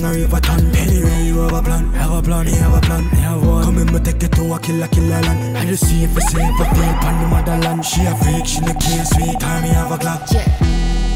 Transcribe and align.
a 0.00 0.10
river 0.12 0.40
ton 0.40 0.74
Anyway, 0.76 1.26
you 1.26 1.38
have 1.40 1.52
a 1.52 1.62
plan, 1.62 1.92
have 1.92 2.12
a 2.12 2.22
plan, 2.22 2.46
you 2.46 2.54
have 2.54 2.74
a 2.74 2.80
plan, 2.80 3.04
you 3.04 3.18
have 3.18 3.46
one 3.46 3.64
Come 3.64 3.78
in, 3.78 3.92
me 3.92 4.00
take 4.00 4.22
it 4.22 4.32
to 4.32 4.52
a 4.54 4.58
killer, 4.58 4.88
killer 4.88 5.20
land 5.20 5.58
I 5.58 5.66
just 5.66 5.86
see 5.88 6.04
if 6.04 6.16
it's 6.16 6.32
safe, 6.32 6.40
I 6.40 6.64
feel 6.72 6.94
pan 7.02 7.22
the 7.22 7.28
motherland 7.28 7.84
She 7.84 8.06
a 8.06 8.14
freak, 8.16 8.46
she 8.46 8.60
the 8.60 8.74
case, 8.74 9.10
sweet 9.10 9.40
time, 9.40 9.62
me 9.62 9.68
have 9.70 9.92
a 9.92 9.98
clock 9.98 10.22
Yeah. 10.32 10.72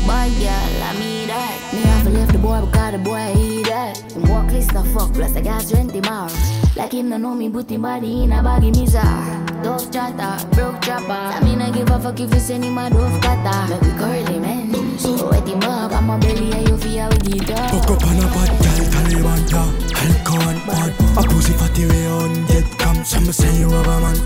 Boy, 0.07 0.31
girl, 0.39 0.83
I 0.87 0.97
mean 1.01 1.27
that. 1.27 1.73
Me 1.75 1.81
have 1.81 2.05
to 2.05 2.11
leave 2.11 2.29
the 2.29 2.39
boy 2.39 2.61
because 2.65 2.93
the 2.93 2.99
boy 2.99 3.35
he 3.35 3.65
that. 3.65 3.99
Him 4.13 4.23
walk 4.29 4.53
list 4.53 4.73
the 4.73 4.85
fuck, 4.95 5.13
plus 5.13 5.33
gas 5.33 5.73
rent 5.73 5.91
him 5.91 6.05
out. 6.05 6.33
Like 6.77 6.93
him 6.93 7.09
no 7.09 7.17
know 7.17 7.35
me, 7.35 7.51
put 7.51 7.69
him 7.69 7.83
body 7.83 8.23
in 8.23 8.31
a 8.31 8.41
baggy 8.41 8.71
mizar. 8.71 9.63
Dove 9.65 9.91
chatter, 9.91 10.47
broke 10.55 10.81
chopper. 10.81 11.11
I 11.11 11.41
mean 11.43 11.61
I 11.61 11.73
give 11.73 11.91
a 11.91 11.99
fuck 11.99 12.21
if 12.21 12.33
you 12.33 12.39
send 12.39 12.63
him 12.63 12.79
a 12.79 12.89
dove 12.89 13.21
cutter. 13.21 13.69
Make 13.69 13.83
we 13.83 13.99
curly 13.99 14.39
man. 14.39 14.76
So 14.99 15.29
wet 15.29 15.47
him 15.47 15.63
up, 15.63 15.93
I'm 15.93 16.11
a 16.11 16.19
belly 16.19 16.53
and 16.53 16.69
you 16.69 16.77
feel 16.79 17.09
with 17.09 17.23
the 17.23 17.39
dog. 17.45 17.71
Fuck 17.71 17.91
up 17.91 18.05
on 18.07 18.17
a 18.17 18.27
bad 18.33 18.51
girl, 18.63 18.87
Taliban, 18.93 19.51
yeah. 19.51 19.87
Alcohol 20.07 20.49
and 20.49 20.63
pot 20.63 20.93
A 21.19 21.29
pussy 21.29 21.53
fatty 21.53 21.87
way 21.87 22.07
on 22.07 22.47
dead 22.47 22.65
come 22.79 23.05
Some 23.05 23.33
say 23.33 23.59
you 23.59 23.71
have 23.71 23.87
a 23.87 24.01
man. 24.01 24.17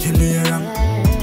Him 0.00 0.14
In 0.14 0.20
the 0.20 0.42
around 0.44 0.64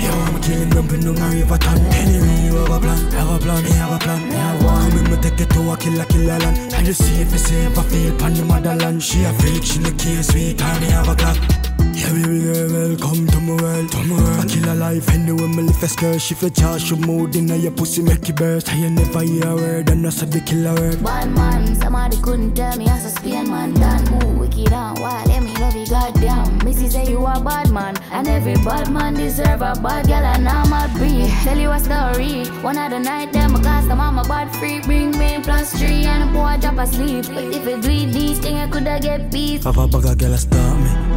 Yo, 0.02 0.10
I'm 0.10 0.36
a 0.36 0.40
killing 0.40 0.70
dumping 0.70 1.08
on 1.08 1.18
a 1.18 1.30
river 1.30 1.58
ton 1.58 1.78
Anyway, 1.94 2.46
you 2.46 2.56
have 2.56 2.72
a 2.72 2.80
plan, 2.80 3.12
have 3.12 3.30
a 3.30 3.40
plan, 3.40 3.64
you 3.64 3.74
have 3.74 3.94
a 3.94 4.00
plan, 4.00 4.22
you 4.26 4.38
have 4.38 4.64
one. 4.64 4.90
Come 4.90 5.06
in, 5.06 5.12
me 5.12 5.18
take 5.22 5.42
it 5.42 5.50
to 5.52 5.72
a 5.72 5.78
killer, 5.78 6.06
killer 6.06 6.40
land. 6.40 6.74
I 6.74 6.84
just 6.84 7.04
see 7.04 7.22
if 7.22 7.34
it's 7.34 7.44
safe, 7.44 7.78
I 7.78 7.84
feel 7.84 8.18
pan 8.18 8.34
the 8.34 8.46
motherland. 8.46 9.04
She 9.04 9.24
a 9.24 9.34
freak, 9.34 9.64
she 9.64 9.80
the 9.80 9.92
case, 9.92 10.28
sweet 10.28 10.58
time, 10.58 10.82
me 10.82 10.88
have 10.90 11.10
a 11.10 11.16
clock 11.16 11.59
yeah, 12.00 12.14
baby 12.14 12.40
girl, 12.44 12.72
welcome 12.72 13.28
to 13.28 13.40
my 13.42 13.62
world, 13.62 13.92
to 13.92 14.04
my 14.04 14.16
world. 14.16 14.40
I 14.40 14.46
kill 14.48 14.72
a 14.72 14.76
life 14.76 15.10
anyway, 15.10 15.48
me 15.48 15.64
live 15.64 15.84
a 15.84 15.88
skirt. 15.88 16.22
Shift 16.22 16.42
your 16.42 16.52
charge, 16.52 16.90
your 16.90 17.00
mood 17.00 17.36
in 17.36 17.48
your 17.48 17.72
pussy, 17.72 18.02
make 18.02 18.28
it 18.30 18.36
burst. 18.36 18.70
I 18.70 18.76
ain't 18.76 18.96
never 18.96 19.22
hear 19.22 19.48
a 19.48 19.56
word, 19.56 19.90
and 19.90 20.06
that's 20.06 20.22
a 20.22 20.26
the 20.26 20.40
killer 20.42 20.74
word. 20.76 21.04
Bad 21.04 21.32
man, 21.32 21.76
somebody 21.76 22.18
couldn't 22.22 22.56
tell 22.56 22.78
me 22.78 22.88
as 22.88 23.06
a 23.06 23.10
Spain 23.10 23.50
man 23.50 23.74
done 23.74 24.24
Ooh, 24.24 24.40
wicked 24.40 24.72
and 24.72 25.00
wild, 25.00 25.28
let 25.28 25.44
me 25.44 25.54
love 25.58 25.76
you 25.76 25.86
goddamn 25.88 26.58
Missy 26.64 26.90
say 26.90 27.10
you 27.10 27.26
a 27.26 27.40
bad 27.40 27.70
man 27.72 27.96
And 28.12 28.28
every 28.28 28.56
bad 28.56 28.92
man 28.92 29.14
deserve 29.16 29.62
a 29.62 29.74
bad 29.82 30.08
girl 30.08 30.26
and 30.34 30.48
I'm 30.48 30.72
a 30.72 30.88
breed 30.98 31.30
Tell 31.44 31.58
you 31.58 31.70
a 31.72 31.80
story 31.80 32.46
One 32.62 32.78
of 32.78 32.92
the 32.92 33.00
night 33.00 33.34
them 33.34 33.54
cause 33.62 33.88
the 33.88 33.96
mama 33.96 34.24
bad 34.24 34.56
free 34.56 34.80
Bring 34.82 35.12
me 35.18 35.40
plus 35.44 35.78
three 35.78 36.06
and 36.06 36.30
the 36.30 36.34
boy 36.34 36.58
drop 36.62 36.78
asleep 36.78 37.26
But 37.28 37.44
if 37.44 37.66
you 37.68 37.82
do 37.82 38.12
these 38.12 38.40
things 38.40 38.60
I 38.60 38.70
coulda 38.70 39.00
get 39.02 39.32
beat 39.32 39.64
Papa 39.64 39.88
bag 39.88 40.06
a 40.06 40.16
girl 40.16 40.34
a 40.34 40.38
start 40.38 40.80
me, 40.80 41.09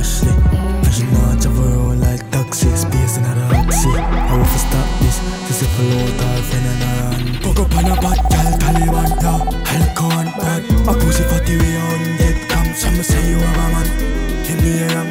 more 0.00 0.06
Ashley. 0.06 0.32
And 0.32 0.92
she 0.92 1.04
know 1.04 1.90
I 1.90 1.94
like 1.94 2.30
taxi, 2.30 2.68
space 2.76 3.18
in 3.18 3.24
a 3.24 3.34
taxi. 3.50 3.88
I 3.88 4.36
want 4.36 4.48
to 4.48 4.58
stop 4.58 4.88
this, 5.00 5.18
to 5.46 5.52
say 5.52 5.68
follow 5.76 6.00
out 6.00 6.20
her 6.20 6.42
friend 6.42 6.66
and 6.66 6.82
her 6.82 6.96
hand. 7.10 7.44
Fuck 7.44 7.58
up 7.60 7.76
on 7.76 7.84
a 7.84 7.94
bad 8.00 8.20
girl, 8.30 8.52
Taliban, 8.60 9.10
yeah. 9.20 9.76
Alcohol 9.76 10.20
and 10.20 10.32
pot. 10.32 10.62
A 10.88 11.00
pussy 11.00 11.24
fatty 11.24 11.56
way 11.56 11.76
on 11.76 12.00
dead 12.18 12.48
come. 12.48 12.74
Some 12.74 13.02
say 13.02 13.30
you 13.30 13.38
have 13.38 13.56
a 13.56 13.66
man. 13.72 13.88
In 14.50 14.58
the 14.64 14.72
air, 14.88 15.04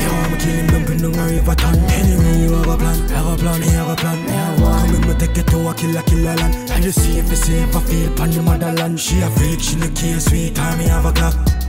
Yo, 0.00 0.08
I'm 0.08 0.32
a 0.32 0.36
killing 0.38 0.66
dumping 0.68 1.04
on 1.04 1.18
a 1.18 1.24
river 1.26 1.54
ton. 1.54 1.78
Anyway, 1.90 2.42
you 2.42 2.52
have 2.54 2.68
a 2.68 2.76
plan, 2.76 3.08
have 3.08 3.26
a 3.26 3.36
plan, 3.36 3.62
you 3.62 3.70
have 3.70 3.90
a 3.90 3.96
plan, 3.96 4.18
you 4.22 4.30
have 4.30 4.60
one. 4.60 4.86
Come 4.86 4.94
in, 4.94 5.08
me 5.08 5.14
take 5.18 5.38
it 5.38 5.46
to 5.48 5.68
a 5.68 5.74
killer, 5.74 6.02
killer 6.02 6.36
land. 6.36 6.70
I 6.70 6.80
just 6.80 7.02
see 7.02 7.18
if 7.18 7.30
it's 7.30 7.44
safe, 7.44 7.76
I 7.76 7.80
feel 7.80 8.14
pan 8.16 8.30
the 8.30 8.42
motherland. 8.42 9.00
She 9.00 9.20
a 9.20 9.28
freak, 9.30 9.60
she 9.60 9.76
the 9.76 9.88
case, 9.88 10.26
sweet 10.26 10.54
time, 10.54 10.78
me 10.78 10.84
have 10.86 11.04
a 11.04 11.12
clock. 11.12 11.59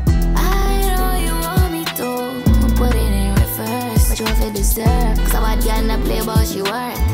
But 4.24 4.36
to 4.36 4.52
deserve 4.52 5.18
Cause 5.18 5.34
a 5.34 5.42
bad 5.42 5.64
girl 5.64 5.82
not 5.82 6.00
play 6.06 6.20
about 6.20 6.46
she 6.46 6.62
worth 6.62 6.72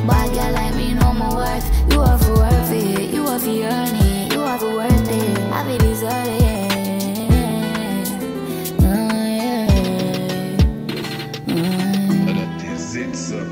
Bad 0.08 0.34
girl 0.34 0.52
like 0.52 0.76
me 0.76 0.94
know 0.94 1.14
my 1.14 1.34
worth 1.34 1.66
You 1.92 2.02
have 2.02 2.22
to 2.26 2.34
worth 2.34 2.72
it 2.72 3.14
You 3.14 3.26
have 3.26 3.42
to 3.44 3.64
earn 3.64 3.96
it 3.96 4.34
You 4.34 4.40
have 4.42 4.60
to 4.60 4.76
worth 4.76 5.10
it 5.10 5.40
I 5.54 5.64
be 5.64 5.78
deserve 5.78 6.28
it 6.28 6.68
Oh, 8.80 9.24
yeah. 9.40 9.68
Mm. 11.48 12.26
That 12.26 12.64
is 12.66 12.96
it, 12.98 13.16
sir. 13.16 13.46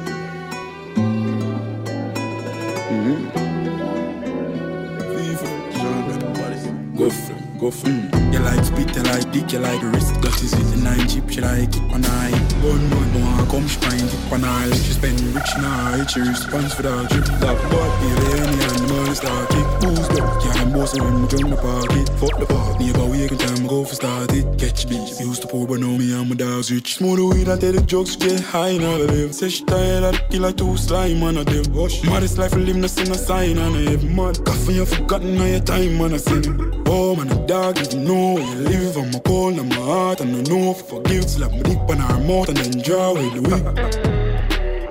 Go 6.97 7.09
for 7.09 7.35
go 7.59 7.72
for 7.72 7.89
You 7.89 8.15
like 8.45 8.63
spit, 8.63 8.95
like 9.09 9.31
dick, 9.31 9.51
you 9.51 9.59
like 9.59 9.81
wrist 9.81 10.13
That 10.22 10.38
is 10.41 10.53
it, 10.53 10.66
the 10.69 10.78
nine 10.78 11.07
chip, 11.09 11.29
she 11.29 11.41
like 11.41 11.73
it 11.73 11.94
on 11.94 12.06
eye? 12.06 12.31
One 12.61 12.89
no 12.89 12.97
one 13.25 13.50
come, 13.50 13.67
she 13.67 13.79
find 13.81 14.01
it 14.01 14.31
on 14.31 14.44
eye. 14.44 14.69
She 14.69 14.94
spend 14.94 15.19
rich 15.33 15.51
now, 15.57 16.06
she 16.06 16.22
response 16.22 16.73
for 16.73 16.84
that 16.84 17.09
drip 17.09 17.25
That 17.41 17.57
the 17.57 18.05
and 18.45 18.88
the 18.88 18.94
money 18.94 19.16
start 19.16 19.50
kick 19.50 19.67
Boost 19.81 20.11
up, 20.22 20.45
yeah, 20.45 20.61
I'm 20.61 20.72
bossing 20.73 21.03
when 21.03 21.22
we 21.22 21.28
jump 21.28 21.50
the 21.50 21.57
pocket. 21.57 22.07
Fuck 22.22 22.39
the 22.39 22.45
park, 22.45 22.79
neighbor 22.79 23.05
wake 23.05 23.31
and 23.31 23.39
time 23.39 23.67
go 23.67 23.84
for 23.84 23.95
start 23.95 24.31
it 24.34 24.45
Catch 24.59 24.88
beats, 24.88 25.19
used 25.19 25.41
to 25.41 25.47
pour, 25.47 25.67
but 25.67 25.79
now 25.79 25.97
me 25.97 26.13
and 26.13 26.29
my 26.29 26.35
dogs 26.35 26.72
rich. 26.72 26.95
Smoke 26.95 27.17
the 27.17 27.25
weed, 27.25 27.50
I 27.50 27.57
tell 27.57 27.73
the 27.73 27.81
jokes, 27.81 28.16
get 28.16 28.39
high 28.39 28.78
now 28.78 28.97
the 28.97 29.07
live 29.07 29.34
Say 29.34 29.50
she 29.50 29.66
tired 29.66 30.03
of 30.03 30.13
the 30.13 30.23
killer, 30.29 30.51
too 30.51 30.78
slime, 30.78 31.19
man, 31.19 31.38
I 31.38 31.44
dev 31.44 31.67
Wash, 31.73 32.03
maddest 32.03 32.38
life, 32.38 32.53
live, 32.53 32.75
no 32.75 32.88
send 32.88 33.09
a 33.09 33.17
sign, 33.17 33.57
and 33.57 33.75
I 33.75 33.91
have 33.91 34.03
mad 34.03 34.44
Coffee, 34.45 34.75
you 34.75 34.85
forgotten 34.85 35.39
all 35.39 35.47
your 35.47 35.59
time, 35.59 35.97
man, 35.97 36.13
I 36.13 36.17
send. 36.17 36.45
Oh 36.88 37.16
man, 37.16 37.31
a 37.31 37.47
dog, 37.47 37.79
you 37.94 38.00
know 38.00 38.34
where 38.35 38.44
you 38.44 38.56
live. 38.69 38.97
I'm 38.97 39.16
a 39.16 39.19
cold, 39.22 39.57
I'm 39.57 39.72
a 39.72 39.75
heart, 39.75 40.22
and 40.22 40.35
I 40.35 40.41
know 40.50 40.72
if 40.72 40.84
I 40.84 40.88
forgive. 40.88 41.29
Slap 41.29 41.51
my 41.51 41.59
dick 41.59 41.78
on 41.78 41.97
her 41.97 42.19
mouth 42.19 42.50
and 42.50 42.59
away 42.59 43.29
the 43.29 43.41
whip. 43.41 43.63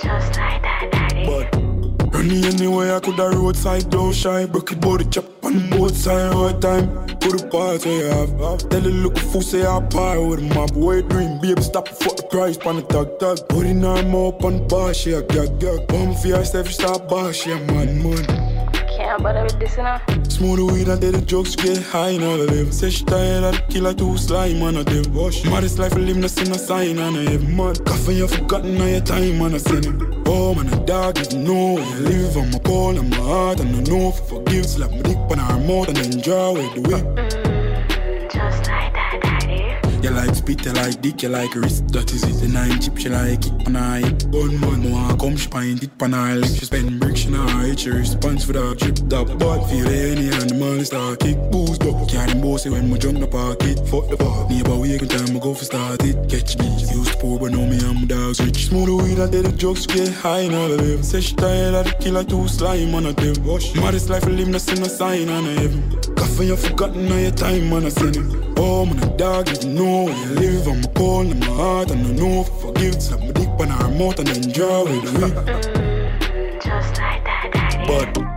Just 0.03 0.39
like 0.39 0.63
that, 0.63 0.89
daddy 0.93 1.27
But 1.27 2.15
running 2.15 2.45
anyway, 2.45 2.91
I 2.91 3.01
could 3.01 3.15
have 3.15 3.35
roadside, 3.35 3.91
don't 3.91 4.15
shy. 4.15 4.47
Broke 4.47 4.73
it 4.73 4.81
body 4.81 5.05
chop 5.05 5.27
on 5.45 5.71
both 5.71 5.97
sides 5.97 6.35
all 6.35 6.49
the 6.49 6.59
time. 6.59 6.87
Put 7.21 7.39
the 7.39 7.49
parts 7.49 7.87
you 7.87 8.05
have. 8.05 8.31
Tell 8.71 8.81
the 8.81 8.91
look 8.91 9.19
fool 9.19 9.43
say 9.43 9.65
I 9.65 9.81
buy 9.81 10.19
with. 10.19 10.43
My 10.55 10.67
boy 10.67 11.03
dream, 11.03 11.41
baby, 11.41 11.63
stop 11.63 11.89
for 11.89 12.15
the 12.15 12.23
price, 12.31 12.57
pan 12.57 12.77
the 12.77 12.83
tag 12.83 13.19
tag. 13.19 13.49
Putting 13.49 13.83
her 13.83 13.99
up 13.99 14.45
on 14.45 14.55
the 14.57 14.67
bar, 14.69 14.95
she 14.95 15.13
a 15.13 15.23
gag 15.23 15.59
gag. 15.61 15.87
Bum 15.89 16.15
for 16.15 16.29
herself, 16.29 16.69
she 16.69 16.75
start 16.75 17.09
bar, 17.09 17.33
she 17.33 17.53
a 17.53 17.59
man 17.73 18.03
man. 18.03 18.44
Can't 19.15 19.23
bother 19.23 19.45
with 19.45 19.61
this 19.61 19.77
now 19.77 20.03
Smoke 20.29 20.57
the 20.57 20.65
weed 20.65 20.89
and 20.89 21.01
tell 21.01 21.13
the 21.13 21.21
jokes 21.21 21.55
get 21.55 21.81
high 21.81 22.17
now 22.17 22.37
the 22.37 22.51
live. 22.51 22.75
Say 22.75 22.91
she 22.91 23.05
tired 23.05 23.45
of 23.45 23.55
the 23.55 23.63
killer 23.73 23.95
too 23.95 24.19
slime 24.19 24.59
man 24.59 24.77
a 24.77 24.83
dev. 24.83 25.15
Wash 25.15 25.45
maddest 25.45 25.79
life 25.79 25.95
live 25.95 26.17
no 26.17 26.27
send 26.27 26.51
a 26.51 26.59
sign 26.59 26.99
and 26.99 27.17
I 27.17 27.31
have 27.31 27.49
mad. 27.49 27.85
Coffee 27.87 28.17
you 28.17 28.27
forgotten 28.27 28.81
all 28.81 28.89
your 28.89 29.01
time 29.03 29.39
man 29.39 29.55
I 29.55 29.59
send 29.59 29.87
it. 29.87 30.23
Oh 30.27 30.53
man 30.57 30.67
a 30.67 30.85
dog 30.85 31.17
you 31.33 31.39
know 31.39 31.75
where 31.75 31.87
you 31.91 32.09
live. 32.09 32.37
I'm 32.37 32.55
a 32.55 32.59
cold 32.59 32.99
and 32.99 33.11
my 33.11 33.17
heart 33.19 33.61
and 33.61 33.77
I 33.77 33.81
know 33.89 34.09
if 34.09 34.21
I 34.21 34.27
forgive. 34.27 34.67
Slap 34.67 34.91
my 34.91 35.03
dick 35.03 35.17
on 35.17 35.39
her 35.39 35.61
mouth 35.61 35.87
and 35.87 35.97
then 35.97 36.21
draw 36.21 36.49
away 36.49 36.69
the 36.75 36.81
whip. 36.81 37.44
You 40.05 40.11
like 40.11 40.35
spit, 40.35 40.67
you 40.67 40.73
like 40.73 41.01
dick, 41.01 41.23
you 41.23 41.31
like 41.31 41.55
wrist. 41.55 41.89
That 41.89 42.13
is 42.13 42.25
it. 42.25 42.39
The 42.43 42.49
nine 42.53 42.79
chip, 42.79 42.99
she 42.99 43.09
like 43.09 43.41
it 43.41 43.65
hip. 43.65 44.23
One 44.35 44.61
man, 44.61 44.83
no 44.83 44.91
one 44.91 45.19
come, 45.19 45.35
she 45.35 45.49
pint 45.49 45.83
it 45.83 45.99
lip. 45.99 46.45
She 46.45 46.67
spend 46.67 47.01
bricks, 47.01 47.21
she 47.21 47.31
not 47.31 47.49
hide. 47.49 47.81
She 47.81 47.89
response 47.89 48.45
for 48.45 48.53
that 48.53 48.81
trip, 48.81 48.97
That 49.09 49.25
bad 49.39 49.65
feel 49.65 49.89
the 49.89 50.13
any 50.13 50.29
and 50.29 50.61
man 50.61 50.85
start 50.85 51.21
kick. 51.21 51.39
Boost 51.51 51.85
up, 51.85 52.07
can't 52.07 52.29
them 52.29 52.43
bossy 52.43 52.69
when 52.69 52.91
we 52.91 52.99
jump 52.99 53.19
the 53.19 53.27
pocket. 53.27 53.81
Fuck 53.89 54.11
the 54.11 54.19
park, 54.19 54.51
neighbor 54.51 54.77
wake 54.77 55.01
and 55.01 55.11
time 55.11 55.35
I 55.35 55.41
go 55.41 55.55
for 55.55 55.65
start 55.65 56.05
it. 56.05 56.21
Catch 56.29 56.59
beats, 56.59 56.93
used 56.93 57.13
to 57.13 57.17
pour, 57.17 57.39
but 57.39 57.53
now 57.53 57.65
me 57.65 57.81
and 57.81 58.01
my 58.01 58.05
dogs 58.05 58.45
rich. 58.45 58.67
Smoke 58.69 58.85
the 58.85 58.97
weed 58.97 59.19
and 59.19 59.33
tell 59.33 59.43
the 59.43 59.53
jokes 59.57 59.87
get 59.87 60.13
high 60.13 60.49
now 60.49 60.69
the 60.69 60.77
live. 60.77 61.03
Say 61.03 61.23
she 61.23 61.35
tired 61.35 61.73
of 61.81 61.87
the 61.87 61.97
killer 62.05 62.25
too 62.25 62.47
slime 62.47 62.95
on 62.95 63.07
a. 63.07 63.15
Wash 63.41 63.75
maddest 63.75 64.11
life 64.11 64.27
live, 64.27 64.49
no 64.49 64.59
send 64.59 64.85
a 64.85 64.89
sign 64.91 65.31
on 65.31 65.47
a 65.47 65.55
heaven. 65.55 65.81
Coffee 66.15 66.53
you 66.53 66.57
forgotten 66.57 67.11
all 67.11 67.19
your 67.19 67.31
time 67.31 67.71
man 67.71 67.87
I 67.87 67.89
send 67.89 68.19
it. 68.19 68.55
Oh 68.59 68.85
man 68.85 69.03
a 69.03 69.17
dog 69.17 69.49
you 69.49 69.71
know 69.71 69.94
where 70.03 70.17
you 70.17 70.31
live. 70.35 70.67
I'm 70.67 70.85
a 70.85 70.89
cold 70.89 71.31
in 71.31 71.39
my 71.41 71.47
heart 71.47 71.91
and 71.91 72.07
I 72.07 72.11
know 72.13 72.41
if 72.43 72.51
I 72.53 72.59
forgive. 72.61 73.03
Slap 73.03 73.21
my 73.21 73.33
dick 73.33 73.49
on 73.49 73.69
her 73.69 73.91
mouth 73.91 74.19
and 74.19 74.55
draw 74.55 74.83
away 74.83 75.01
the. 75.01 75.11
Just 76.65 76.99
like 76.99 77.23
that, 77.25 77.51
daddy 77.53 77.87
But 77.87 78.35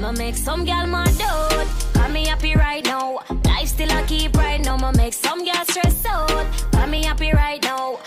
Ma 0.00 0.12
make 0.12 0.36
some 0.36 0.64
gal 0.64 0.86
mad 0.86 1.20
out. 1.20 1.66
Got 1.94 2.12
me 2.12 2.26
happy 2.26 2.54
right 2.54 2.84
now. 2.84 3.18
Life 3.44 3.68
still 3.68 3.90
I 3.90 4.02
keep 4.04 4.36
right 4.36 4.60
now. 4.64 4.76
Ma 4.76 4.92
make 4.92 5.14
some 5.14 5.44
gal 5.44 5.64
stress 5.64 6.04
out. 6.06 6.46
Got 6.72 6.88
me 6.88 7.04
happy 7.04 7.32
right 7.32 7.62
now. 7.62 7.98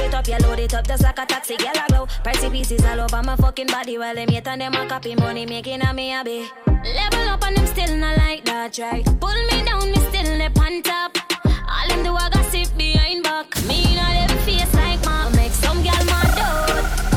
it 0.00 0.14
up, 0.14 0.26
yeah, 0.28 0.38
load 0.38 0.58
it 0.58 0.74
up 0.74 0.86
just 0.86 1.02
like 1.02 1.18
a 1.18 1.26
taxi. 1.26 1.56
Girl, 1.56 1.72
I 1.74 1.86
glow. 1.88 2.06
Pricey 2.24 2.50
pieces 2.50 2.84
all 2.84 3.00
over 3.00 3.22
my 3.22 3.36
fucking 3.36 3.66
body 3.66 3.98
while 3.98 4.14
them 4.14 4.28
hate 4.28 4.46
and 4.46 4.60
them 4.60 4.74
a 4.74 4.86
copy 4.86 5.14
money 5.14 5.46
making 5.46 5.82
a 5.82 5.92
me 5.92 6.12
a 6.14 6.24
be 6.24 6.48
Level 6.66 7.28
up 7.28 7.44
and 7.46 7.56
them 7.56 7.66
still 7.66 7.96
not 7.96 8.16
like 8.16 8.44
that, 8.44 8.78
right? 8.78 9.04
Pull 9.20 9.40
me 9.50 9.64
down, 9.64 9.90
me 9.90 9.98
still 10.08 10.36
nip 10.38 10.58
on 10.58 10.82
top. 10.82 11.16
All 11.44 11.88
them 11.88 12.02
do 12.02 12.14
I 12.14 12.30
gossip 12.30 12.76
behind 12.76 13.22
back. 13.22 13.46
Me 13.66 13.94
not 13.94 14.28
them 14.28 14.38
face 14.38 14.74
like 14.74 15.04
my 15.04 15.30
make 15.36 15.52
some 15.52 15.82
girl 15.82 16.04
mad 16.06 16.38
out. 16.38 17.09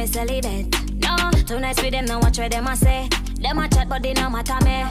Me 0.00 0.06
celibate. 0.06 0.66
No, 1.02 1.30
too 1.46 1.60
nice 1.60 1.80
with 1.82 1.92
them, 1.92 2.06
now 2.06 2.20
watch 2.20 2.38
where 2.38 2.48
them 2.48 2.66
a 2.66 2.74
say. 2.74 3.06
Them 3.40 3.58
a 3.58 3.68
chat, 3.68 3.86
but 3.88 4.02
they 4.02 4.14
no 4.14 4.30
matter 4.30 4.56
me. 4.64 4.84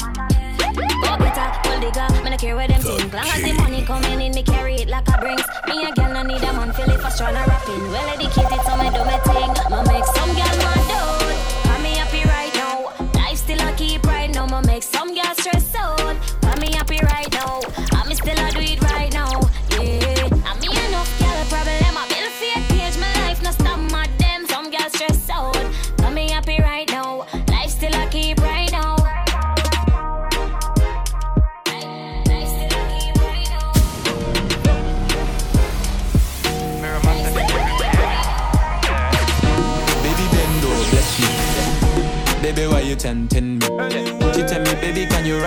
Go 1.01 1.17
better, 1.17 1.49
gold 1.63 1.93
girl, 1.93 2.23
me 2.23 2.29
no 2.29 2.37
care 2.37 2.55
where 2.55 2.67
them 2.67 2.79
think. 2.79 3.11
Long 3.11 3.25
as 3.25 3.41
the 3.41 3.53
money 3.53 3.81
coming 3.83 4.21
in, 4.21 4.33
me 4.33 4.43
carry 4.43 4.75
it 4.75 4.87
like 4.87 5.07
a 5.07 5.17
brings. 5.17 5.41
Me 5.67 5.83
a 5.83 5.91
girl 5.93 6.13
no 6.13 6.21
need 6.21 6.43
a 6.43 6.53
man, 6.53 6.71
feel 6.73 6.91
it 6.91 6.99
for 6.99 7.09
strong 7.09 7.33
rapping. 7.33 7.81
Well 7.89 8.09
educated, 8.09 8.61
so 8.65 8.77
me 8.77 8.89
do 8.93 9.03
me 9.03 9.17
thing. 9.25 9.51
Ma 9.71 9.81
make 9.83 10.05
some 10.05 10.29
girl 10.29 10.57
mad 10.61 10.88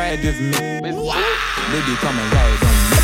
ride 0.03 0.25
with 0.25 0.41
me? 0.41 0.51
Baby, 0.51 1.95
come 2.03 2.19
and 2.19 2.33
ride 2.35 2.63
on 2.69 2.77
me. 2.91 2.99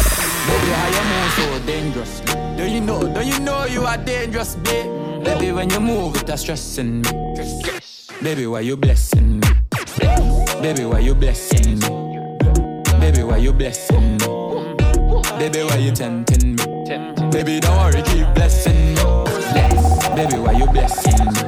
Baby, 0.48 0.70
how 0.78 0.88
you 0.96 1.04
move 1.10 1.30
so 1.38 1.66
dangerously? 1.66 2.26
Don't 2.56 2.70
you 2.70 2.80
know, 2.80 3.00
don't 3.14 3.26
you 3.26 3.38
know 3.40 3.64
you 3.66 3.82
are 3.84 3.96
dangerous, 3.96 4.56
babe? 4.56 5.24
Baby, 5.24 5.52
when 5.52 5.70
you 5.70 5.80
move, 5.80 6.16
it's 6.16 6.42
stressing 6.42 7.02
me. 7.02 7.10
Baby, 8.22 8.46
why 8.46 8.60
you 8.60 8.76
blessing 8.76 9.40
me? 9.40 9.48
Baby, 10.60 10.84
why 10.84 10.98
you 10.98 11.14
blessing 11.14 11.78
me? 11.78 11.88
Baby, 13.00 13.22
why 13.22 13.36
you 13.36 13.52
blessing 13.52 14.18
me? 14.18 14.26
Baby, 15.38 15.62
why 15.62 15.76
you 15.76 15.92
tempting 15.92 16.56
me? 16.56 16.64
Baby, 17.30 17.60
don't 17.60 17.76
worry, 17.78 18.02
keep 18.02 18.26
blessing 18.34 18.94
me. 18.94 19.04
Baby, 20.16 20.38
why 20.44 20.52
you 20.52 20.66
blessing 20.66 21.26
me? 21.26 21.42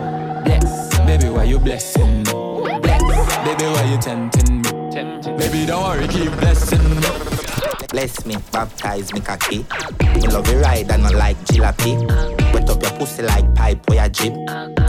Baby, 1.06 1.28
why 1.28 1.44
you 1.44 1.58
blessing 1.58 2.18
me? 2.18 2.32
Baby, 3.44 3.66
why 3.74 3.84
you 3.90 3.98
tempting 3.98 4.62
me? 4.62 4.79
Baby, 4.90 5.66
don't 5.66 5.84
worry, 5.84 6.08
keep 6.08 6.32
blessing 6.40 6.82
me. 6.82 7.06
Bless 7.90 8.26
me, 8.26 8.36
baptize 8.50 9.12
me 9.12 9.20
cocky. 9.20 9.58
Me 10.14 10.26
love 10.26 10.48
you 10.48 10.58
ride 10.58 10.90
and 10.90 11.04
not 11.04 11.14
like 11.14 11.36
jalopy. 11.44 11.94
Wet 12.52 12.68
up 12.68 12.82
your 12.82 12.90
pussy 12.92 13.22
like 13.22 13.54
pipe 13.54 13.88
or 13.88 13.94
your 13.94 14.08
jib. 14.08 14.34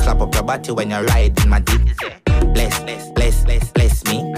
Slap 0.01 0.21
up 0.21 0.33
your 0.33 0.43
body 0.43 0.71
when 0.71 0.89
you 0.89 0.97
ride 0.97 1.39
in 1.43 1.49
my 1.49 1.59
deep. 1.59 1.81
Bless, 2.53 2.79
bless, 2.79 3.11
bless, 3.11 3.43
bless, 3.43 3.71
bless 3.71 4.03
me. 4.05 4.33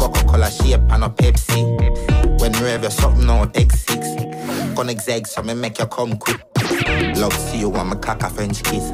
Coca-Cola 0.00 0.50
shape 0.50 0.80
and 0.90 1.04
a 1.04 1.08
Pepsi. 1.08 2.40
When 2.40 2.52
you 2.54 2.64
have 2.64 2.82
your 2.82 2.90
something 2.90 3.30
on 3.30 3.52
X6. 3.52 4.74
Gonna 4.74 4.92
exeg 4.92 5.26
so 5.28 5.42
me 5.42 5.54
make 5.54 5.78
you 5.78 5.86
come 5.86 6.16
quick. 6.16 6.42
Love 7.16 7.32
see 7.32 7.58
you 7.60 7.68
want 7.68 7.88
my 7.90 7.96
cock 7.96 8.24
a 8.24 8.28
French 8.28 8.60
kiss. 8.64 8.90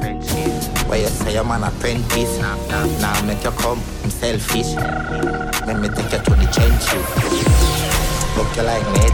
Where 0.87 0.99
you 1.01 1.07
say 1.07 1.37
I'm 1.37 1.51
an 1.51 1.63
apprentice. 1.63 2.39
Now 2.39 3.21
make 3.25 3.43
you 3.43 3.51
come, 3.51 3.81
I'm 4.03 4.09
selfish. 4.09 4.73
Let 5.65 5.79
me 5.79 5.89
take 5.89 6.11
you 6.11 6.19
to 6.19 6.31
the 6.35 6.47
trenches. 6.53 7.05
Look 8.37 8.55
you 8.55 8.63
like 8.63 8.83
head. 8.97 9.13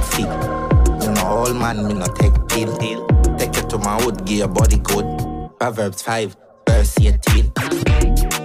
You 1.03 1.11
know 1.13 1.27
old 1.27 1.55
man, 1.55 1.87
me 1.87 1.93
no 1.93 2.05
take 2.07 2.33
pill. 2.49 2.75
Take 3.37 3.55
you 3.55 3.63
to 3.69 3.77
my 3.77 4.01
hood, 4.01 4.25
give 4.25 4.37
your 4.39 4.47
body 4.47 4.77
good. 4.79 5.05
Proverbs 5.59 6.01
5, 6.01 6.35
verse 6.67 6.99
18. 6.99 7.51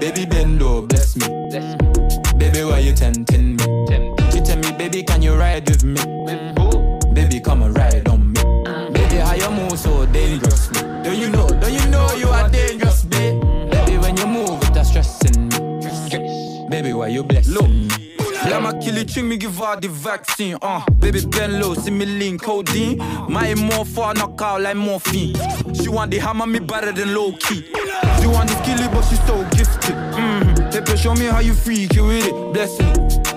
Baby, 0.01 0.27
bendo, 0.27 0.87
bless 0.89 1.17
me. 1.17 1.27
Bless 1.51 1.81
me. 1.81 2.39
Baby, 2.39 2.65
why 2.65 2.79
you 2.79 2.93
tempting 2.93 3.57
me? 3.57 3.65
She 4.33 4.41
tell 4.41 4.59
me, 4.59 4.73
baby, 4.77 5.03
can 5.03 5.23
you 5.23 5.35
ride 5.35 5.69
with 5.69 5.85
me? 5.85 6.01
Baby, 7.15 7.41
come 7.41 7.63
and 7.63 7.77
ride 7.77 8.09
on 8.09 8.33
me. 8.33 8.41
Baby, 8.93 9.17
how 9.17 9.35
you 9.35 9.51
move 9.51 9.79
so 9.79 10.05
dangerously? 10.07 10.81
Don't 11.03 11.17
you 11.17 11.31
know, 11.31 11.49
don't 11.49 11.73
you 11.73 11.87
know 11.91 12.13
you 12.15 12.29
are 12.29 12.49
dangerous, 12.49 12.64
stressing 15.05 15.49
me. 15.49 16.67
Baby, 16.69 16.93
why 16.93 17.09
you 17.09 17.23
blessing 17.23 17.89
me? 17.89 18.05
Yeah, 18.47 18.59
my 18.59 18.79
killer 18.79 19.05
ching 19.05 19.29
me 19.29 19.39
give 19.39 19.57
her 19.57 19.81
the 19.81 19.89
vaccine. 19.89 20.59
Uh, 20.61 20.85
baby 20.99 21.25
Ben 21.25 21.61
low, 21.61 21.75
see 21.75 21.91
me 21.91 22.05
lean 22.05 22.39
codeine. 22.39 22.99
My 23.29 23.55
more 23.55 23.87
for 23.87 24.13
knock 24.13 24.41
out 24.43 24.61
like 24.61 24.77
morphine. 24.77 25.35
She 25.75 25.89
want 25.89 26.11
the 26.11 26.19
hammer 26.19 26.47
me 26.47 26.59
better 26.59 26.93
than 26.93 27.15
low 27.15 27.33
key. 27.33 27.65
She 28.21 28.27
want 28.27 28.51
the 28.51 28.57
skilly, 28.63 28.89
but 28.89 29.03
she 29.03 29.17
so 29.27 29.43
gifted. 29.57 29.95
Mm-hmm. 29.95 30.71
Pepe, 30.71 30.97
show 30.97 31.15
me 31.15 31.27
how 31.27 31.41
you 31.41 31.55
freak 31.55 31.95
you 31.95 32.07
with 32.07 32.27
it. 32.27 32.53
Blessing. 32.53 32.87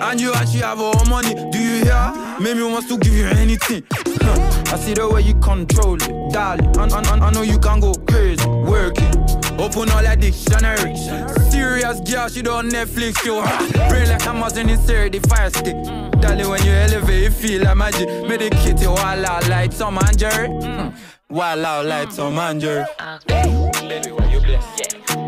And 0.00 0.20
you 0.20 0.32
actually 0.34 0.60
have 0.60 0.80
all 0.80 1.04
money. 1.06 1.34
Do 1.34 1.58
you 1.58 1.84
hear? 1.84 2.36
Maybe 2.38 2.62
wants 2.62 2.88
to 2.88 2.98
give 2.98 3.14
you 3.14 3.26
anything. 3.26 3.84
Huh. 3.90 4.74
I 4.74 4.76
see 4.76 4.92
the 4.92 5.08
way 5.08 5.22
you 5.22 5.34
control 5.40 5.94
it, 5.94 6.32
darling. 6.32 6.76
And, 6.76 6.92
and 6.92 7.08
I 7.08 7.30
know 7.30 7.42
you 7.42 7.58
can 7.58 7.80
go 7.80 7.94
crazy, 7.94 8.46
working. 8.46 9.27
Open 9.58 9.90
all 9.90 10.02
that 10.02 10.20
dictionary. 10.20 10.96
Serious 11.50 12.00
girl, 12.00 12.28
she 12.28 12.42
don't 12.42 12.70
Netflix 12.70 13.16
her. 13.26 13.88
Brain 13.88 14.08
like 14.08 14.24
Amazon 14.26 14.68
insert 14.70 15.12
the 15.12 15.20
fire 15.20 15.50
stick. 15.50 15.74
Darling, 16.20 16.48
when 16.48 16.64
you 16.64 16.72
elevate, 16.72 17.24
you 17.24 17.30
feel 17.30 17.64
like 17.64 17.76
magic. 17.76 18.08
Medicate 18.08 18.80
you 18.80 18.90
while 18.90 19.26
out 19.26 19.48
like 19.48 19.76
Tom 19.76 19.98
and 19.98 20.18
Jerry. 20.18 20.48
Mm. 20.48 20.94
While 21.28 21.66
out 21.66 21.86
like 21.86 22.14
Tom 22.14 22.38
and 22.38 22.60
Jerry. 22.60 22.86
Baby, 23.26 24.12
why 24.12 24.32
you 24.32 24.40
bless? 24.40 24.80
Yeah. 24.80 25.27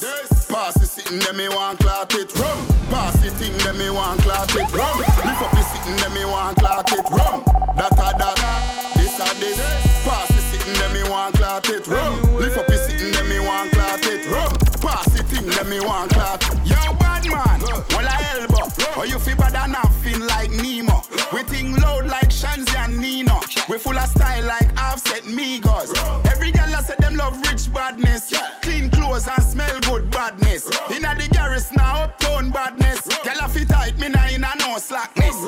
This. 0.00 0.46
Pass 0.46 0.74
the 0.74 0.86
sitting, 0.86 1.18
them 1.18 1.36
me 1.36 1.48
want 1.48 1.78
clot 1.78 2.14
it. 2.14 2.34
Rum. 2.36 2.58
Pass 2.90 3.16
the 3.22 3.30
thing, 3.30 3.56
them 3.58 3.78
me 3.78 3.90
want 3.90 4.20
clot 4.20 4.50
it. 4.54 4.72
Rum. 4.72 4.98
Lift 4.98 5.42
up 5.42 5.50
the 5.50 5.62
sitting, 5.62 5.96
them 5.96 6.14
me 6.14 6.24
want 6.24 6.58
clot 6.58 6.90
it. 6.92 7.04
Rum. 7.10 7.42
That 7.76 7.92
a 7.92 8.08
that, 8.18 8.92
this 8.96 9.18
a 9.18 9.28
this. 9.40 9.58
Pass 10.04 10.28
the 10.28 10.40
sitting, 10.50 10.74
them 10.74 10.92
me 10.92 11.02
want 11.10 11.34
clot 11.36 11.68
it. 11.68 11.86
Rum. 11.86 12.36
Lift 12.36 12.58
up 12.58 12.66
the 12.66 12.76
sitting, 12.76 13.12
them 13.12 13.28
me 13.28 13.40
want 13.40 13.72
clot 13.72 14.06
it. 14.06 14.26
Rum. 14.26 14.52
Pass 14.80 15.06
the 15.12 15.22
thing, 15.24 15.46
them 15.46 15.68
me 15.68 15.80
want 15.80 16.12
clot. 16.12 16.42
Yo, 16.64 16.76
bad 16.98 17.26
man, 17.26 17.60
well 17.90 18.08
I 18.08 18.38
elbow. 18.38 18.68
Or 18.96 19.06
you 19.06 19.18
feel 19.18 19.36
bad 19.36 19.54
and 19.54 19.72
nothing 19.72 20.20
like 20.20 20.50
Nemo. 20.50 21.02
We 21.32 21.42
think 21.42 21.80
loud 21.80 22.06
like 22.06 22.30
Shanzi 22.30 22.76
and 22.76 22.98
Nino. 22.98 23.40
We 23.68 23.78
full 23.78 23.98
of 23.98 24.08
style 24.08 24.44
like 24.44 24.70
Offset 24.80 25.24
Migos. 25.24 25.90
Every 26.30 26.52
girl 26.52 26.72
I 26.74 26.82
said 26.82 26.98
them 26.98 27.16
love 27.16 27.36
rich 27.48 27.72
badness. 27.72 28.32
Clean 28.62 28.63
clothes 29.24 29.38
and 29.38 29.46
smell 29.46 29.80
good 29.80 30.10
badness. 30.10 30.66
Inna 30.90 31.14
the 31.14 31.72
now 31.76 32.04
uptown 32.04 32.50
badness. 32.50 33.00
Girl 33.22 33.34
I 33.40 33.48
fit 33.48 33.68
tight 33.68 33.98
me 33.98 34.08
now 34.08 34.28
inna 34.28 34.50
no 34.58 34.78
slackness. 34.78 35.46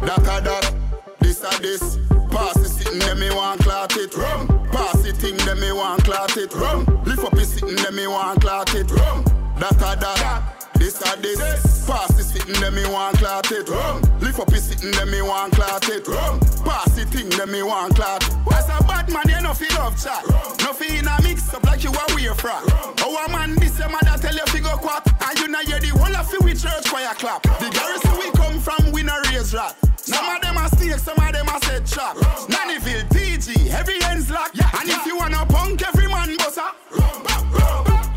That 0.00 0.18
a 0.18 0.40
that, 0.42 0.74
this 1.20 1.42
a 1.42 1.60
this. 1.60 1.98
Pass 2.30 2.54
the 2.54 2.68
sitting 2.68 2.98
them 3.00 3.20
me 3.20 3.30
want 3.30 3.60
clot 3.60 3.96
it. 3.96 4.14
Rum. 4.16 4.48
Pass 4.70 5.02
the 5.02 5.12
thing 5.12 5.36
them 5.38 5.60
me 5.60 5.72
want 5.72 6.04
clot 6.04 6.36
it. 6.36 6.54
Rum. 6.54 6.84
Lift 7.04 7.24
up 7.24 7.32
the 7.32 7.44
sitting 7.44 7.76
them 7.76 7.96
me 7.96 8.06
want 8.06 8.40
clot 8.40 8.74
it. 8.74 8.90
Rum. 8.90 9.24
That 9.58 9.72
a 9.76 9.98
that. 9.98 10.54
This 10.74 11.00
a 11.00 11.20
this, 11.20 11.86
pass 11.86 12.14
the 12.16 12.22
sitting 12.22 12.60
them 12.60 12.74
me 12.74 12.86
want 12.86 13.18
clot 13.18 13.50
it. 13.50 13.68
Rum. 13.68 14.07
The 14.38 14.60
sitting 14.60 14.92
them 14.92 15.10
me 15.10 15.20
want 15.20 15.52
clot 15.54 15.88
it. 15.88 16.06
Rum. 16.06 16.38
Pass 16.62 16.94
the 16.94 17.04
thing 17.06 17.28
them 17.30 17.50
me 17.50 17.60
want 17.60 17.96
clot. 17.96 18.22
As 18.54 18.70
a 18.70 18.78
bad 18.86 19.10
man, 19.10 19.26
you 19.26 19.42
no 19.42 19.52
feel 19.52 19.74
love 19.74 20.00
chat. 20.00 20.22
No 20.62 20.72
feel 20.72 20.94
in 20.94 21.08
a 21.08 21.20
mix 21.22 21.52
up 21.52 21.64
like 21.64 21.82
you 21.82 21.90
a 21.90 22.14
wear 22.14 22.34
from. 22.34 22.62
Oh 23.02 23.18
a 23.18 23.28
man, 23.32 23.56
this 23.56 23.76
your 23.80 23.88
mother 23.88 24.14
tell 24.16 24.32
you 24.32 24.46
fi 24.46 24.60
go 24.60 24.76
quack. 24.78 25.02
And 25.26 25.38
you 25.40 25.48
know 25.48 25.58
hear 25.58 25.80
the 25.80 25.88
whole 25.88 26.14
of 26.14 26.32
it 26.32 26.40
with 26.44 26.62
church 26.62 26.86
choir 26.86 27.12
clap. 27.18 27.42
The 27.42 27.68
garrison 27.68 28.14
we 28.14 28.30
come 28.30 28.60
from, 28.60 28.92
we 28.92 29.02
no 29.02 29.18
raise 29.26 29.52
rat. 29.52 29.74
Some 29.96 30.24
of 30.24 30.40
them 30.40 30.56
are 30.56 30.68
snakes, 30.68 31.02
some 31.02 31.18
of 31.18 31.32
them 31.32 31.48
are 31.48 31.60
set 31.62 31.84
trap. 31.84 32.14
Nannyville, 32.46 33.10
PG, 33.10 33.70
every 33.70 34.00
ends 34.04 34.30
lock. 34.30 34.54
And 34.54 34.88
if 34.88 35.04
you 35.04 35.18
wanna 35.18 35.44
punk, 35.46 35.82
every 35.82 36.06
man 36.06 36.30
bossa. 36.38 36.70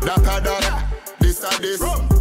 That 0.06 0.18
a 0.18 0.40
that, 0.40 0.86
this 1.18 1.42
a 1.42 1.60
this. 1.60 1.80
The 1.80 2.11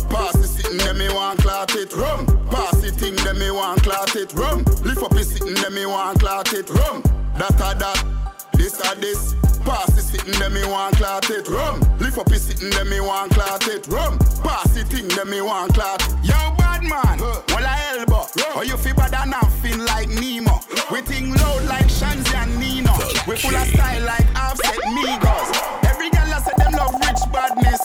sitting, 0.71 0.85
them 0.85 0.97
me 0.97 1.13
want 1.13 1.39
clot 1.39 1.75
it. 1.75 1.93
Rum. 1.93 2.25
Pass 2.49 2.83
it 2.83 2.95
thing, 2.95 3.15
them 3.15 3.39
me 3.39 3.51
want 3.51 3.83
clot 3.83 4.15
it. 4.15 4.33
Rum. 4.33 4.63
Lift 4.83 5.03
up 5.03 5.11
the 5.11 5.23
sitting, 5.23 5.55
them 5.55 5.73
me 5.73 5.85
want 5.85 6.19
clot 6.19 6.53
it. 6.53 6.69
Rum. 6.69 7.03
That 7.37 7.53
a 7.55 7.77
that, 7.79 8.05
this 8.53 8.79
a 8.79 8.95
this. 8.99 9.35
Pass 9.65 9.97
it 9.97 10.01
sitting, 10.01 10.39
them 10.39 10.53
me 10.53 10.65
want 10.65 10.95
clot 10.95 11.29
it. 11.29 11.47
Rum. 11.47 11.79
Lift 11.99 12.17
up 12.17 12.27
the 12.27 12.39
sitting, 12.39 12.69
them 12.71 12.89
me 12.89 12.99
want 12.99 13.31
clot 13.31 13.67
it. 13.67 13.87
Rum. 13.87 14.17
Pass 14.43 14.75
it 14.75 14.87
thing, 14.87 15.07
them 15.09 15.29
me 15.29 15.41
want 15.41 15.73
clot. 15.73 16.01
Yo, 16.23 16.35
bad 16.57 16.83
man, 16.83 17.19
well 17.19 17.65
I 17.65 17.97
elbow. 17.97 18.27
Or 18.55 18.65
you 18.65 18.77
feel 18.77 18.95
bad 18.95 19.13
and 19.13 19.31
nothing 19.31 19.79
like 19.85 20.09
Nemo. 20.09 20.59
We 20.91 21.01
think 21.01 21.37
loud 21.39 21.65
like 21.65 21.87
Shanzi 21.87 22.33
and 22.35 22.59
Nino. 22.59 22.93
We 23.27 23.35
full 23.37 23.55
of 23.55 23.67
style 23.67 24.03
like 24.03 24.27
Offset 24.35 24.79
Migos. 24.91 25.49
Every 25.85 26.09
girl 26.09 26.33
I 26.33 26.41
said 26.41 26.57
them 26.57 26.73
love 26.73 26.93
rich 26.95 27.21
badness. 27.31 27.81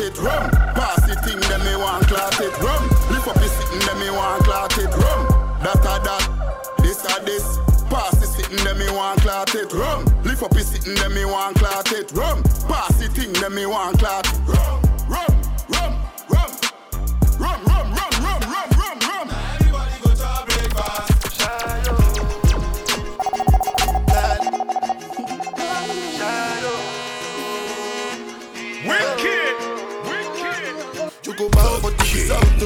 It 0.00 0.18
rum. 0.18 0.50
Pass 0.74 1.00
the 1.06 1.14
thing, 1.22 1.40
them 1.48 1.62
me 1.64 1.76
want 1.76 2.06
clot 2.06 2.40
it 2.40 2.56
rum. 2.58 2.82
Lift 3.10 3.28
up 3.28 3.34
the 3.34 3.48
sitting, 3.48 3.86
them 3.86 3.98
me 4.00 4.10
want 4.10 4.44
clot 4.44 4.76
it 4.78 4.92
rum. 4.96 5.20
That 5.62 5.76
a 5.76 5.94
that, 6.04 6.74
this 6.78 7.04
a 7.04 7.24
this. 7.24 7.58
Pass 7.90 8.18
the 8.20 8.26
sitting, 8.26 8.64
them 8.64 8.78
me 8.78 8.90
want 8.90 9.20
clot 9.20 9.54
it 9.54 9.72
rum. 9.72 10.04
Lift 10.24 10.42
up 10.42 10.50
the 10.50 10.60
sitting, 10.60 10.94
them 10.94 11.14
me 11.14 11.24
want 11.24 11.56
clot 11.56 11.92
it 11.92 12.10
rum. 12.12 12.42
Pass 12.68 12.96
the 12.98 13.08
thing, 13.08 13.32
them 13.34 13.54
me 13.54 13.66
want 13.66 13.98
clot 13.98 14.26
rum, 14.46 14.80
go 31.40 31.48
bow 31.50 31.78
for 31.80 31.90
the 31.90 32.04
result. 32.12 32.60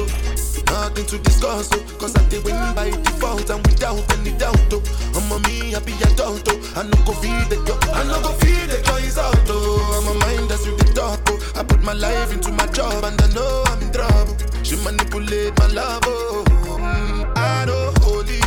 Nothing 0.67 1.05
to 1.05 1.17
discuss, 1.19 1.69
oh. 1.73 1.79
Cause 1.99 2.15
I 2.15 2.23
did 2.29 2.43
win 2.43 2.55
by 2.75 2.89
default 2.91 3.49
and 3.49 3.65
without 3.65 4.03
any 4.17 4.31
doubt, 4.37 4.59
oh. 4.73 4.81
I'm 5.15 5.31
a 5.31 5.37
me, 5.47 5.71
be 5.85 5.93
adult, 6.03 6.43
oh. 6.47 6.73
I 6.75 6.83
no 6.83 6.97
go 7.05 7.13
feed 7.13 7.47
the 7.49 7.57
yo. 7.67 7.75
I 7.93 8.03
no 8.03 8.19
go 8.21 8.31
feed 8.41 8.67
the 8.69 8.81
choice 8.83 9.17
out, 9.17 9.37
oh. 9.47 9.95
I'm 9.95 10.07
a 10.11 10.19
mind 10.19 10.49
that's 10.49 10.65
with 10.65 10.77
the 10.77 10.93
talk, 10.93 11.21
oh. 11.29 11.39
I 11.55 11.63
put 11.63 11.81
my 11.83 11.93
life 11.93 12.33
into 12.33 12.51
my 12.51 12.67
job 12.67 13.03
and 13.03 13.19
I 13.21 13.27
know 13.33 13.63
I'm 13.67 13.81
in 13.81 13.91
trouble. 13.91 14.35
She 14.63 14.75
manipulate 14.83 15.57
my 15.59 15.67
love, 15.67 16.03
oh. 16.05 16.43
Mm, 16.47 17.37
I 17.37 17.65
know 17.65 17.93
holy, 18.01 18.41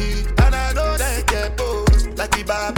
and 0.45 0.55
I 0.55 0.73
know 0.75 0.97
that 0.99 1.27
get 1.27 1.57
post. 1.57 2.09
Like 2.19 2.33
the 2.33 2.43
Baba 2.43 2.78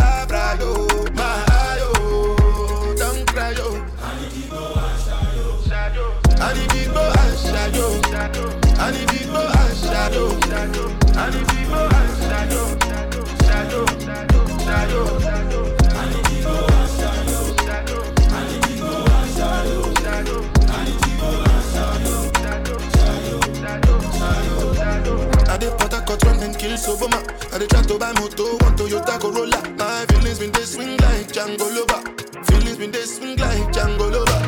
Django 31.33 31.75
Lover. 31.75 32.45
Feelings 32.45 32.77
been 32.79 32.91
they 32.91 33.05
swing 33.05 33.37
like 33.39 33.73
Django 33.73 34.13
Lover. 34.13 34.40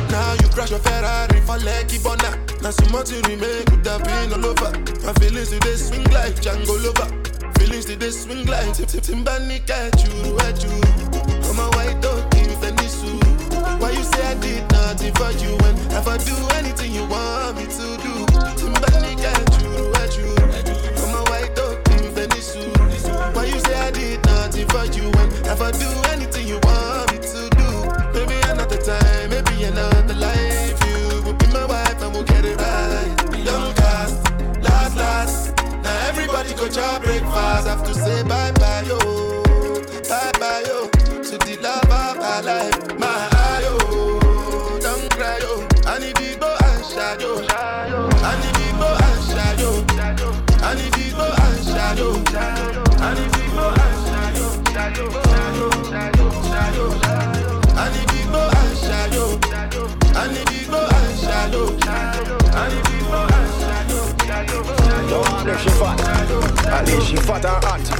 Crash 0.63 0.71
your 0.71 0.79
Ferrari 0.79 1.41
for 1.41 1.57
Lucky 1.59 1.97
Bona. 1.99 2.39
Now 2.61 2.71
so 2.71 2.87
much 2.87 3.11
you 3.11 3.19
remake 3.27 3.65
could 3.65 3.85
have 3.85 4.01
been 4.05 4.31
all 4.31 4.45
over. 4.45 4.71
My 5.03 5.11
feelings 5.19 5.49
today 5.49 5.75
swing 5.75 6.05
like 6.15 6.35
Django 6.39 6.79
Lover. 6.79 7.11
Feelings 7.59 7.83
today 7.83 8.11
swing 8.11 8.45
like 8.45 8.73
Tip 8.73 8.87
Tip 8.87 9.03
Timbani 9.03 9.59
catch 9.67 10.07
you, 10.07 10.39
at 10.39 10.63
you. 10.63 10.71
I'm 11.51 11.59
a 11.59 11.67
white 11.75 11.99
dog 11.99 12.33
in 12.35 12.47
Venice. 12.63 13.03
Why 13.81 13.91
you 13.91 14.03
say 14.03 14.23
I 14.23 14.35
did 14.39 14.71
nothing 14.71 15.13
for 15.15 15.31
you 15.31 15.51
when 15.57 15.75
if 15.91 16.07
I 16.07 16.17
do 16.23 16.35
anything 16.55 16.93
you 16.93 17.05
want 17.07 17.57
me 17.57 17.65
to 17.65 17.87
do? 17.99 18.13
Timbani 18.55 19.19
catch 19.19 19.59
you, 19.59 19.91
at 19.99 20.15
you. 20.15 20.31
I'm 21.03 21.11
a 21.11 21.23
white 21.27 21.53
dog 21.57 21.75
in 21.91 22.07
Venice. 22.15 22.55
Why 23.35 23.45
you 23.51 23.59
say 23.59 23.75
I 23.75 23.91
did 23.91 24.25
nothing 24.27 24.67
for 24.69 24.85
you 24.95 25.11
when 25.11 25.27
if 25.43 25.59
I 25.59 25.71
do 25.71 25.89
anything 26.13 26.47
you 26.47 26.59
want 26.63 26.92
she 65.63 65.69
fat. 65.69 65.99
At 66.67 66.87
least 66.87 67.07
she 67.07 67.15
fat 67.17 67.45
and 67.45 67.63
hot. 67.63 67.79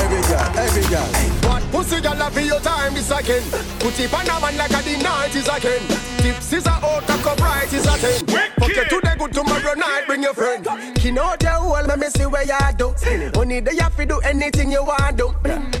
every 0.00 0.22
girl, 0.24 0.48
every 0.56 0.84
girl. 0.88 1.08
What 1.48 1.62
pussy 1.70 2.00
girl 2.00 2.14
have 2.14 2.46
your 2.46 2.60
time 2.60 2.94
this 2.94 3.06
second? 3.06 3.44
Put 3.80 4.00
it 4.00 4.14
on 4.14 4.26
a 4.26 4.40
man 4.40 4.56
like 4.56 4.70
a 4.70 4.82
the 4.82 5.02
night 5.02 5.34
is 5.36 5.48
again. 5.48 5.82
Tips 6.18 6.52
is 6.52 6.66
a 6.66 6.70
out, 6.70 7.02
a 7.04 7.16
cup 7.22 7.40
right 7.40 7.72
is 7.72 7.84
a 7.84 7.98
ten. 7.98 8.26
Fuck 8.58 8.68
you 8.68 8.84
today, 8.84 9.14
good 9.18 9.32
tomorrow 9.32 9.74
night, 9.74 10.04
bring 10.06 10.22
your 10.22 10.34
friend. 10.34 10.66
Kin 10.94 11.18
out 11.18 11.42
your 11.42 11.52
whole, 11.52 11.86
me 11.86 11.96
me 11.96 12.06
see 12.08 12.26
where 12.26 12.44
you 12.44 12.58
do. 12.78 12.94
Only 13.38 13.60
day 13.60 13.72
you 13.72 13.90
fi 13.90 14.04
do 14.04 14.18
anything 14.20 14.72
you 14.72 14.84
want 14.84 15.16
do. 15.16 15.28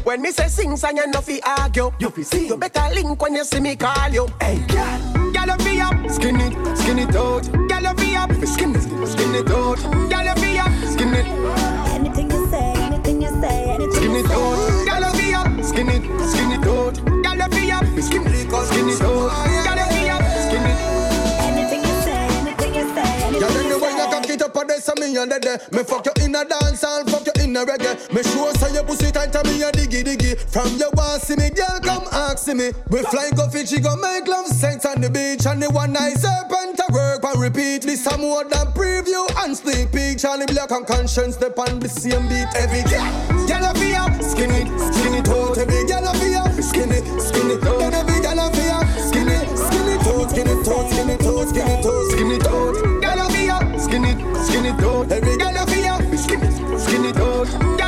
When 0.04 0.20
me 0.20 0.30
say 0.32 0.48
sing, 0.48 0.76
song 0.76 0.96
you 0.96 1.06
no 1.06 1.20
fi 1.20 1.40
argue. 1.58 1.90
You 1.98 2.10
fi 2.10 2.22
see, 2.22 2.48
you 2.48 2.56
better 2.56 2.94
link 2.94 3.22
when 3.22 3.34
you 3.34 3.44
see 3.44 3.60
me 3.60 3.76
call 3.76 4.10
you. 4.10 4.26
Hey, 4.40 4.58
girl, 4.68 5.31
girl 5.46 5.56
you 5.58 5.64
fi 5.64 5.80
up, 5.80 6.10
skin 6.10 6.40
it, 6.40 6.76
skin 6.76 6.98
it 6.98 7.16
out. 7.16 7.50
Girl 7.52 7.82
you 7.82 7.94
fi 7.94 8.16
up, 8.16 8.30
skin 8.46 8.74
it, 8.74 8.82
skin 9.08 9.34
it 9.34 9.50
out. 9.50 9.78
Girl 9.82 10.24
you 10.24 10.34
fi 10.36 10.58
up, 10.58 10.72
skin 10.88 11.14
it. 11.14 11.26
Anything 11.90 12.30
you 12.30 12.46
say, 12.50 12.72
anything 12.74 13.22
you 13.22 13.28
say, 13.40 13.70
anything 13.74 13.92
Skin 13.92 14.10
you 14.12 14.18
it 14.18 14.26
say. 14.26 14.34
out, 14.34 14.86
gyal 14.86 15.02
you 15.02 15.20
fi 15.20 15.34
up, 15.34 15.64
skin 15.64 15.88
it, 15.88 16.02
skin 16.28 16.52
it 16.52 16.66
out, 16.66 16.94
gyal 17.24 17.36
you 17.36 17.48
fi 17.50 17.70
up, 17.72 17.84
skin 18.02 18.26
it, 18.26 18.50
skin 18.66 18.88
it 18.88 19.02
out, 19.02 19.30
gyal 19.64 19.78
you 19.78 19.86
fi 19.90 20.08
up, 20.10 20.22
skin 20.46 20.66
it. 20.66 20.78
Anything 21.42 21.80
you 21.82 21.94
say, 22.02 22.26
anything 22.38 22.74
you 22.74 22.94
say, 22.94 23.10
anything 23.24 23.40
you 23.40 23.74
anyway, 23.74 23.90
you 23.90 23.98
say. 23.98 24.10
cock 24.10 24.30
it 24.30 24.42
up 24.42 24.68
this, 24.68 24.90
me 24.98 25.16
under 25.18 25.38
there. 25.40 25.60
Me 25.72 25.82
fuck 25.82 26.06
you 26.06 26.24
in 26.24 26.34
a 26.36 26.44
dance 26.44 26.84
and 26.84 27.10
fuck 27.10 27.26
you 27.26 27.42
in 27.42 27.56
a 27.56 27.64
reggae. 27.64 28.12
Me 28.14 28.22
sure 28.22 28.52
say 28.54 28.72
your 28.74 28.84
pussy 28.84 29.10
tight 29.10 29.34
and 29.34 29.48
me 29.48 29.62
a 29.62 29.72
diggy 29.72 30.04
diggy. 30.04 30.38
From 30.38 30.76
your 30.78 30.90
want 30.94 31.22
see 31.22 31.34
me, 31.36 31.50
girl, 31.50 31.80
ask 32.48 32.56
me. 32.56 32.72
We 32.90 33.02
fly 33.02 33.30
go 33.36 33.48
Fiji, 33.48 33.80
go 33.80 33.94
make 33.96 34.26
love 34.26 34.46
sex 34.46 34.84
on 34.84 35.00
the 35.00 35.10
beach, 35.10 35.46
and 35.46 35.62
the 35.62 35.70
one 35.70 35.92
night 35.92 36.18
serpent 36.18 36.80
a 36.80 36.92
work 36.92 37.24
and 37.24 37.40
repeat. 37.40 37.82
This 37.82 38.02
some 38.04 38.20
more 38.20 38.44
than 38.44 38.66
preview 38.74 39.26
and 39.44 39.56
sneak 39.56 39.92
peek. 39.92 40.18
Charly 40.18 40.46
Black 40.46 40.70
and 40.70 40.86
Konshens 40.86 41.34
step 41.34 41.58
on 41.58 41.78
the 41.78 41.88
same 41.88 42.26
beat. 42.28 42.48
Every 42.56 42.82
girl 42.90 43.62
you 43.62 43.74
fi 43.78 43.94
up, 43.94 44.22
skin 44.22 44.50
it, 44.50 44.66
skin 44.94 45.14
it 45.14 45.28
out. 45.28 45.58
Every 45.58 45.86
girl 45.86 46.02
you 46.02 46.14
fi 46.18 46.34
up, 46.34 46.52
skin 46.62 46.90
it, 46.90 47.04
skin 47.20 47.50
it. 47.50 47.60
Then 47.62 47.94
every 47.94 48.16
you 48.16 48.22
fi 48.22 48.68
up, 48.74 48.86
skin 48.98 49.28
it, 49.28 49.46
skin 49.58 49.88
it 49.88 50.06
out, 50.06 50.30
skin 50.30 50.48
it 50.48 50.66
out, 50.66 50.88
skin 50.90 51.10
it 51.10 51.26
out, 51.26 51.46
skin 52.10 52.30
it 52.32 52.46
out, 52.46 52.52
out. 52.52 52.74
Gyal 53.02 53.18
you 53.22 53.70
fi 53.70 53.78
skin 53.78 54.04
it, 54.04 54.18
skin 54.46 54.66
it 54.66 54.82
out. 54.82 55.12
Every 55.12 55.36
Gyal 55.36 55.54
you 55.54 55.66
fi 55.70 55.88
up, 55.88 56.02
skin 56.18 57.04
it, 57.04 57.16
out. 57.16 57.81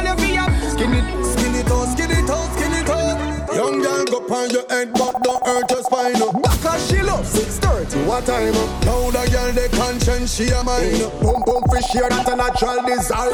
Thirty. 7.95 8.09
What 8.09 8.27
time? 8.27 8.53
Now 8.85 9.11
the 9.11 9.31
girl, 9.31 9.53
the 9.53 9.69
conscience, 9.77 10.35
she 10.35 10.49
a 10.51 10.63
mine. 10.63 10.83
Mm. 10.95 11.21
Boom 11.23 11.43
boom 11.47 11.63
fish 11.73 11.87
here, 11.93 12.09
that's 12.09 12.29
a 12.29 12.37
natural 12.37 12.83
design. 12.83 13.33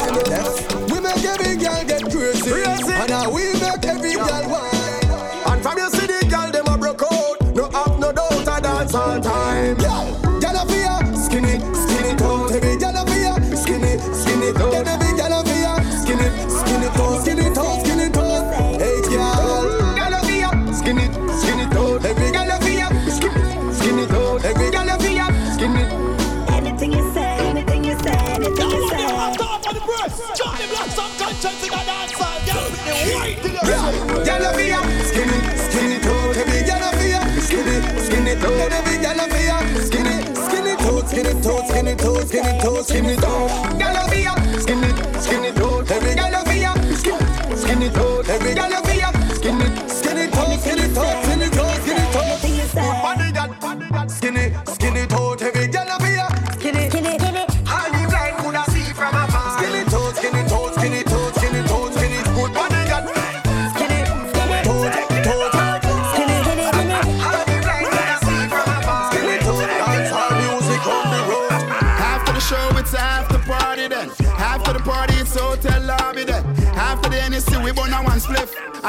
We 0.91 1.01
make 1.01 1.25
every 1.25 1.57
girl 1.57 1.85
get 1.85 2.03
crazy, 2.11 2.51
Crazy. 2.51 2.93
and 2.93 3.09
now 3.11 3.31
we 3.31 3.53
make 3.55 3.85
every 3.85 4.15
girl 4.15 4.45
whine. 4.49 5.53
And 5.53 5.63
from 5.63 5.79
your 5.79 5.91
city 5.91 6.27
girl, 6.29 6.51
them 6.51 6.67
a 6.67 6.79
broke 6.79 7.03
out. 7.03 7.41
No 7.55 7.69
have 7.71 7.99
no 7.99 8.13
doubt, 8.13 8.49
I 8.49 8.61
dance 8.61 8.95
all 8.95 9.21
time. 9.21 9.77
Girl, 9.77 10.20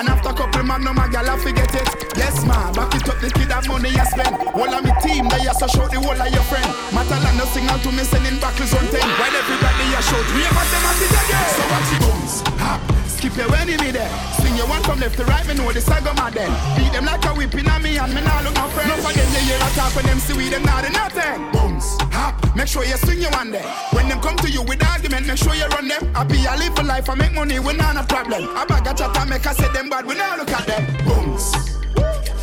And 0.01 0.09
after 0.09 0.33
couple 0.33 0.63
magnum, 0.63 0.97
a 0.97 1.07
gal 1.09 1.29
I 1.29 1.37
forget 1.37 1.69
it. 1.75 2.17
Yes, 2.17 2.43
ma, 2.43 2.73
back 2.73 2.89
it 2.95 3.07
up, 3.07 3.21
the 3.21 3.29
kid 3.29 3.51
have 3.51 3.67
money 3.67 3.89
you 3.89 4.05
spend. 4.09 4.33
All 4.49 4.65
of 4.65 4.83
me 4.83 4.89
team, 4.97 5.29
they 5.29 5.45
are 5.45 5.53
so 5.53 5.67
short, 5.67 5.91
the 5.91 6.01
whole 6.01 6.17
of 6.17 6.33
your 6.33 6.41
friend. 6.49 6.65
Matalan 6.89 7.37
no 7.37 7.45
signal 7.53 7.77
to 7.77 7.91
me 7.91 8.01
sending 8.01 8.39
backers 8.41 8.73
on 8.73 8.81
10. 8.81 8.97
While 8.97 9.29
everybody 9.29 9.93
a 9.93 10.01
shout, 10.01 10.25
we 10.33 10.41
have 10.41 10.57
them 10.57 10.85
at 10.89 11.01
it 11.05 11.13
again. 11.21 11.49
So 11.53 11.63
watch 11.69 11.89
the 11.93 11.97
bones, 12.01 12.41
hop. 12.57 13.10
Skip 13.21 13.37
your 13.37 13.55
enemy 13.55 13.91
there. 13.91 14.09
Swing 14.41 14.55
your 14.57 14.65
one 14.65 14.81
from 14.81 14.99
left 14.99 15.15
to 15.17 15.25
right, 15.25 15.47
me 15.47 15.53
know 15.53 15.71
the 15.71 15.79
saga 15.79 16.11
my 16.15 16.31
then. 16.31 16.49
Beat 16.75 16.91
them 16.91 17.05
like 17.05 17.23
a 17.23 17.29
whipping 17.35 17.69
on 17.69 17.83
me 17.83 17.95
and 17.95 18.11
me 18.15 18.19
now 18.19 18.41
look 18.41 18.55
my 18.55 18.67
friend. 18.71 18.89
No 18.89 18.95
for 18.97 19.13
them, 19.13 19.29
you 19.29 19.41
hear 19.45 19.57
a 19.57 19.69
talk 19.77 19.95
when 19.95 20.05
them 20.07 20.17
see 20.17 20.33
we 20.33 20.49
them 20.49 20.63
not 20.63 20.81
nothing. 20.91 21.51
Bones, 21.51 21.85
hop. 22.09 22.33
Make 22.55 22.65
sure 22.65 22.83
you 22.83 22.97
swing 22.97 23.21
your 23.21 23.29
one 23.29 23.51
there. 23.51 23.61
When 23.93 24.09
them 24.09 24.21
come 24.21 24.37
to 24.37 24.49
you 24.49 24.63
with 24.63 24.83
argument, 24.83 25.27
make 25.27 25.37
sure 25.37 25.53
you 25.53 25.67
run 25.67 25.87
them. 25.87 26.11
I 26.15 26.23
be 26.23 26.43
a 26.49 26.57
live 26.57 26.75
for 26.75 26.81
life, 26.83 27.11
I 27.11 27.13
make 27.13 27.33
money, 27.33 27.59
we 27.59 27.73
not 27.73 27.95
a 27.95 28.03
problem. 28.07 28.49
I 28.57 28.65
bag 28.65 28.87
a 28.87 28.93
chat 28.95 29.15
and 29.15 29.29
make 29.29 29.45
I 29.45 29.53
say 29.53 29.71
them 29.71 29.87
bad, 29.87 30.07
we 30.07 30.15
not 30.15 30.39
look 30.39 30.49
at 30.49 30.65
them. 30.65 30.83
Bones. 31.05 31.53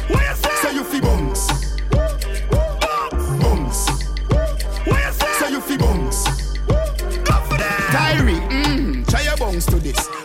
What 0.07 0.23
you 0.23 0.35
say? 0.37 0.63
So 0.63 0.71
you 0.71 0.85
feel 0.85 1.01
bones. 1.01 1.58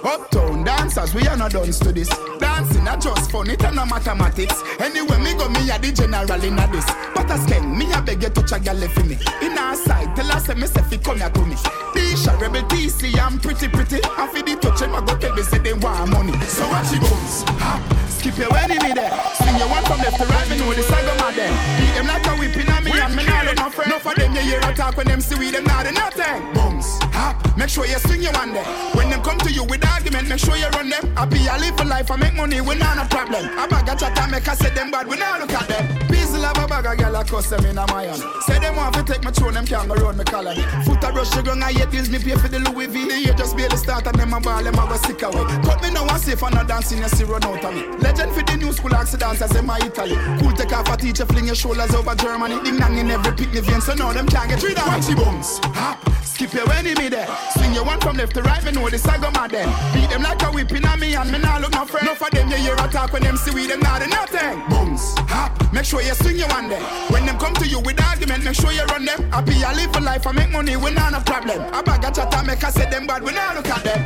Uptown 0.04 0.66
dancers, 0.66 1.16
we 1.16 1.26
are 1.28 1.38
not 1.38 1.52
done 1.52 1.72
to 1.72 1.92
this. 1.94 2.10
Dancing 2.40 2.84
not 2.84 3.02
just 3.02 3.32
fun, 3.32 3.50
it 3.50 3.64
and 3.64 3.76
no 3.76 3.86
mathematics. 3.86 4.62
Anyway, 4.80 5.18
me 5.20 5.34
go, 5.34 5.48
me 5.48 5.70
a 5.72 5.80
the 5.80 5.92
general 5.96 6.44
in 6.44 6.60
a 6.60 6.68
this. 6.68 6.86
But 7.16 7.32
a 7.32 7.38
skin, 7.38 7.78
me 7.78 7.92
a 7.94 8.02
beg 8.02 8.22
you 8.22 8.30
touch 8.30 8.52
a 8.52 8.60
gal 8.60 8.76
for 8.90 9.04
me. 9.04 9.18
In 9.42 9.58
our 9.58 9.76
side, 9.76 10.14
tell 10.16 10.30
us 10.32 10.48
me 10.50 10.68
say 10.68 10.82
fi 10.84 10.98
come 10.98 11.20
here 11.20 11.30
to 11.30 11.46
me. 11.46 11.56
Tisha, 11.96 12.40
rebel 12.40 12.64
TC, 12.68 13.18
I'm 13.18 13.40
pretty 13.40 13.70
pretty. 13.70 14.04
And 14.04 14.30
for 14.30 14.44
the 14.44 14.58
touch, 14.60 14.80
them 14.82 14.96
I 14.96 15.06
go 15.06 15.18
tell 15.18 15.34
me 15.34 15.42
say 15.42 15.60
they 15.60 15.74
want 15.74 16.12
money. 16.12 16.34
So 16.48 16.68
watch 16.68 16.92
your 16.92 17.02
bones, 17.02 17.44
hop. 17.64 17.82
Skip 18.10 18.38
your 18.38 18.58
enemy 18.58 18.92
there. 18.94 19.12
Swing 19.40 19.56
your 19.56 19.70
one 19.70 19.84
from 19.86 20.00
left 20.00 20.20
to 20.20 20.26
right, 20.28 20.50
me 20.50 20.58
know 20.60 20.74
the 20.74 20.84
saga 20.84 21.16
my 21.24 21.32
them. 21.32 21.54
Beat 21.80 21.94
them 21.96 22.08
like 22.08 22.28
a 22.28 22.36
whipping 22.36 22.73
on 23.14 23.18
me 23.18 23.26
now 23.26 23.44
look 23.44 23.58
my 23.58 23.70
friend. 23.70 23.90
No 23.90 24.00
for 24.00 24.14
them, 24.16 24.34
you 24.34 24.42
hear 24.42 24.60
a 24.60 24.74
talk 24.76 24.98
when 24.98 25.08
them 25.08 25.22
see 25.22 25.38
we 25.38 25.52
them 25.52 25.64
not 25.64 25.86
nothing. 25.94 26.54
Bones, 26.54 27.00
hop. 27.14 27.36
Make 27.58 27.70
sure 27.70 27.86
you 27.86 27.98
swing 28.00 28.22
your 28.22 28.34
one 28.34 28.54
there. 28.54 28.66
When 28.96 29.10
them 29.10 29.22
come 29.22 29.38
to 29.40 29.52
you 29.52 29.64
with 29.64 29.86
argument, 29.86 30.28
make 30.30 30.40
sure 30.40 30.56
you 30.58 30.68
run 30.70 30.90
them. 30.90 31.14
I 31.18 31.26
be 31.26 31.46
a 31.48 31.58
live 31.58 31.78
for 31.78 31.86
life, 31.86 32.10
I 32.10 32.16
make 32.16 32.36
money, 32.36 32.62
we 32.62 32.76
not 32.76 32.98
a 32.98 33.08
problem. 33.08 33.46
I 33.58 33.68
bag 33.68 33.90
a 33.90 33.96
chat 33.96 34.18
and 34.18 34.32
make 34.32 34.48
I 34.48 34.56
say 34.56 34.70
them 34.72 34.92
bad, 34.92 35.08
we 35.08 35.18
not 35.18 35.40
look 35.40 35.54
at 35.54 35.68
them. 35.68 36.08
Peace 36.08 36.34
love 36.34 36.58
a 36.58 36.68
bag 36.68 36.86
a 36.86 36.96
girl 36.96 37.16
a 37.16 37.24
cuss 37.24 37.50
them 37.50 37.66
in 37.66 37.78
a 37.78 37.86
my 37.88 38.04
hand. 38.04 38.24
Say 38.46 38.60
them 38.60 38.76
want 38.76 38.96
to 38.96 39.04
take 39.04 39.24
my 39.24 39.32
throne, 39.32 39.54
them 39.54 39.66
can't 39.66 39.88
go 39.88 39.96
round 39.96 40.18
me 40.18 40.24
collar. 40.24 40.56
Foot 40.86 41.04
a 41.04 41.12
brush 41.12 41.30
ground, 41.30 41.64
I 41.64 41.72
hate 41.72 41.92
bills, 41.92 42.10
me 42.10 42.20
pay 42.20 42.36
for 42.36 42.48
the 42.48 42.60
Louis 42.60 42.88
V. 42.88 43.08
The 43.08 43.20
year 43.20 43.34
just 43.34 43.56
barely 43.56 43.78
start 43.78 44.08
and 44.08 44.16
them 44.18 44.34
a 44.34 44.40
ball, 44.40 44.64
them 44.64 44.74
a 44.74 44.84
go 44.88 44.98
sick 44.98 45.22
away. 45.22 45.46
Cut 45.64 45.82
me 45.82 45.92
now 45.92 46.08
and 46.08 46.22
safe 46.22 46.42
and 46.42 46.56
not 46.56 46.68
dancing, 46.68 47.00
you 47.00 47.10
see 47.10 47.24
run 47.24 47.44
out 47.44 47.64
of 47.64 47.74
me. 47.74 47.86
Legend 48.00 48.32
for 48.34 48.44
the 48.44 48.58
new 48.58 48.74
school 48.74 48.96
accidents 48.96 49.42
as 49.42 49.52
them 49.52 49.70
a 49.70 49.78
Italy. 49.78 50.18
Cool 50.42 50.52
take 50.54 50.74
off 50.74 50.90
a 50.90 50.98
teacher, 50.98 51.26
fling 51.26 51.46
your 51.46 51.56
shoulders 51.56 51.94
over 51.94 52.16
Germany. 52.16 52.60
Ding 52.64 52.78
dang 52.78 52.98
in 53.04 53.12
every 53.12 53.34
picnic 53.34 53.64
vein, 53.66 53.82
so 53.82 53.94
now 53.94 54.14
them 54.14 54.28
can't 54.28 54.50
get 54.50 54.64
rid 54.64 54.78
of 54.78 54.88
Watch 54.88 55.08
the 55.08 55.16
bones, 55.16 55.60
hop. 55.76 56.00
Skip 56.24 56.54
your 56.54 56.72
enemy 56.72 57.10
there. 57.10 57.28
Swing 57.54 57.74
your 57.74 57.86
one 57.86 58.00
from 58.00 58.18
left 58.18 58.34
to 58.36 58.42
right, 58.42 58.64
me 58.64 58.72
know 58.72 58.90
the 58.90 58.98
saga 58.98 59.30
my 59.32 59.48
them. 59.48 59.70
Beat 59.94 60.10
them 60.10 60.24
like 60.24 60.42
a 60.42 60.48
whipping 60.48 60.86
on 60.86 61.00
me 61.00 61.16
and 61.16 61.32
me 61.32 61.38
now 61.40 61.60
look 61.60 61.74
no 61.74 61.86
friend. 61.86 62.08
No 62.08 62.16
for 62.16 62.30
them, 62.32 62.50
you 62.50 62.58
hear 62.58 62.74
a 62.74 62.88
talk 62.88 63.12
when 63.14 63.24
them 63.24 63.38
see 63.38 63.52
we 63.52 63.68
them 63.68 63.80
not 63.82 64.02
a 64.02 64.08
nothing. 64.08 64.58
Bones, 64.70 65.14
hop. 65.30 65.52
Make 65.74 65.86
sure 65.86 66.02
you 66.02 66.14
swing 66.14 66.38
your 66.38 66.48
one 66.50 66.70
there. 66.70 66.82
When 67.12 67.26
them 67.26 67.38
come 67.38 67.54
to 67.56 67.68
you 67.68 67.80
with 67.80 68.02
argument, 68.02 68.44
make 68.44 68.56
sure 68.56 68.72
you 68.72 68.84
run 68.86 69.06
them. 69.06 69.30
I 69.34 69.42
be 69.42 69.62
a 69.62 69.72
live 69.74 69.94
for 69.94 70.02
life, 70.02 70.26
I 70.26 70.32
make 70.32 70.52
money, 70.52 70.76
we 70.78 70.92
not 70.92 71.14
a 71.14 71.22
problem. 71.22 71.62
I 71.74 71.82
bag 71.82 72.04
a 72.06 72.12
chat 72.12 72.34
and 72.34 72.48
make 72.48 72.64
I 72.64 72.70
say 72.70 72.90
them 72.90 73.06
bad, 73.06 73.24
we 73.24 73.34
not 73.34 73.56
look 73.56 73.68
at 73.68 73.84
them. 73.84 74.02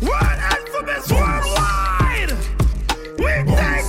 One 0.00 0.38
alphabet 0.54 1.02
worldwide. 1.10 2.32
We 3.18 3.54
take 3.54 3.79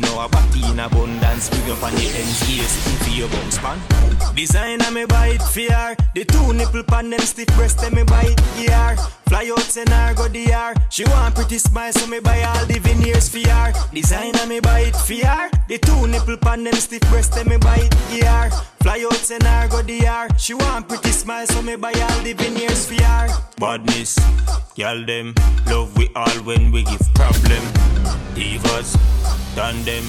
did 0.00 0.06
slim, 0.06 0.16
now 0.16 0.24
a 0.24 0.28
body 0.28 0.64
in 0.70 0.80
abundance. 0.80 1.50
Bring 1.50 1.70
up 1.70 1.82
on 1.82 1.94
the 1.94 2.06
ends, 2.06 2.40
here, 2.42 2.64
sitting 2.64 2.98
for 2.98 3.10
your 3.10 3.28
bum 3.28 3.50
span. 3.50 3.80
Designer 4.34 4.90
me 4.90 5.04
buy 5.06 5.28
it 5.28 5.42
for 5.42 5.72
her. 5.72 5.96
The 6.14 6.24
two 6.24 6.52
nipple 6.52 6.82
pan 6.82 7.10
them 7.10 7.20
stiff 7.20 7.48
breast, 7.56 7.78
them 7.78 7.94
me 7.94 8.02
buy 8.04 8.22
it, 8.22 8.40
yeah. 8.58 8.96
Fly 9.28 9.50
out, 9.50 9.60
send 9.60 9.88
her 9.88 10.14
go 10.14 10.28
DR. 10.28 10.74
She 10.90 11.04
want 11.04 11.34
pretty 11.34 11.58
smile, 11.58 11.92
so 11.92 12.06
me 12.06 12.20
buy 12.20 12.42
all 12.42 12.66
the 12.66 12.78
veneers 12.78 13.28
for 13.28 13.48
her. 13.48 13.72
Designer 13.92 14.46
me 14.46 14.60
buy 14.60 14.80
it 14.80 14.96
for 14.96 15.26
her. 15.26 15.50
The 15.68 15.78
two 15.78 16.06
nipple 16.06 16.36
pan 16.36 16.64
them 16.64 16.74
stiff 16.74 17.02
breast, 17.10 17.32
them 17.32 17.48
me 17.48 17.56
buy 17.58 17.76
it 17.76 17.94
here. 18.10 18.50
Fly 18.82 19.04
out, 19.04 19.14
send 19.14 19.42
her 19.42 19.68
go 19.68 19.82
DR. 19.82 20.28
She 20.38 20.54
want 20.54 20.88
pretty 20.88 21.10
smile, 21.10 21.46
so 21.46 21.60
me 21.62 21.76
buy 21.76 21.92
all 21.92 22.22
the 22.22 22.32
veneers 22.34 22.86
for 22.86 23.02
her. 23.02 23.28
Badness, 23.58 24.18
y'all 24.76 25.04
them 25.04 25.34
love 25.66 25.96
we 25.96 26.08
all 26.14 26.38
when 26.44 26.70
we 26.70 26.84
give 26.84 27.02
problem. 27.14 27.62
Divas, 28.36 28.94
done 29.56 29.82
them. 29.84 30.04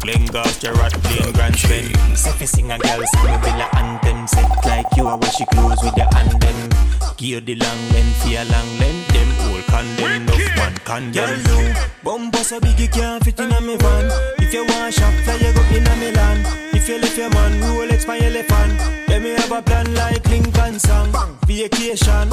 Glengarth, 0.00 0.60
Gerard, 0.60 0.92
playing 1.04 1.32
grand 1.32 1.56
spin. 1.56 1.86
If 2.12 2.40
you 2.40 2.46
sing 2.46 2.72
a 2.72 2.78
girl, 2.78 3.00
sing 3.14 3.30
me 3.30 3.36
villa 3.38 3.68
anthem. 3.74 4.26
Set 4.26 4.50
like 4.66 4.86
you, 4.96 5.06
I 5.06 5.14
wash 5.14 5.38
your 5.38 5.46
clothes 5.46 5.78
with 5.82 5.96
your 5.96 6.10
hand 6.12 6.42
them. 6.42 6.58
Gear 7.16 7.40
the 7.40 7.54
long 7.54 7.80
length, 7.94 8.24
fear 8.24 8.44
long 8.44 8.70
length. 8.82 9.08
Them 9.14 9.30
all 9.46 9.62
condemn, 9.70 10.26
no 10.26 10.34
one 10.62 10.76
condemn. 10.84 11.42
Girl, 11.44 11.62
you 11.62 11.74
bumper 12.02 12.38
so 12.38 12.60
big 12.60 12.78
you 12.78 12.88
can't 12.88 13.22
fit 13.24 13.38
in 13.38 13.52
a 13.52 13.60
me 13.60 13.76
van. 13.76 14.10
If 14.38 14.52
you 14.52 14.66
want 14.66 14.92
shop, 14.92 15.14
fly 15.24 15.36
you 15.36 15.52
go 15.54 15.62
in 15.76 15.86
a 15.86 15.96
Milan. 15.96 16.38
If 16.74 16.88
you 16.88 16.98
left 16.98 17.16
your 17.16 17.30
man, 17.30 17.52
Rolex 17.62 18.06
my 18.06 18.18
elephant. 18.18 18.78
Let 19.08 19.22
me 19.22 19.30
have 19.30 19.52
a 19.52 19.62
plan 19.62 19.94
like 19.94 20.26
Lincoln 20.28 20.78
song. 20.80 21.14
Vacation. 21.46 22.30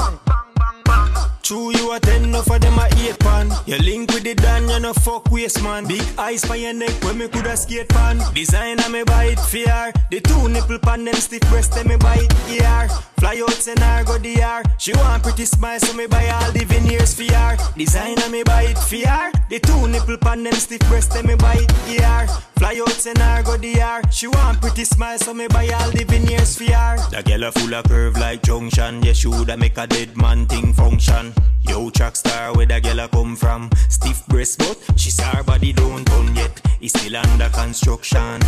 True, 1.46 1.72
you 1.78 1.92
a 1.92 2.00
ten, 2.00 2.32
no 2.32 2.42
for 2.42 2.58
them 2.58 2.74
a 2.80 2.88
eight 2.98 3.20
pan. 3.20 3.52
You 3.68 3.78
link 3.78 4.12
with 4.12 4.24
the 4.24 4.34
Dan, 4.34 4.68
you 4.68 4.80
no 4.80 4.94
fuck 4.94 5.30
waste 5.30 5.62
man. 5.62 5.86
Big 5.86 6.02
eyes 6.18 6.44
for 6.44 6.56
your 6.56 6.74
neck, 6.74 7.04
when 7.04 7.20
me 7.20 7.28
coulda 7.28 7.56
skate 7.56 7.88
pan. 7.90 8.20
Designer 8.34 8.90
me 8.90 9.04
buy 9.04 9.26
it 9.26 9.40
fair. 9.40 9.94
The 10.10 10.22
two 10.22 10.50
nipple 10.50 10.80
pan, 10.80 11.06
them 11.06 11.14
stiff 11.14 11.42
breast, 11.42 11.74
them 11.74 11.90
me 11.90 11.98
buy 11.98 12.16
it 12.18 12.34
here. 12.48 12.90
Fly 13.20 13.42
out, 13.42 13.54
send 13.54 13.78
her 13.78 14.04
go 14.04 14.18
DR. 14.18 14.64
She 14.80 14.94
want 14.94 15.22
pretty 15.22 15.46
smile, 15.46 15.80
so 15.80 15.94
me 15.94 16.08
buy 16.08 16.28
all 16.30 16.52
the 16.52 16.66
veneers 16.66 17.14
for 17.14 17.32
her. 17.32 17.58
Designer 17.78 18.28
me 18.30 18.42
buy 18.42 18.64
it 18.64 18.80
fair. 18.80 19.32
The 19.50 19.60
two 19.60 19.88
nipple 19.88 20.18
pan, 20.18 20.44
them 20.44 20.54
stiff 20.54 20.82
breast, 20.90 21.12
them 21.12 21.28
me 21.28 21.36
buy 21.36 21.58
it 21.60 21.72
here. 21.86 22.28
Fly 22.58 22.80
out, 22.82 22.90
send 22.90 23.20
her 23.20 23.44
go 23.44 23.56
DR. 23.58 24.02
She 24.12 24.28
want 24.28 24.62
pretty 24.62 24.86
smile, 24.86 25.20
so 25.20 25.34
me 25.34 25.48
buy 25.48 25.68
all 25.70 25.92
the 25.92 26.06
veneers 26.06 26.58
her. 26.58 26.98
The 27.12 27.22
girl 27.24 27.44
a 27.44 27.52
full 27.52 27.74
of 27.74 27.86
curve 27.86 28.18
like 28.18 28.42
junction. 28.44 29.04
Yeah, 29.04 29.14
she 29.14 29.28
woulda 29.28 29.58
make 29.58 29.78
a 29.78 29.86
dead 29.86 30.18
man 30.18 30.46
thing 30.46 30.74
function. 30.76 31.34
Yo, 31.62 31.90
track 31.90 32.16
star 32.16 32.56
where 32.56 32.66
the 32.66 32.80
girl 32.80 33.00
a 33.00 33.08
come 33.08 33.36
from. 33.36 33.70
Stiff 33.90 34.26
breast, 34.28 34.60
but 34.60 34.78
she 35.00 35.10
her 35.22 35.44
body 35.44 35.74
don't 35.74 36.06
done 36.06 36.36
yet. 36.36 36.62
It's 36.82 36.98
still 37.00 37.18
under 37.18 37.50
construction. 37.50 38.42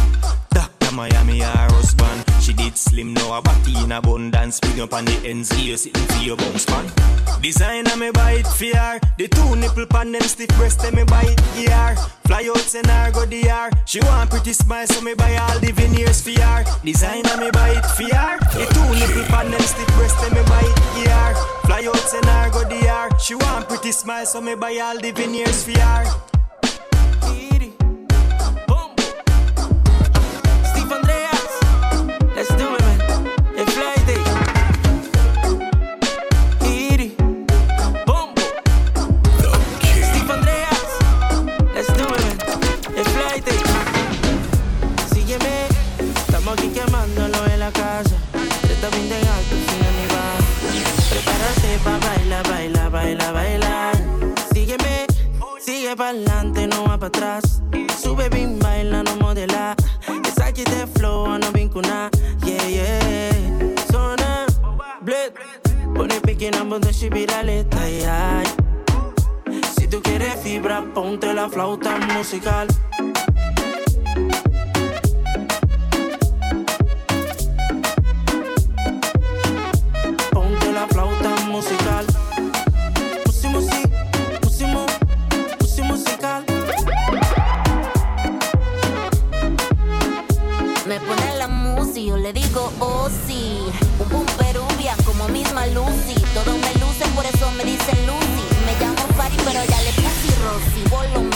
Dr. 0.88 0.96
Miami, 0.96 1.40
her 1.40 1.68
husband. 1.74 2.24
She 2.42 2.54
did 2.54 2.78
slim, 2.78 3.14
now 3.14 3.38
a 3.38 3.42
body 3.42 3.76
in 3.84 3.92
abundance. 3.92 4.56
Spring 4.56 4.80
up 4.80 4.94
on 4.94 5.04
the 5.04 5.12
here, 5.12 5.76
sitting 5.76 6.08
for 6.08 6.24
your 6.24 6.38
bounce 6.38 6.66
pan. 6.66 6.86
Designer 7.42 7.98
me 7.98 8.12
buy 8.12 8.40
it 8.40 8.48
for 8.48 8.78
her. 8.78 9.00
The 9.18 9.28
two 9.28 9.56
nipple 9.58 9.86
pan, 9.86 10.14
them 10.14 10.22
stiff 10.22 10.48
breast, 10.56 10.82
me 10.94 11.04
buy 11.04 11.24
it 11.24 11.40
here. 11.56 11.96
Fly 12.26 12.48
out, 12.50 12.60
send 12.60 12.88
her 12.88 13.12
go 13.12 13.26
DR. 13.26 13.70
She 13.86 14.00
want 14.00 14.30
pretty 14.30 14.54
smile, 14.54 14.88
so 14.88 15.02
me 15.02 15.14
buy 15.14 15.36
all 15.36 15.60
the 15.60 15.72
veneers 15.72 16.22
for 16.22 16.40
her. 16.40 16.64
Designer 16.86 17.38
me 17.38 17.52
buy 17.52 17.72
it 17.72 17.86
for 17.86 18.16
her. 18.16 18.38
The 18.56 18.66
two 18.72 18.88
nipple 18.96 19.26
pan, 19.28 19.52
them 19.52 19.62
stiff 19.62 19.88
breast, 19.98 20.22
me 20.32 20.42
buy 20.48 20.64
it 20.64 20.80
here. 20.96 21.34
Fly 21.66 21.84
out, 21.88 22.08
send 22.08 22.26
her 22.26 22.50
go 22.52 22.64
DR. 22.70 23.10
She 23.20 23.36
want 23.36 23.68
pretty 23.68 23.92
smile, 23.92 24.26
so 24.26 24.40
me 24.40 24.56
buy 24.56 24.78
all 24.78 24.98
the 24.98 25.12
veneers 25.12 25.64
for 25.64 25.78
her. 25.80 26.37
Sigue 55.88 55.96
pa'lante, 55.96 56.68
no 56.68 56.84
va 56.84 56.98
para 56.98 57.08
atrás. 57.08 57.62
Sube 58.02 58.30
bien, 58.30 58.60
baila, 58.60 59.04
no 59.04 59.16
modela. 59.18 59.76
Es 60.28 60.40
aquí 60.42 60.64
de 60.64 60.86
flow, 60.88 61.38
no 61.38 61.52
vincuna. 61.52 62.10
Yeah, 62.44 62.68
yeah. 62.68 63.76
Zona, 63.92 64.46
bled. 65.02 65.34
Pone 65.96 66.20
pequeña 66.22 66.64
donde 66.64 66.94
si 66.94 67.10
viraleta, 67.10 67.82
ay, 67.82 68.04
ay. 68.04 68.46
Si 69.78 69.88
tú 69.88 70.02
quieres 70.02 70.36
fibra, 70.42 70.84
ponte 70.94 71.34
la 71.34 71.48
flauta 71.50 71.98
musical. 72.14 72.68
Ponte 80.32 80.72
la 80.74 80.88
flauta 80.88 81.30
musical. 81.48 82.17
Le 92.28 92.34
digo, 92.34 92.74
oh 92.80 93.10
sí. 93.26 93.58
Un 94.00 94.10
boom 94.10 94.26
como 95.06 95.28
misma 95.30 95.66
Lucy. 95.68 96.16
Todo 96.34 96.52
me 96.58 96.74
luce, 96.76 97.06
por 97.16 97.26
eso 97.26 97.50
me 97.52 97.64
dicen 97.64 98.06
Lucy. 98.06 98.46
Me 98.66 98.74
llamo 98.82 99.08
Fari, 99.16 99.38
pero 99.46 99.64
ya 99.64 99.82
le 99.82 99.92
puse 99.94 100.36
Rosy. 100.44 100.84
Bolo 100.90 101.27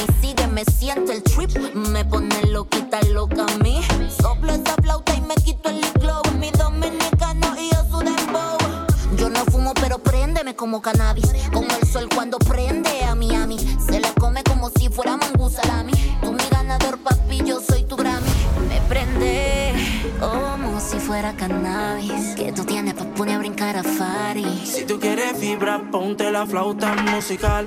fibra, 25.62 25.80
ponte 25.91 26.32
la 26.32 26.45
flauta 26.45 26.95
musical. 26.95 27.65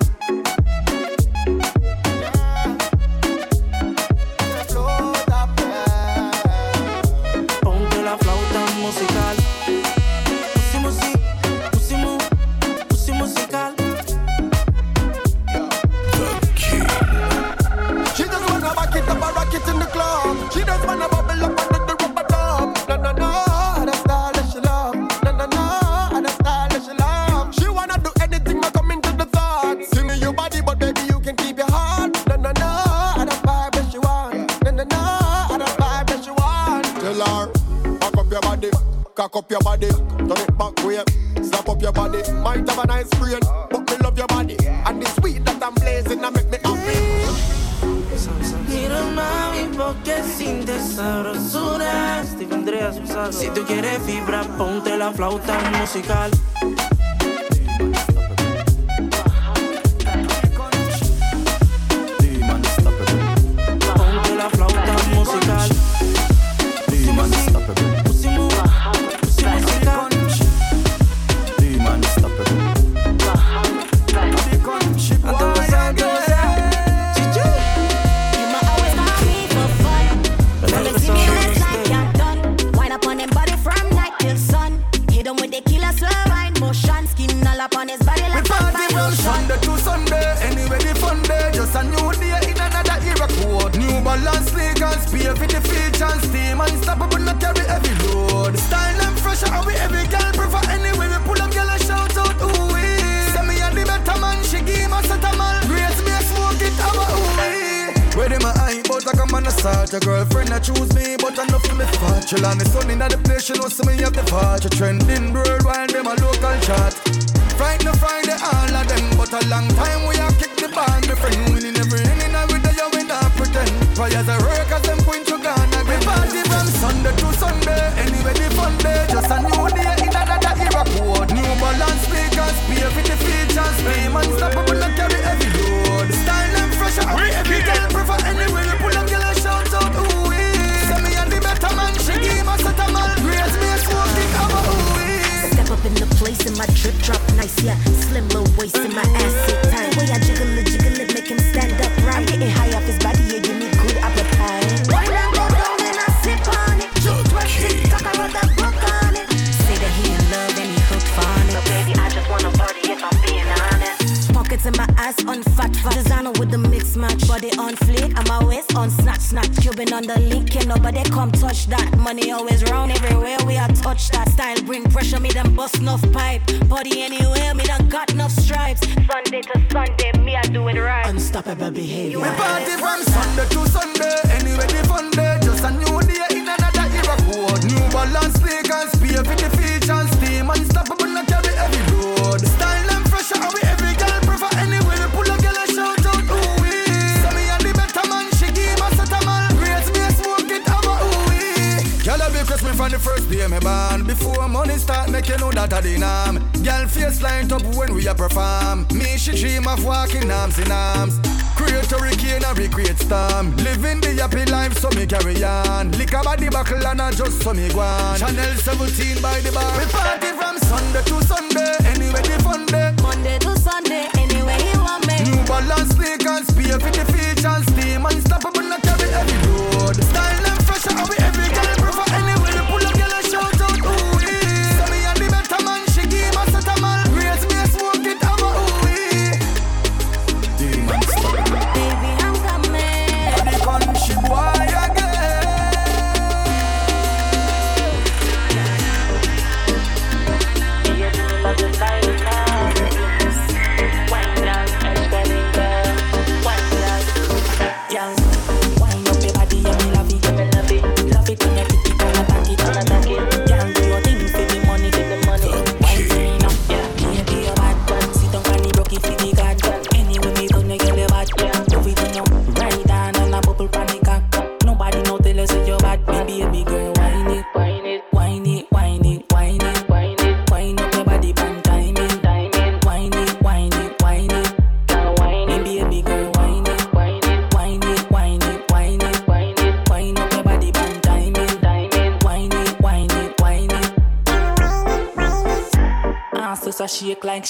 Girl 202.75 202.89
from 202.89 202.93
the 202.93 202.99
first 202.99 203.31
day 203.31 203.47
me 203.47 203.59
born. 203.61 204.05
Before 204.05 204.49
money 204.49 204.77
start 204.79 205.09
make 205.11 205.29
you 205.29 205.37
know 205.39 205.53
that 205.53 205.73
I 205.73 205.81
the 205.81 205.99
norm 205.99 206.43
Girl 206.65 206.87
face 206.89 207.23
light 207.23 207.53
up 207.53 207.63
when 207.77 207.95
we 207.95 208.07
a 208.09 208.15
perform. 208.15 208.87
Me 208.91 209.17
she 209.17 209.33
dream 209.33 209.69
of 209.69 209.85
walking 209.85 210.31
arms 210.31 210.59
in 210.59 210.73
arms. 210.73 211.21
Create 211.55 211.87
hurricane 211.87 212.43
and 212.45 212.59
recreate 212.59 212.99
storm. 212.99 213.55
Living 213.59 214.01
the 214.01 214.15
happy 214.19 214.45
life 214.51 214.77
so 214.79 214.91
me 214.91 215.07
carry 215.07 215.43
on. 215.45 215.93
Lick 215.93 216.13
a 216.15 216.23
body 216.23 216.49
buckle 216.49 216.85
and 216.87 217.01
I 217.01 217.13
just 217.13 217.43
so 217.43 217.55
me 217.55 217.69
go 217.69 217.81
on 217.81 218.19
Channel 218.19 218.55
17 218.57 219.23
by 219.23 219.39
the 219.41 219.53
bar. 219.53 219.79
We 219.79 219.87
party 219.87 220.33
from 220.35 220.59
Sunday 220.59 221.03
to 221.03 221.23
Sunday 221.23 221.75
Anyway 221.95 222.23
the 222.23 222.43
fun 222.43 222.67
day. 222.67 222.91
Monday 223.03 223.39
to 223.39 223.57
Sunday 223.59 224.09
Anyway 224.19 224.59
you 224.73 224.81
want 224.83 225.07
me. 225.07 225.23
New 225.23 225.47
balance 225.47 225.95
sneakers 225.95 226.51
Pay 226.59 226.75
for 226.75 226.91
the 226.91 227.05
features 227.13 227.67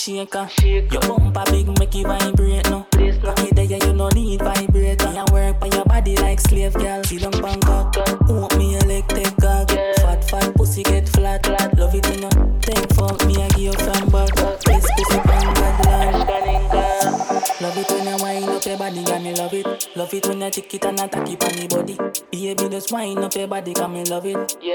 shaker. 0.05 0.49
shaker. 0.49 0.93
Your 0.93 1.01
bumper 1.01 1.45
big, 1.51 1.79
make 1.79 1.95
you 1.95 2.05
vibrate 2.05 2.69
now. 2.71 2.87
Place 2.91 3.17
now. 3.23 3.33
Okay, 3.33 3.51
there 3.53 3.65
you 3.65 3.93
no 3.95 4.09
need 4.11 4.41
vibrator. 4.41 5.07
a 5.07 5.25
work 5.33 5.57
on 5.63 5.73
your 5.73 5.85
body 5.85 6.17
like 6.17 6.41
slave 6.41 6.75
girl. 6.75 7.03
See 7.05 7.19
them 7.19 7.33
bang 7.33 7.65
up. 7.67 7.97
Want 8.29 8.57
me 8.59 8.77
a 8.77 8.81
leg 8.85 9.07
take 9.09 9.37
gag. 9.37 9.71
Yeah. 9.71 9.93
Fat 10.03 10.25
fat 10.29 10.55
pussy 10.55 10.83
get 10.83 11.09
flat. 11.09 11.45
flat. 11.47 11.79
Love 11.79 11.95
it 11.95 12.07
in 12.11 12.25
a 12.25 12.31
take 12.61 12.93
for 12.95 13.13
me 13.27 13.43
a 13.43 13.49
give 13.51 13.59
you 13.59 13.73
from 13.73 14.09
back. 14.11 14.35
This 14.65 14.87
pussy 14.97 15.21
from 15.21 15.55
Godland. 15.57 16.45
Love 17.61 17.79
it 17.79 17.91
when 17.91 18.09
I 18.09 18.17
wind 18.23 18.51
up 18.51 18.65
your 18.67 18.77
body, 18.77 19.05
and 19.11 19.25
me 19.25 19.35
love 19.35 19.55
it. 19.55 19.89
Love 19.97 20.13
it 20.13 20.27
when 20.27 20.43
I 20.43 20.51
chick 20.51 20.75
it 20.75 20.85
and 20.85 21.01
attack 21.01 21.29
it 21.31 21.43
on 21.43 21.59
me 21.59 21.67
body. 21.67 21.97
Baby, 22.31 22.69
just 22.69 22.93
wind 22.93 23.25
up 23.25 23.35
your 23.35 23.47
body, 23.47 23.73
cause 23.73 23.89
me 23.89 24.05
love 24.05 24.27
it. 24.27 24.57
Yeah. 24.61 24.74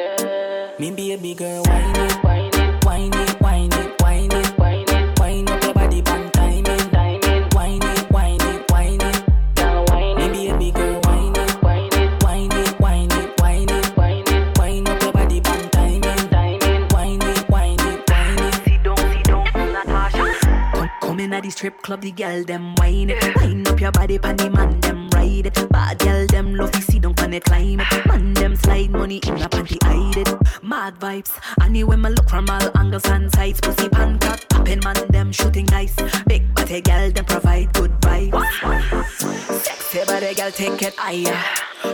the 21.42 21.50
strip 21.50 21.82
club, 21.82 22.02
the 22.02 22.12
girl 22.12 22.44
them 22.44 22.76
whine 22.76 23.10
it. 23.10 23.36
Wind 23.38 23.68
up 23.68 23.80
your 23.80 23.92
body, 23.92 24.18
pan 24.20 24.36
the 24.38 24.50
man 24.50 24.80
them 24.80 25.10
ride 25.10 25.46
it. 25.46 25.70
Bad 25.70 26.00
girl 26.00 26.26
them 26.28 26.56
love 26.56 26.74
you, 26.76 26.82
see 26.82 27.00
down 27.00 27.14
pan 27.14 27.34
it 27.34 27.44
climb 27.44 27.80
it. 27.80 28.06
Man 28.08 28.34
them 28.34 28.56
slide 28.56 28.92
money 28.92 29.18
in 29.18 29.36
a 29.36 29.50
panty 29.50 29.78
hide 29.84 30.18
it. 30.18 30.64
Mad 30.64 31.00
vibes, 31.00 31.32
anyway 31.62 31.96
me 31.96 32.10
look 32.10 32.30
from 32.30 32.50
all 32.50 32.78
angles 32.78 33.06
and 33.06 33.32
sides. 33.34 33.62
Pussy 33.62 33.90
pan 33.90 34.20
cock 34.20 34.40
popping, 34.50 34.80
man 34.84 34.98
them 35.10 35.32
shooting 35.32 35.66
dice. 35.66 35.96
Big 36.28 36.54
body 36.54 36.82
girl 36.82 37.12
them 37.12 37.26
provide 37.26 37.72
good 37.74 37.92
vibes. 38.02 39.62
Sexy 39.62 40.06
body 40.06 40.34
girl 40.34 40.52
take 40.52 40.82
it 40.82 40.96
higher. 40.96 41.44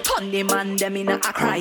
Turn 0.03 0.31
the 0.31 0.43
man 0.43 0.75
them 0.77 0.97
in 0.97 1.09
a 1.09 1.19
cry 1.19 1.57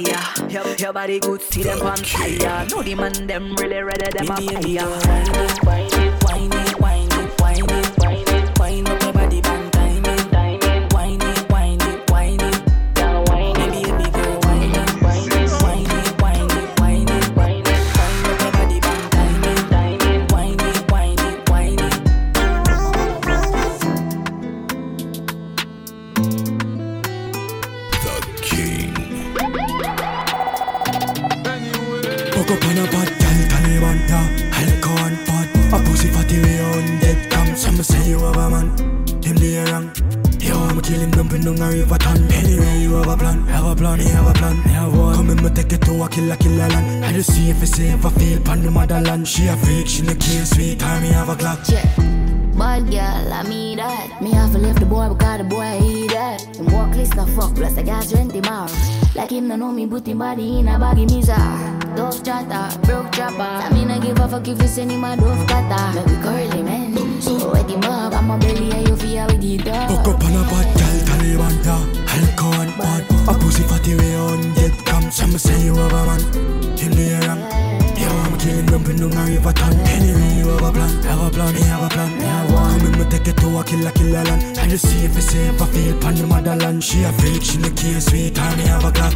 Your, 0.48 0.66
your 0.76 0.92
body 0.92 1.20
good, 1.20 1.42
see 1.42 1.62
them 1.62 1.82
on 1.82 1.96
fire. 1.98 2.66
Know 2.70 2.82
the 2.82 2.94
man 2.94 3.26
them 3.26 3.54
really 3.56 3.82
ready, 3.82 4.10
them 4.10 4.30
a 4.30 4.36
fire. 4.36 4.88
Wine 5.06 5.34
it, 5.34 5.64
wine 5.64 5.86
it, 5.92 6.24
wine 6.24 6.52
it. 6.52 6.63
Rubber 37.92 38.50
man. 38.50 38.68
Him 39.22 39.36
the 39.36 39.64
wrong. 39.70 39.90
Yo, 40.40 40.54
I'ma 40.58 40.80
kill 40.80 41.00
him 41.00 41.10
dumping 41.10 41.42
down 41.42 41.60
a 41.60 41.68
river 41.68 41.98
ton. 41.98 42.30
Anyway, 42.30 42.78
you 42.80 42.94
have 42.94 43.08
a 43.08 43.16
plan, 43.16 43.46
have 43.46 43.64
a 43.64 43.74
plan, 43.74 43.98
you 44.00 44.08
have 44.08 44.26
a 44.26 44.32
plan, 44.34 44.56
you 44.56 44.70
have 44.70 44.96
one. 44.96 45.14
Come 45.16 45.30
in, 45.30 45.42
me 45.42 45.50
take 45.50 45.72
it 45.72 45.80
to 45.82 46.02
a 46.02 46.08
killer, 46.08 46.36
killer 46.36 46.68
land. 46.68 47.04
I 47.04 47.12
just 47.12 47.32
see 47.32 47.50
if 47.50 47.62
it's 47.62 47.72
safe, 47.72 48.04
I 48.04 48.10
feel 48.10 48.40
pan 48.40 48.62
the 48.62 48.70
motherland. 48.70 49.26
She 49.26 49.46
a 49.48 49.56
freak, 49.56 49.88
she 49.88 50.02
no 50.02 50.14
care, 50.14 50.44
sweet 50.44 50.80
time, 50.80 51.02
me 51.02 51.08
have 51.08 51.28
a 51.28 51.36
clock. 51.36 51.60
Yeah. 51.68 51.84
Bad 52.58 52.90
girl, 52.90 53.32
I 53.32 53.42
mean 53.48 53.78
that. 53.78 54.20
Me 54.22 54.30
have 54.32 54.52
to 54.52 54.58
leave 54.58 54.78
the 54.78 54.86
boy 54.86 55.08
because 55.08 55.38
the 55.38 55.44
boy 55.44 55.80
he 55.80 56.06
that. 56.08 56.42
Him 56.56 56.66
walk 56.66 56.94
list 56.94 57.16
no 57.16 57.26
fuck, 57.26 57.54
plus 57.54 57.74
the 57.74 57.82
gas 57.82 58.12
rent 58.12 58.32
him 58.32 58.44
out. 58.44 58.70
Like 59.14 59.30
him 59.30 59.48
no 59.48 59.56
know 59.56 59.72
me, 59.72 59.86
put 59.86 60.06
him 60.06 60.18
body 60.18 60.60
in 60.60 60.68
a 60.68 60.78
baggy 60.78 61.06
mizar. 61.06 61.96
Dove 61.96 62.22
chatter, 62.22 62.78
broke 62.86 63.10
chopper. 63.12 63.40
I 63.40 63.70
mean 63.72 63.90
I 63.90 63.98
give 63.98 64.18
a 64.20 64.28
fuck 64.28 64.46
if 64.46 64.60
you 64.60 64.68
send 64.68 64.92
him 64.92 65.04
a 65.04 65.16
dove 65.16 65.46
cutter. 65.48 65.94
Make 65.94 66.06
we 66.06 66.16
curly 66.22 66.62
man. 66.62 66.73
Wet 67.54 67.70
him 67.70 67.84
up, 67.84 68.12
I'm 68.12 68.30
a 68.32 68.36
belly 68.36 68.72
and 68.72 68.88
you 68.88 68.96
feel 68.96 69.26
with 69.26 69.40
the 69.40 69.56
dog. 69.58 69.88
Fuck 69.88 70.08
up 70.08 70.24
on 70.24 70.32
a 70.32 70.42
bad 70.50 70.76
girl, 70.76 70.98
Taliban. 71.06 71.54
Alcohol 72.08 72.78
bad. 72.78 73.13
A 73.26 73.32
pussy 73.38 73.62
fatty 73.62 73.96
way 73.96 74.14
on 74.16 74.52
get 74.54 74.84
come. 74.84 75.10
Some 75.10 75.38
say 75.38 75.64
you 75.64 75.74
have 75.74 75.92
a 75.92 76.04
man. 76.06 76.20
Him 76.76 76.92
the 76.92 77.24
wrong. 77.26 77.40
Yo, 77.96 78.08
I'm 78.08 78.38
killing 78.38 78.66
dumping 78.66 78.96
down 78.96 79.16
a 79.16 79.24
river 79.24 79.52
ton. 79.52 79.72
Anyway, 79.88 80.38
you 80.38 80.48
have 80.48 80.62
a 80.62 80.72
plan, 80.72 81.02
have 81.04 81.22
a 81.22 81.30
plan, 81.30 81.54
me 81.54 81.62
have 81.62 81.84
a 81.84 81.88
plan, 81.88 82.18
me 82.18 82.24
have 82.24 82.52
one. 82.52 82.80
Come 82.80 82.92
in, 82.92 82.98
me 82.98 83.04
take 83.08 83.28
it 83.28 83.36
to 83.38 83.58
a 83.58 83.64
killer, 83.64 83.90
killer 83.92 84.24
land. 84.24 84.58
I 84.58 84.68
just 84.68 84.86
see 84.86 85.04
if 85.06 85.16
it's 85.16 85.30
safe, 85.30 85.62
I 85.62 85.66
feel 85.66 85.98
pan 86.00 86.16
the 86.16 86.26
motherland. 86.26 86.84
She 86.84 87.02
a 87.04 87.12
freak, 87.12 87.42
she 87.42 87.58
no 87.58 87.70
care, 87.70 88.00
sweet 88.00 88.34
time, 88.34 88.58
me 88.58 88.64
have 88.64 88.84
a 88.84 88.92
clock. 88.92 89.14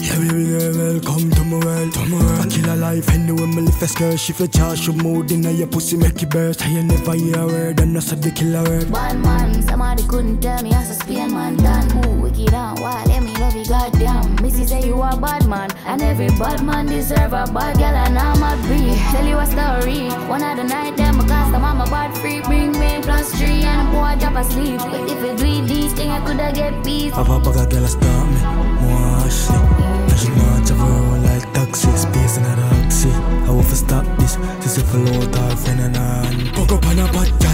Yeah, 0.00 0.18
baby 0.18 0.46
girl, 0.52 0.76
welcome 0.76 1.30
to 1.30 1.44
my 1.44 1.64
world, 1.64 1.92
to 1.94 2.00
my 2.06 2.18
world. 2.18 2.40
I 2.40 2.48
kill 2.48 2.74
a 2.74 2.76
life 2.76 3.08
anyway, 3.10 3.46
me 3.46 3.62
lift 3.62 3.82
a 3.82 3.88
skirt. 3.88 4.20
She 4.20 4.32
feel 4.32 4.48
charge, 4.48 4.86
you 4.86 4.92
mood 4.92 5.32
in 5.32 5.42
your 5.44 5.66
pussy, 5.68 5.96
make 5.96 6.22
it 6.22 6.28
burst. 6.30 6.62
I 6.62 6.68
ain't 6.68 6.88
never 6.88 7.14
hear 7.14 7.38
a 7.40 7.46
word, 7.46 7.80
and 7.80 7.96
I 7.96 8.00
said 8.00 8.22
the 8.22 8.30
killer 8.30 8.62
word. 8.64 8.92
Bad 8.92 9.18
man, 9.20 9.62
somebody 9.62 10.02
couldn't 10.06 10.40
tell 10.42 10.62
me 10.62 10.72
a 10.74 10.82
Spain 10.84 11.32
man 11.32 11.56
done. 11.56 12.04
Ooh, 12.04 12.20
wicked 12.20 12.52
and 12.52 12.78
wild, 12.80 13.08
me 13.36 13.42
love 13.42 13.56
you, 13.56 13.64
goddamn. 13.64 14.42
Missy 14.42 14.66
say 14.66 14.86
you 14.86 15.02
a 15.02 15.16
bad 15.16 15.46
man, 15.46 15.70
and 15.86 16.02
every 16.02 16.28
bad 16.38 16.64
man 16.64 16.86
deserve 16.86 17.32
a 17.32 17.46
bad 17.52 17.76
girl, 17.76 17.94
and 17.94 18.18
I'm 18.18 18.42
a 18.42 18.62
breed. 18.66 18.96
Tell 19.12 19.26
you 19.26 19.38
a 19.38 19.46
story. 19.46 20.08
One 20.28 20.42
of 20.42 20.56
the 20.56 20.64
night, 20.64 20.96
them 20.96 21.18
cause 21.18 21.52
the 21.52 21.58
mama 21.58 21.84
bad 21.90 22.16
free, 22.18 22.40
bring 22.40 22.72
me 22.72 23.00
plus 23.02 23.34
three, 23.34 23.62
and 23.62 23.88
the 23.88 23.92
boy 23.92 24.16
drop 24.18 24.36
asleep. 24.36 24.78
But 24.78 25.10
if 25.10 25.20
you 25.20 25.36
do 25.36 25.66
these 25.66 25.92
things, 25.92 26.12
I 26.12 26.24
coulda 26.24 26.52
get 26.52 26.84
peace. 26.84 27.12
Papa 27.12 27.40
bag 27.40 27.56
a 27.56 27.66
girl 27.70 27.84
a 27.84 27.88
start 27.88 28.28
me, 28.30 28.40
more 28.80 29.16
Ashley. 29.24 29.56
And 29.56 30.18
she 30.18 30.28
not 30.28 30.66
travel 30.66 31.18
like 31.20 31.52
taxi, 31.52 31.90
space 31.96 32.36
in 32.38 32.44
a 32.44 32.54
taxi. 32.56 33.10
I 33.10 33.50
want 33.50 33.68
to 33.68 33.76
stop 33.76 34.04
this, 34.18 34.38
she 34.62 34.68
say 34.68 34.82
follow 34.82 35.12
her 35.12 35.56
friend 35.56 35.80
and 35.80 35.96
on. 35.96 36.54
Fuck 36.54 36.72
up 36.72 36.86
on 36.86 36.98
a 36.98 37.12
bad 37.12 37.45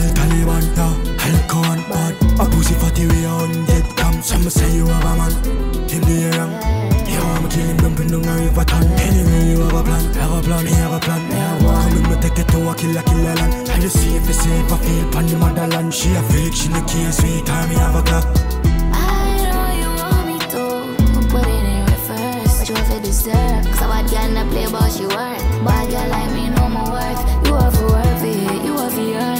a 12.73 12.77
killer, 12.77 13.03
killer 13.03 13.35
land. 13.35 13.69
I 13.71 13.79
just 13.81 13.97
see 14.01 14.17
if 14.17 14.29
it's 14.29 14.39
safe, 14.39 14.73
I 14.73 14.79
feel 14.79 15.11
pan 15.13 15.27
the 15.27 15.37
motherland. 15.37 15.95
She 15.95 16.15
a 16.15 16.23
freak, 16.23 16.55
she 16.55 16.69
no 16.69 16.83
care, 16.85 17.13
sweet 17.13 17.47
time, 17.47 17.69
me 17.69 17.75
have 17.77 17.95
a 17.95 18.03
clock. 18.03 18.27
I 18.93 19.37
know 19.45 19.65
you 19.81 19.89
want 20.01 20.27
me 20.31 20.39
to 20.55 20.63
put 21.29 21.47
it 21.47 21.65
in 21.73 21.85
reverse, 21.93 22.59
but 22.59 22.69
you 22.69 22.75
have 22.75 22.91
to 22.91 23.01
deserve. 23.01 23.65
Cause 23.77 23.83
a 23.83 24.03
girl 24.11 24.51
play 24.51 24.65
about 24.65 24.91
she 24.93 25.07
worth. 25.07 25.45
Bad 25.67 25.91
girl 25.91 26.09
like 26.09 26.31
me 26.33 26.45
no 26.51 26.69
more 26.69 26.91
worth. 26.97 27.21
You 27.47 27.55
have 27.55 27.75
to 27.79 27.85
worth 27.85 28.25
it, 28.25 28.65
you 28.65 28.77
have 28.77 28.95
to 28.95 29.15
earn 29.15 29.32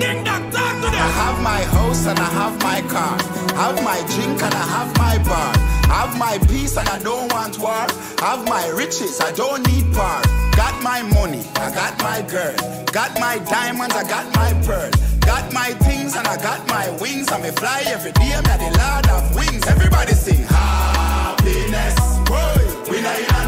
Ding 0.00 0.24
dong, 0.24 0.50
talk 0.50 0.74
to 0.82 0.88
them. 0.92 0.94
I 0.94 1.08
have 1.22 1.42
my 1.42 1.62
house 1.76 2.06
and 2.06 2.18
I 2.18 2.30
have 2.40 2.56
my 2.62 2.80
car. 2.92 3.16
I 3.56 3.72
have 3.72 3.82
my 3.82 3.98
drink 4.14 4.42
and 4.42 4.54
I 4.54 4.66
have 4.76 4.90
my 4.98 5.16
bar. 5.24 5.52
Have 5.88 6.18
my 6.18 6.38
peace 6.48 6.76
and 6.76 6.88
I 6.88 6.98
don't 6.98 7.32
want 7.32 7.58
war. 7.58 7.86
Have 8.20 8.44
my 8.46 8.68
riches, 8.68 9.20
I 9.20 9.32
don't 9.32 9.66
need 9.68 9.86
par. 9.94 10.22
Got 10.56 10.82
my 10.82 11.02
money, 11.02 11.42
I 11.56 11.72
got 11.72 11.98
my 12.02 12.20
girl. 12.22 12.56
Got 12.92 13.18
my 13.20 13.38
diamonds, 13.38 13.94
I 13.94 14.04
got 14.08 14.26
my 14.34 14.52
pearl. 14.66 14.90
Got 15.20 15.52
my 15.52 15.70
things 15.86 16.14
and 16.16 16.26
I 16.26 16.36
got 16.36 16.66
my 16.68 16.90
wings. 17.00 17.28
And 17.32 17.42
me 17.42 17.50
fly 17.50 17.82
every 17.86 18.12
day, 18.12 18.32
I'm 18.34 18.44
the 18.44 18.70
lord 18.78 19.06
of 19.16 19.34
wings. 19.34 19.66
Everybody 19.66 20.12
sing 20.12 20.44
happiness. 20.44 21.96
Boy, 22.28 22.90
we 22.90 23.00
not 23.00 23.45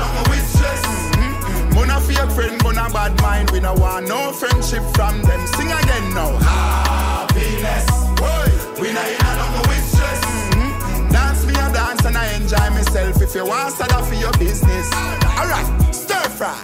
fake 2.08 2.30
friend, 2.32 2.60
but 2.62 2.76
a 2.76 2.92
bad 2.92 3.20
mind. 3.20 3.50
We 3.50 3.60
no 3.60 3.74
want 3.74 4.08
no 4.08 4.32
friendship 4.32 4.82
from 4.94 5.22
them. 5.22 5.46
Sing 5.54 5.68
again 5.68 6.14
now. 6.14 6.32
Happiness. 6.38 7.86
Boy, 8.16 8.48
we 8.80 8.92
not 8.92 9.06
in 9.06 9.20
a 9.20 9.30
nothing 9.36 9.68
with 9.68 9.84
stress. 9.92 10.20
Mm-hmm. 10.24 11.12
Dance 11.12 11.46
me 11.46 11.54
a 11.54 11.66
dance 11.72 12.04
and 12.04 12.16
I 12.16 12.26
enjoy 12.34 12.68
myself. 12.70 13.22
If 13.22 13.34
you 13.34 13.46
want 13.46 13.74
start 13.74 13.92
off 13.94 14.08
for 14.08 14.14
your 14.14 14.32
business. 14.32 14.90
Alright, 15.38 15.94
stir 15.94 16.28
fry, 16.38 16.56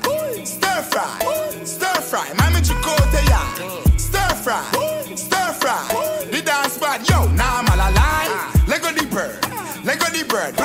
stir 0.44 0.82
fry, 0.90 1.18
stir 1.64 2.00
fry. 2.00 2.26
Mami 2.38 2.60
chicote 2.66 3.22
ya. 3.28 3.42
Stir 3.96 4.34
fry, 4.42 4.62
stir 5.14 5.52
fry. 5.60 6.24
The 6.30 6.42
dance 6.42 6.78
bad, 6.78 7.08
yo, 7.08 7.28
now 7.32 7.60
I'm 7.60 7.68
all 7.68 7.90
alive. 7.90 8.68
Lego 8.68 8.90
the 8.92 9.06
bird, 9.06 9.38
Lego 9.84 10.06
the 10.10 10.24
bird, 10.26 10.56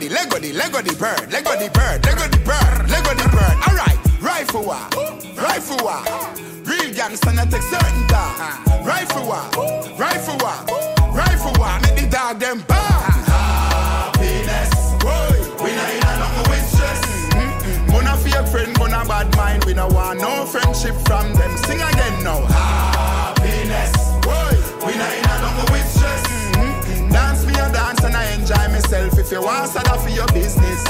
the, 0.00 0.08
Lego 0.08 0.38
the, 0.38 0.52
Lego 0.52 0.80
the 0.80 0.94
bird, 0.96 1.30
Lego 1.30 1.52
the 1.56 1.68
bird, 1.70 2.04
Lego 2.04 2.26
the 2.28 2.40
bird, 2.40 2.88
Lego 2.88 3.12
the 3.14 3.28
bird. 3.28 3.56
Alright, 3.68 3.98
rifle 4.20 4.64
war, 4.64 4.80
rifle 5.36 5.76
war. 5.84 6.00
Real 6.64 6.94
gangster 6.94 7.32
not 7.32 7.50
take 7.50 7.62
certain 7.62 8.06
time. 8.08 8.64
Rifle 8.84 9.26
war, 9.26 9.44
rifle 9.98 10.38
war, 10.40 10.56
rifle 11.12 11.52
war. 11.58 11.78
Make 11.82 12.00
the 12.00 12.08
dog 12.10 12.40
them 12.40 12.64
bark. 12.66 12.80
Happiness, 13.28 14.72
we 15.60 15.70
not 15.76 15.92
a 15.92 16.18
nothing 16.18 16.64
stress. 16.68 17.20
Fake 18.20 18.46
friend, 18.48 18.78
mona 18.78 19.04
bad 19.06 19.34
mind. 19.36 19.64
We 19.64 19.74
no 19.74 19.88
want 19.88 20.20
no 20.20 20.46
friendship 20.46 20.94
from 21.06 21.32
them. 21.34 21.56
Sing 21.58 21.80
again 21.80 22.24
now. 22.24 22.40
Happiness, 22.46 22.99
If 29.20 29.30
you 29.30 29.42
want 29.44 29.68
start 29.68 29.86
off 29.90 30.02
for 30.02 30.08
your 30.08 30.26
business. 30.32 30.80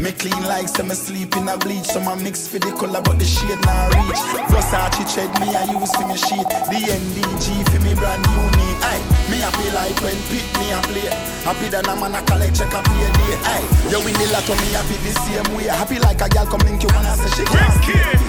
Me 0.00 0.10
clean 0.12 0.40
like 0.48 0.68
some 0.68 0.88
sleep 0.96 1.36
in 1.36 1.48
a 1.48 1.56
bleach. 1.58 1.84
Some 1.84 2.08
a 2.08 2.16
mix 2.16 2.48
for 2.48 2.58
the 2.58 2.72
color, 2.72 3.02
but 3.04 3.18
the 3.20 3.26
shade 3.28 3.60
not 3.60 3.92
reach. 3.92 4.24
Versace 4.48 5.04
tread 5.12 5.28
me 5.44 5.52
I 5.52 5.68
use 5.68 5.92
for 5.92 6.08
me 6.08 6.16
sheet. 6.16 6.48
The 6.48 6.80
NDG 6.80 7.60
for 7.68 7.80
me 7.84 7.92
brand 7.92 8.24
new 8.24 8.40
knee. 8.56 8.76
Aye, 8.88 9.04
me 9.28 9.36
happy 9.44 9.68
like 9.76 10.00
when 10.00 10.16
pick 10.32 10.48
me 10.56 10.72
a 10.72 10.80
play. 10.88 11.12
Happy 11.44 11.68
that 11.68 11.84
a 11.84 11.92
man 12.00 12.16
a 12.16 12.24
collect 12.24 12.56
check 12.56 12.72
a 12.72 12.80
pay 12.80 13.04
day. 13.04 13.36
Aye, 13.52 13.68
you 13.92 14.00
win 14.00 14.16
the 14.16 14.26
lotto 14.32 14.56
me 14.56 14.72
happy 14.72 14.96
the 15.04 15.12
same 15.20 15.48
way. 15.52 15.68
Happy 15.68 16.00
like 16.00 16.24
a 16.24 16.28
girl 16.32 16.48
come 16.48 16.64
link 16.64 16.80
you 16.80 16.88
and 16.88 17.04
I 17.04 17.20
say 17.20 17.36
she 17.36 17.44
can't. 17.44 17.68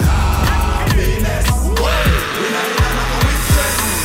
Happiness. 0.03 1.47
We 1.63 2.47
not 2.51 2.75
in 2.75 2.91
a 2.91 3.05
with 3.23 3.39
stress. 3.55 3.96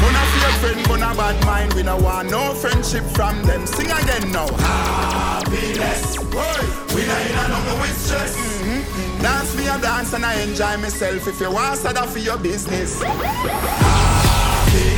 Gonna 0.00 0.24
fake 0.32 0.56
friend, 0.60 0.80
gonna 0.88 1.14
bad 1.14 1.36
mind. 1.44 1.72
We 1.74 1.82
no 1.82 1.96
want 1.96 2.30
no 2.30 2.54
friendship 2.54 3.04
from 3.04 3.42
them. 3.42 3.66
Sing 3.66 3.90
again 3.90 4.32
now. 4.32 4.48
Happiness. 4.56 6.16
Boy, 6.16 6.60
we 6.94 7.06
not 7.06 7.20
in 7.26 7.36
a 7.36 7.48
nothing 7.48 7.80
with 7.80 7.96
stress. 7.98 8.36
Mm-hmm. 8.36 9.22
Dance 9.22 9.54
me 9.56 9.68
a 9.68 9.78
dance 9.78 10.12
and 10.14 10.24
I 10.24 10.40
enjoy 10.40 10.76
myself. 10.78 11.26
If 11.28 11.40
you 11.40 11.50
want 11.52 11.84
off 11.84 12.12
for 12.12 12.18
your 12.18 12.38
business. 12.38 13.02
Happiness. 13.02 14.88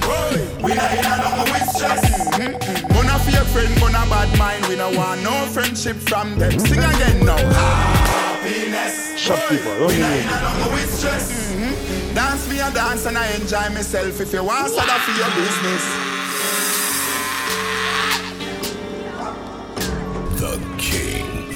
Boy, 0.00 0.40
we 0.64 0.74
not 0.74 0.92
in 0.92 1.04
a 1.04 1.16
nothing 1.20 1.52
with 1.52 1.68
stress. 1.68 2.02
Mm-hmm. 2.38 2.92
Gonna 2.94 3.18
fake 3.20 3.48
friend, 3.52 3.74
gonna 3.80 4.06
bad 4.08 4.38
mind. 4.38 4.66
We 4.66 4.76
no 4.76 4.90
want 4.96 5.22
no 5.22 5.46
friendship 5.52 5.96
from 5.96 6.38
them. 6.38 6.58
Sing 6.58 6.78
again 6.78 7.24
now. 7.26 7.36
Happiness. 7.36 9.28
Boy, 9.28 9.36
we 9.88 9.98
not 9.98 10.12
in 10.16 10.24
a 10.24 10.40
nothing 10.40 10.72
with 10.72 10.90
stress. 10.94 11.52
Mm-hmm. 11.52 11.87
Dance 12.14 12.48
me 12.48 12.58
a 12.60 12.70
dance 12.70 13.06
and 13.06 13.16
I 13.16 13.30
enjoy 13.32 13.68
myself. 13.74 14.20
If 14.20 14.32
you 14.32 14.42
want 14.42 14.68
to 14.68 14.80
for 14.80 15.12
your 15.12 15.30
business. 15.36 15.84
The 20.40 20.58
King. 20.78 21.54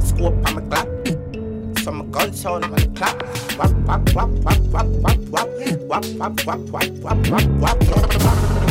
Scoop 0.00 0.46
on 0.46 0.54
my 0.54 0.60
clap. 0.68 0.88
Some 1.82 2.10
guns 2.10 2.44
on 2.46 2.70
my 2.70 2.78
clap. 2.94 3.22
Wap, 3.58 3.72
wap, 3.86 4.14
wap, 4.14 4.30
wap, 4.44 4.58
wap, 4.70 4.86
wap, 4.86 5.18
wap. 5.28 5.48
Wap, 5.88 6.04
wap, 6.16 6.44
wap, 6.46 6.60
wap, 6.70 6.88
wap, 7.00 7.26
wap, 7.28 7.46
wap, 7.60 8.24
wap. 8.24 8.61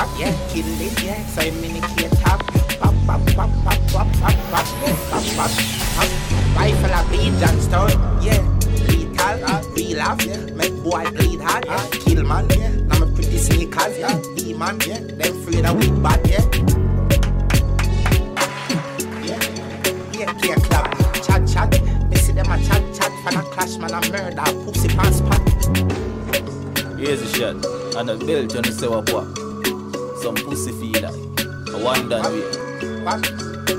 Contract, 0.00 0.20
yeah, 0.20 0.48
kill 0.48 0.80
it, 0.80 1.02
yeah. 1.02 1.26
So 1.26 1.42
I'm 1.42 1.64
in 1.64 1.74
the 1.74 1.86
key 1.88 2.08
top. 2.22 2.40
Wap 2.80 2.94
wap 3.06 3.20
wap 3.36 3.50
wap 3.64 3.80
wap 3.92 4.08
wap 4.20 4.36
wap 4.50 4.66
wap 4.80 4.98
wap 5.12 5.24
wap. 5.36 6.10
Rifle 6.56 6.94
a 6.94 7.04
beat 7.10 7.42
and 7.42 7.60
stone, 7.60 7.90
yeah. 8.22 8.40
Lethal, 8.88 9.60
real 9.74 10.00
off, 10.00 10.24
yeah. 10.24 10.40
Make 10.54 10.82
boy 10.82 11.04
bleed 11.10 11.40
hard, 11.40 11.66
yeah. 11.66 11.86
Kill 11.90 12.24
man, 12.24 12.48
yeah. 12.50 12.70
Now 12.70 13.04
me 13.04 13.14
pretty 13.14 13.36
sneakers, 13.36 13.98
yeah. 13.98 14.22
Demon, 14.36 14.80
yeah. 14.86 15.00
Them 15.00 15.36
afraid 15.36 15.66
of 15.66 15.76
weak 15.76 16.02
bad, 16.02 16.26
yeah. 16.26 16.44
Yeah, 20.16 20.34
yeah, 20.42 20.54
club. 20.64 20.86
Chat, 21.22 21.46
chat. 21.46 21.70
Me 22.08 22.16
see 22.16 22.32
them 22.32 22.50
a 22.50 22.56
chat, 22.64 22.82
chat. 22.94 23.12
Fan 23.22 23.36
a 23.36 23.42
clash, 23.52 23.76
man 23.76 23.92
a 23.92 24.00
murder. 24.10 24.64
Pussy 24.64 24.88
pants 24.88 25.18
spot. 25.18 25.40
Here's 26.98 27.20
a 27.20 27.28
shot. 27.36 27.66
And 27.96 28.08
a 28.08 28.16
belt 28.16 28.56
on 28.56 28.62
the 28.62 28.72
sewer 28.72 29.02
what? 29.02 29.49
Some 30.20 30.34
pussy 30.34 30.70
feel 30.72 31.02
like. 31.02 31.14
A 31.72 31.78
one 31.82 32.10
done 32.10 32.22
way. 32.24 32.40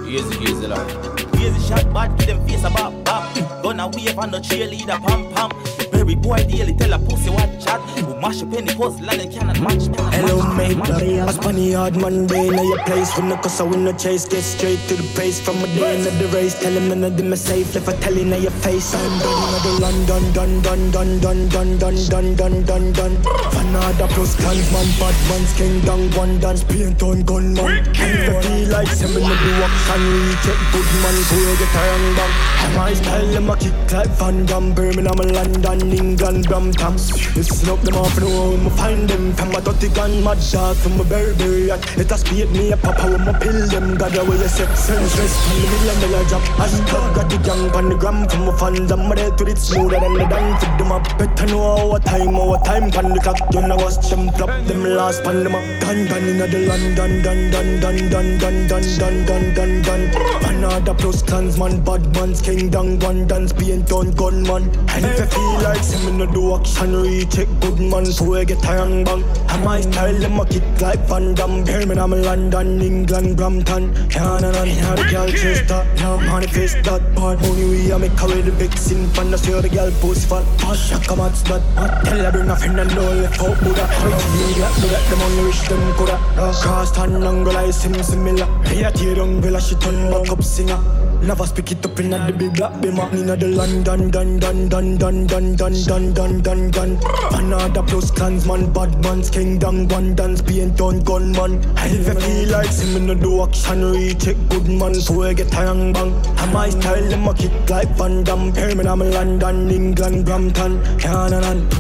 Here's 0.09 0.27
the 0.27 0.37
here's 0.39 0.59
the 0.59 0.69
line. 0.69 1.39
Here's 1.39 1.55
a 1.55 1.67
shot, 1.67 1.93
bad, 1.93 2.17
give 2.17 2.27
them 2.27 2.47
face 2.47 2.63
a 2.63 2.69
bop, 2.71 2.91
bop. 3.05 3.61
Gonna 3.61 3.87
wave 3.89 4.17
on 4.17 4.31
the 4.31 4.39
cheerleader, 4.39 4.99
pam, 5.05 5.31
pam. 5.33 5.80
Very 6.01 6.15
boy 6.15 6.37
daily 6.49 6.73
tell 6.73 6.93
a 6.93 6.97
pussy 6.97 7.29
what 7.29 7.59
chat. 7.61 7.79
We 7.95 8.13
mash 8.17 8.41
up 8.41 8.51
any 8.53 8.73
puzzle 8.73 9.07
and 9.07 9.21
they 9.21 9.27
cannot 9.27 9.59
match. 9.61 9.85
cannot 9.85 10.13
Hello, 10.15 10.41
match. 10.41 10.99
mate. 10.99 11.19
A 11.19 11.31
funny 11.31 11.73
hard 11.73 11.95
Monday 11.95 12.47
in 12.47 12.55
your 12.55 12.79
place. 12.85 13.15
When 13.15 13.29
the 13.29 13.35
cause 13.35 13.61
I 13.61 13.65
win 13.65 13.85
no 13.85 13.93
chase, 13.93 14.25
get 14.25 14.41
straight 14.41 14.79
to 14.87 14.95
the 14.95 15.05
pace. 15.15 15.39
From 15.39 15.57
a 15.59 15.67
day 15.67 15.99
into 15.99 16.09
the 16.17 16.25
race, 16.35 16.59
tell 16.59 16.73
him 16.73 16.89
none 16.89 17.03
of 17.03 17.17
them 17.17 17.31
are 17.31 17.35
safe. 17.35 17.75
If 17.75 17.87
I 17.87 17.93
tell 17.97 18.15
you 18.15 18.25
now 18.25 18.37
your 18.37 18.49
face, 18.49 18.95
I'm 18.95 19.19
done. 19.19 19.43
Another 19.45 19.75
London, 19.77 20.33
done, 20.33 20.61
done, 20.63 20.89
done, 20.89 21.19
done, 21.19 21.49
done, 21.49 21.77
done, 21.77 22.07
done, 22.09 22.35
done, 22.35 22.63
done, 22.63 22.93
done. 22.93 23.15
Fanada 23.53 24.07
plus 24.09 24.35
clans, 24.41 24.71
man, 24.73 24.87
bad 24.97 25.13
man's 25.29 25.53
king, 25.53 25.81
down, 25.81 26.09
one 26.17 26.39
dance, 26.39 26.63
paint 26.63 27.03
on 27.03 27.21
gun, 27.21 27.53
man. 27.53 27.77
And 27.77 27.87
if 27.93 28.25
I 28.25 28.41
feel 28.41 28.69
like 28.73 28.87
seven 28.87 29.21
of 29.21 29.37
the 29.37 29.51
action, 29.69 30.01
reach 30.25 30.49
it, 30.49 30.59
good 30.73 30.89
man, 31.05 31.17
go 31.29 31.37
get 31.61 31.77
a 31.77 31.81
young 31.85 32.15
down. 32.17 32.31
And 32.65 32.73
my 32.75 32.93
style, 32.95 33.27
them 33.27 33.49
a 33.51 33.55
kick 33.55 33.91
like 33.93 34.09
Van 34.17 34.45
Damme, 34.47 34.73
Birmingham, 34.73 35.17
London, 35.29 35.90
England, 35.93 36.47
Brampton. 36.47 36.93
Listen 37.35 37.69
up, 37.69 37.81
them 37.81 37.95
off, 37.95 38.19
know 38.19 38.27
where 38.27 38.65
I 38.65 38.69
find 38.77 39.09
them. 39.09 39.33
From 39.33 39.55
a 39.55 39.61
dirty 39.61 39.89
gun, 39.89 40.23
mad 40.23 40.39
dog, 40.51 40.75
from 40.77 40.99
a 40.99 41.03
Burberry 41.03 41.67
yacht. 41.67 41.81
It 41.97 42.11
a 42.11 42.17
speed 42.17 42.51
me 42.51 42.71
a 42.71 42.77
papa 42.77 43.11
with 43.11 43.21
my 43.21 43.33
pill, 43.39 43.67
them. 43.67 43.97
God, 43.97 44.11
the 44.11 44.23
way 44.25 44.37
you 44.37 44.47
set 44.47 44.73
senseless, 44.77 45.33
from 45.47 45.61
the 45.61 45.67
million 45.71 45.97
dollar 46.01 46.25
job. 46.29 46.41
Hashtag 46.59 47.15
got 47.15 47.29
the 47.29 47.37
young 47.47 47.69
on 47.71 48.27
from 48.29 48.45
my 48.45 48.57
fans, 48.57 48.91
I'm 48.91 49.09
ready 49.09 49.35
to 49.35 49.51
it 49.51 49.57
smoother 49.57 49.99
than 49.99 50.13
the 50.13 50.25
dance. 50.25 50.63
Fit 50.63 50.77
them 50.77 50.91
up, 50.91 51.03
better 51.17 51.45
know 51.47 51.91
our 51.91 51.99
time, 51.99 52.35
our 52.35 52.63
time, 52.63 52.91
pan. 52.91 53.17
You 53.51 53.61
know 53.67 53.75
watch 53.75 54.09
them 54.09 54.29
flop, 54.31 54.49
them 54.67 54.83
last 54.83 55.23
pan 55.23 55.47
up. 55.47 55.63
Dun 55.81 56.07
dun 56.07 56.23
in 56.23 56.37
the 56.37 56.47
London, 56.67 57.21
dun 57.21 57.51
dun 57.51 57.79
dun 57.79 58.09
dun 58.09 58.37
dun 58.39 58.67
dun 58.67 58.87
dun 58.97 59.25
dun 59.25 59.53
dun 59.55 59.81
dun. 59.81 60.01
Another 60.45 60.93
plus 60.93 61.21
clansman, 61.23 61.83
bad 61.83 62.03
man's 62.15 62.41
king, 62.41 62.69
down 62.69 62.99
one 62.99 63.27
dance, 63.27 63.53
paint 63.53 63.91
on 63.91 64.11
gunman. 64.11 64.63
And 64.89 65.05
if 65.05 65.19
you 65.19 65.25
feel 65.25 65.61
like 65.61 65.80
some 65.81 66.07
in 66.07 66.17
the 66.17 66.25
do 66.27 66.55
action, 66.55 66.93
it, 67.05 67.35
good 67.61 67.79
man, 67.79 68.05
so 68.05 68.33
I 68.35 68.43
get 68.43 68.63
a 68.63 68.75
young 68.75 69.03
bang. 69.03 69.23
And 69.49 69.63
my 69.63 69.81
style, 69.81 70.13
them 70.13 70.39
a 70.39 70.45
kick 70.45 70.63
like 70.81 70.99
Van 71.07 71.33
Damme. 71.33 71.63
Birmingham, 71.63 72.11
London, 72.11 72.81
England, 72.81 73.37
Brampton. 73.37 73.93
Can't 74.09 74.43
and 74.43 74.55
on, 74.55 74.67
the 74.95 75.07
girl 75.09 75.27
chase 75.27 75.61
that. 75.67 75.85
Now 75.97 76.17
manifest 76.17 76.83
that 76.83 77.15
part. 77.15 77.41
Only 77.43 77.65
we 77.65 77.91
a 77.91 77.99
make 77.99 78.21
away 78.21 78.41
the 78.41 78.77
sin 78.77 79.07
fan. 79.09 79.33
I 79.33 79.37
see 79.37 79.51
the 79.51 79.69
girl 79.69 79.91
post 80.01 80.29
fat. 80.29 80.43
Oh, 80.63 80.75
shaka 80.75 81.15
mats 81.15 81.41
that. 81.43 81.61
Oh, 81.77 81.87
tell 82.05 82.17
her 82.17 82.31
bring 82.31 82.49
a 82.49 82.55
friend 82.55 82.79
and 82.79 82.95
no 82.95 83.01
left 83.01 83.41
out 83.41 83.57
Buddha. 83.59 83.85
Rich 84.05 84.25
media, 84.37 84.67
look 84.81 84.91
at 84.91 85.09
them 85.09 85.21
only 85.21 85.43
rich 85.45 85.61
them 85.67 85.93
coulda. 85.93 86.17
Cross 86.61 86.91
tan 86.91 87.23
angle, 87.23 87.57
I 87.57 87.71
sim 87.71 87.93
similar. 88.03 88.47
Here, 88.67 88.91
tear 88.91 89.15
down, 89.15 89.41
villa, 89.41 89.59
she 89.61 89.75
turn 89.75 90.11
back 90.11 90.31
up 90.31 90.43
singer. 90.43 90.79
Never 91.23 91.45
speak 91.45 91.71
it 91.71 91.85
up 91.85 91.99
in 91.99 92.09
the 92.09 92.33
big 92.35 92.55
black 92.55 92.73
bimmer 92.81 93.07
Inna 93.13 93.35
the 93.35 93.47
London, 93.47 94.09
dun 94.09 94.39
dun 94.39 94.67
dun 94.69 94.97
dun 94.97 95.27
dun 95.27 95.55
dun 95.55 95.83
dun 95.85 96.13
dun 96.13 96.41
dun 96.41 96.71
dun. 96.71 96.99
Another 97.31 97.83
plus 97.83 98.09
clansman, 98.09 98.73
bad 98.73 99.01
man's 99.03 99.29
king 99.29 99.59
down 99.59 99.87
one 99.87 100.15
dance 100.15 100.41
paint 100.41 100.81
on 100.81 100.99
gunman. 101.01 101.63
And 101.77 101.93
if 101.93 102.07
you 102.07 102.19
feel 102.19 102.49
like 102.49 102.71
see 102.71 102.97
me 102.97 103.05
no 103.05 103.13
do 103.13 103.43
action, 103.43 103.91
reach 103.91 104.27
it 104.27 104.49
good 104.49 104.67
man 104.67 104.95
So 104.95 105.21
I 105.21 105.33
get 105.33 105.53
a 105.53 105.63
young 105.63 105.93
bang. 105.93 106.11
And 106.11 106.53
my 106.53 106.69
style, 106.69 107.07
them 107.07 107.27
a 107.27 107.33
kick 107.35 107.69
like 107.69 107.89
Van 107.97 108.23
Damme. 108.23 108.51
Birmingham, 108.51 108.99
London, 108.99 109.69
England, 109.69 110.25
Brampton. 110.25 110.83
Can 110.97 111.33
and 111.33 111.71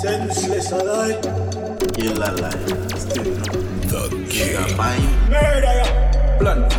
Senseless 0.00 0.72
alive 0.72 1.22
Kill 1.94 2.22
a 2.22 2.30
lie, 2.40 2.96
still 2.96 3.24
no. 3.24 3.75
The 3.86 4.08
king. 4.28 4.76
Murder 5.30 5.82
Blunt 6.38 6.70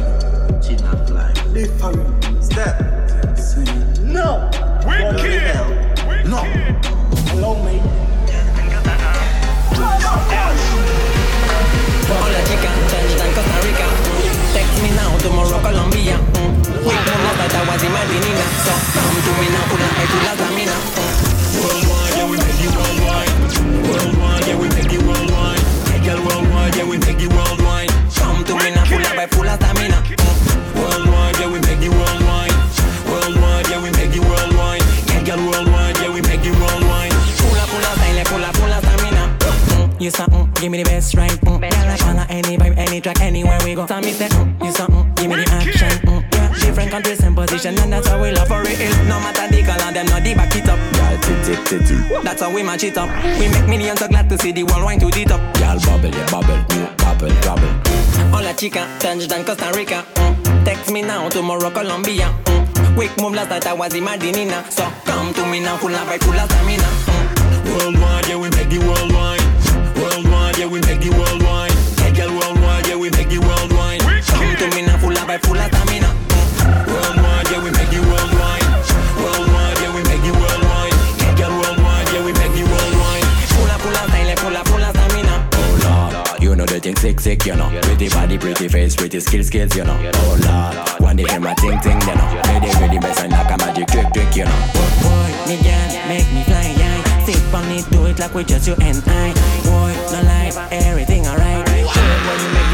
China 0.62 0.92
fly. 1.08 1.32
Different 1.54 2.44
Step. 2.44 2.76
No 4.04 4.50
Wicked. 4.86 6.28
No 6.28 6.44
Allow 7.32 7.56
me 7.64 7.80
Hola 12.10 12.42
chica, 12.48 12.72
touchdown 12.92 13.32
Costa 13.36 13.58
Rica. 13.64 13.88
Text 14.54 14.78
me 14.84 14.90
now, 14.96 15.18
tomorrow 15.20 15.60
Colombia. 15.62 16.18
Mm. 16.18 16.52
Wait, 16.88 17.02
no 17.08 17.16
more 17.24 17.36
that 17.40 17.56
I 17.56 17.62
was 17.68 17.84
in 17.84 17.92
Madinina. 17.92 18.48
So 18.64 18.74
come 18.96 19.18
to 19.24 19.32
me 19.40 19.48
now, 19.48 19.64
pull 19.72 19.84
up 19.84 19.96
to 20.12 20.18
la 20.28 20.34
stamina. 20.36 20.76
Worldwide, 21.56 22.16
yeah, 22.16 22.28
we 22.30 22.36
make 22.38 22.60
worldwide. 22.64 22.76
Worldwide, 22.76 23.07
yeah, 26.88 26.92
we 26.92 26.98
make 27.06 27.22
it 27.22 27.32
worldwide. 27.34 27.90
Come 28.16 28.44
to 28.46 28.56
me 28.56 28.72
now, 28.72 28.86
pull 28.86 29.06
up 29.06 29.16
by 29.16 29.28
full 29.28 29.48
of 29.48 29.60
stamina. 29.60 30.04
Worldwide, 30.76 31.38
yeah, 31.40 31.52
we 31.52 31.60
make 31.60 31.82
it 31.82 31.92
worldwide. 31.92 32.54
Worldwide, 33.08 33.68
yeah, 33.70 33.84
we 33.84 33.92
make 33.92 34.16
it 34.16 34.24
worldwide. 34.24 34.82
Hey, 35.10 35.24
girl, 35.24 35.38
worldwide, 35.38 35.98
yeah, 35.98 36.14
we 36.14 36.22
make 36.22 36.46
it 36.46 36.56
worldwide. 36.56 37.12
Pull 37.12 37.58
up, 37.58 37.70
pull 37.70 37.86
up, 37.86 37.98
style, 37.98 38.26
pull 38.26 38.46
up, 38.46 38.56
pull 38.56 38.74
up 38.74 38.84
stamina. 38.84 39.38
Mm. 39.40 40.02
You 40.02 40.12
something, 40.12 40.52
give 40.56 40.72
me 40.72 40.84
the 40.84 40.90
best 40.90 41.16
right. 41.16 41.32
Mm. 41.32 41.64
I 41.64 41.98
follow 41.98 42.26
any 42.30 42.58
vibe, 42.58 42.78
any 42.78 43.02
track, 43.02 43.22
anywhere 43.22 43.60
we 43.64 43.76
go. 43.76 43.86
Tell 43.88 44.02
me 44.02 44.14
mm. 44.14 44.66
you 44.66 44.72
something, 44.72 45.14
give 45.16 45.30
me 45.30 45.36
the 45.44 45.50
action. 45.52 45.90
Mm. 46.08 46.27
Different 46.60 46.92
countries 46.92 47.24
and 47.24 47.36
position, 47.36 47.78
and 47.80 47.92
that's 47.92 48.08
how 48.08 48.22
we 48.22 48.32
love 48.32 48.48
for 48.48 48.62
real. 48.62 48.78
No 49.06 49.20
matter 49.20 49.48
the 49.48 49.64
color, 49.64 49.92
them 49.92 50.06
not 50.08 50.24
the 50.24 50.34
back 50.36 50.56
it 50.56 50.68
up. 50.70 50.80
Tip, 51.22 51.66
tip, 51.66 51.86
tip. 51.86 52.24
That's 52.24 52.42
how 52.42 52.54
we 52.54 52.64
match 52.64 52.84
it 52.84 52.98
up. 52.98 53.10
We 53.40 53.48
make 53.50 53.68
millions 53.68 54.00
so 54.00 54.08
glad 54.08 54.30
to 54.30 54.38
see 54.38 54.52
the 54.52 54.64
world 54.64 54.84
wine 54.84 55.00
to 55.00 55.08
the 55.10 55.26
top. 55.26 55.42
Y'all 55.60 55.80
bubble, 55.80 56.10
yeah, 56.10 56.26
bubble, 56.30 56.60
bubble, 56.98 57.34
bubble. 57.42 57.72
Hola 58.32 58.54
chica, 58.54 58.88
touchdown 59.00 59.44
Costa 59.46 59.72
Rica. 59.76 60.06
Mm. 60.16 60.66
Text 60.66 60.92
me 60.92 61.02
now, 61.02 61.30
tomorrow 61.30 61.70
Colombia. 61.72 62.34
Mm. 62.46 62.96
Quick 62.96 63.18
move 63.20 63.34
last 63.34 63.50
night 63.50 63.66
I 63.66 63.74
was 63.74 63.94
in 63.94 64.04
Madinina. 64.04 64.70
So 64.72 64.84
come 65.06 65.34
to 65.34 65.46
me 65.48 65.60
now, 65.60 65.78
full 65.78 65.94
of 65.94 66.08
vibe, 66.08 66.24
full 66.24 66.34
of 66.34 66.50
stamina. 66.50 66.84
Mm. 66.84 67.78
Worldwide, 67.78 68.28
yeah, 68.28 68.38
we 68.38 68.50
make 68.50 68.72
it 68.72 68.84
worldwide. 68.84 69.42
Worldwide, 69.98 70.58
yeah, 70.58 70.66
we 70.68 70.80
make 70.82 71.06
it 71.06 71.14
worldwide. 71.14 71.72
Hey, 72.00 72.12
girl, 72.14 72.32
worldwide, 72.38 72.88
yeah, 72.88 72.96
we 72.96 73.10
make 73.12 73.32
it 73.32 73.40
worldwide. 73.40 74.02
Come 74.02 74.56
to 74.56 74.76
me 74.76 74.82
now, 74.86 74.98
full 74.98 75.12
of 75.12 75.18
vibe, 75.20 75.42
full 75.46 75.58
of 75.58 75.68
stamina. 75.68 76.17
Worldwide, 76.86 77.50
yeah, 77.50 77.64
we 77.64 77.72
make 77.72 77.90
it 77.90 78.04
worldwide. 78.06 78.62
Yeah, 79.82 79.92
we 79.96 80.02
make 80.04 80.24
girl, 81.38 81.52
worldwide, 81.58 82.08
yeah, 82.14 82.24
we 82.26 82.32
make 82.34 82.54
full 83.78 83.96
of 83.96 84.10
style, 84.10 84.36
full 84.38 84.58
of, 84.58 84.68
full 84.68 84.84
of 84.84 84.92
stamina. 84.96 85.36
Oh 85.54 85.74
Lord, 85.84 86.44
you 86.44 86.56
know 86.56 86.66
the 86.66 86.80
thing 86.80 86.96
sick, 86.98 87.20
sick, 87.20 87.46
you 87.46 87.56
know. 87.56 87.70
Pretty 87.82 88.10
body, 88.10 88.38
pretty 88.38 88.68
face, 88.68 88.96
pretty 88.96 89.20
skills, 89.20 89.48
skills, 89.48 89.76
you 89.76 89.84
know. 89.84 89.98
Oh 90.16 90.38
Lord, 90.46 91.02
one 91.02 91.16
day 91.16 91.26
hear 91.30 91.40
my 91.40 91.54
ting, 91.56 91.80
ting, 91.80 92.00
you 92.02 92.16
know. 92.16 92.42
Ready, 92.46 92.70
ready, 92.80 93.00
like 93.00 93.52
a 93.52 93.58
magic 93.58 93.88
trick, 93.88 94.12
trick, 94.14 94.36
you 94.36 94.46
know. 94.46 94.60
Make 96.08 96.32
me 96.34 96.44
fly, 96.44 96.74
do 97.92 98.06
it 98.06 98.20
like 98.20 98.34
we 98.34 98.44
just 98.44 98.68
you 98.68 98.76
and 98.82 99.04
I. 99.08 99.34
Boy, 99.64 99.94
no 100.12 100.22
lie, 100.24 100.52
everything 100.72 101.28
alright. 101.28 101.68
When 101.68 102.40
you 102.40 102.50
make 102.54 102.67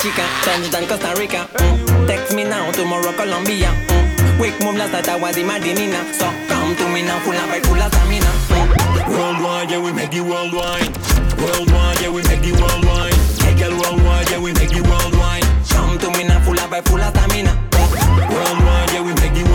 chica, 0.00 0.22
touchdown 0.44 0.86
Costa 0.86 1.14
Rica. 1.18 1.48
Mm. 1.54 2.06
Text 2.06 2.34
me 2.34 2.44
now, 2.44 2.70
tomorrow 2.72 3.12
Colombia. 3.12 3.70
Mm. 3.88 4.38
Quick 4.38 4.54
move 4.62 4.76
last 4.76 4.92
night 4.92 5.08
I 5.08 5.16
was 5.16 5.36
in 5.36 5.46
Madinina. 5.46 6.00
So 6.14 6.26
come 6.48 6.74
to 6.76 6.88
me 6.88 7.02
now, 7.02 7.18
full 7.20 7.34
of 7.34 7.48
vibe, 7.50 7.66
full 7.66 7.82
of 7.82 7.92
stamina. 7.92 8.30
Mm. 8.54 9.08
Worldwide, 9.10 9.70
yeah, 9.70 9.80
we 9.82 9.92
make 9.92 10.14
it 10.14 10.22
worldwide. 10.22 10.94
Worldwide, 11.38 12.00
yeah, 12.00 12.10
we 12.10 12.22
make 12.22 12.46
it 12.46 12.54
worldwide. 12.60 13.14
Hey, 13.42 13.54
girl, 13.58 13.74
worldwide, 13.78 14.30
yeah, 14.30 14.40
we 14.40 14.52
make 14.52 14.72
it 14.72 14.86
worldwide. 14.86 15.44
Come 15.68 15.98
to 15.98 16.10
me 16.16 16.24
now, 16.24 16.40
full 16.40 16.58
of 16.58 16.70
vibe, 16.70 16.86
full 16.88 17.00
of 17.00 17.10
stamina. 17.10 17.52
Worldwide, 18.30 18.90
yeah, 18.92 19.02
we 19.02 19.12
make 19.18 19.34
it 19.34 19.47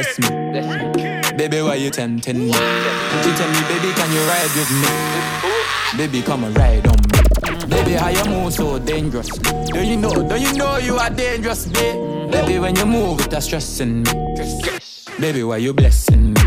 bless 0.00 0.18
me. 0.18 1.36
Baby, 1.36 1.62
why 1.62 1.74
you 1.74 1.90
tempting 1.90 2.38
me? 2.38 2.52
She 2.52 3.30
tell 3.36 3.48
me, 3.48 3.60
baby, 3.68 3.92
can 3.94 4.12
you 4.12 4.22
ride 4.28 4.50
with 4.56 4.70
me? 4.80 5.96
Baby, 5.96 6.22
come 6.22 6.44
and 6.44 6.56
ride 6.56 6.86
on 6.86 6.96
me. 6.96 7.66
Baby, 7.68 7.92
how 7.92 8.08
you 8.08 8.24
move 8.24 8.52
so 8.52 8.78
dangerous? 8.78 9.28
Do 9.28 9.82
you 9.82 9.96
know? 9.96 10.14
Do 10.28 10.36
you 10.36 10.52
know 10.54 10.78
you 10.78 10.96
are 10.96 11.10
dangerous, 11.10 11.66
babe? 11.66 12.30
Baby, 12.30 12.58
when 12.58 12.76
you 12.76 12.86
move, 12.86 13.20
it's 13.20 13.44
stressing 13.44 14.02
me. 14.02 14.12
Baby, 15.18 15.42
why 15.42 15.58
you 15.58 15.74
blessing 15.74 16.34
me? 16.34 16.40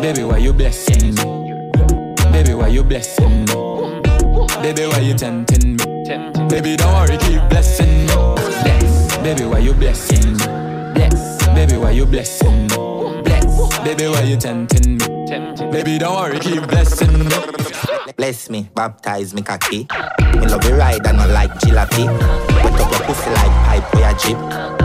Baby, 0.00 0.24
why 0.24 0.38
you 0.38 0.52
blessing 0.52 1.14
me? 1.14 1.62
Baby, 2.32 2.54
why 2.54 2.68
you 2.68 2.82
blessing 2.82 3.44
me? 3.44 3.54
Baby, 4.62 4.86
why 4.86 5.00
you 5.00 5.14
tempting 5.14 5.76
me? 5.76 5.84
Baby, 6.48 6.76
don't 6.76 6.92
worry, 6.94 7.16
keep 7.18 7.42
blessing 7.48 8.06
me. 8.06 8.16
Baby, 9.22 9.44
why 9.44 9.58
you 9.58 9.74
blessing 9.74 10.36
me? 10.36 10.69
Bless. 11.60 11.72
Baby, 11.72 11.82
why 11.82 11.90
you 11.90 12.06
blessing 12.06 12.62
me? 12.62 13.22
Bless. 13.22 13.78
Baby, 13.84 14.08
why 14.08 14.22
you 14.22 14.36
tempting 14.38 14.92
me? 14.92 15.26
Tempting. 15.26 15.70
Baby, 15.70 15.98
don't 15.98 16.16
worry, 16.16 16.38
keep 16.38 16.66
blessing 16.66 17.18
me. 17.18 17.34
Bless 18.16 18.48
me, 18.48 18.70
baptize 18.74 19.34
me 19.34 19.42
cocky. 19.42 19.86
Me 20.36 20.46
love 20.46 20.64
you 20.64 20.74
ride 20.74 21.06
and 21.06 21.18
not 21.18 21.28
like 21.28 21.50
jalopy. 21.60 22.06
Wet 22.64 22.80
up 22.80 22.90
your 22.90 23.00
pussy 23.00 23.30
like 23.30 23.52
pipe 23.66 23.94
or 23.94 24.00
your 24.00 24.12
jeep. 24.14 24.38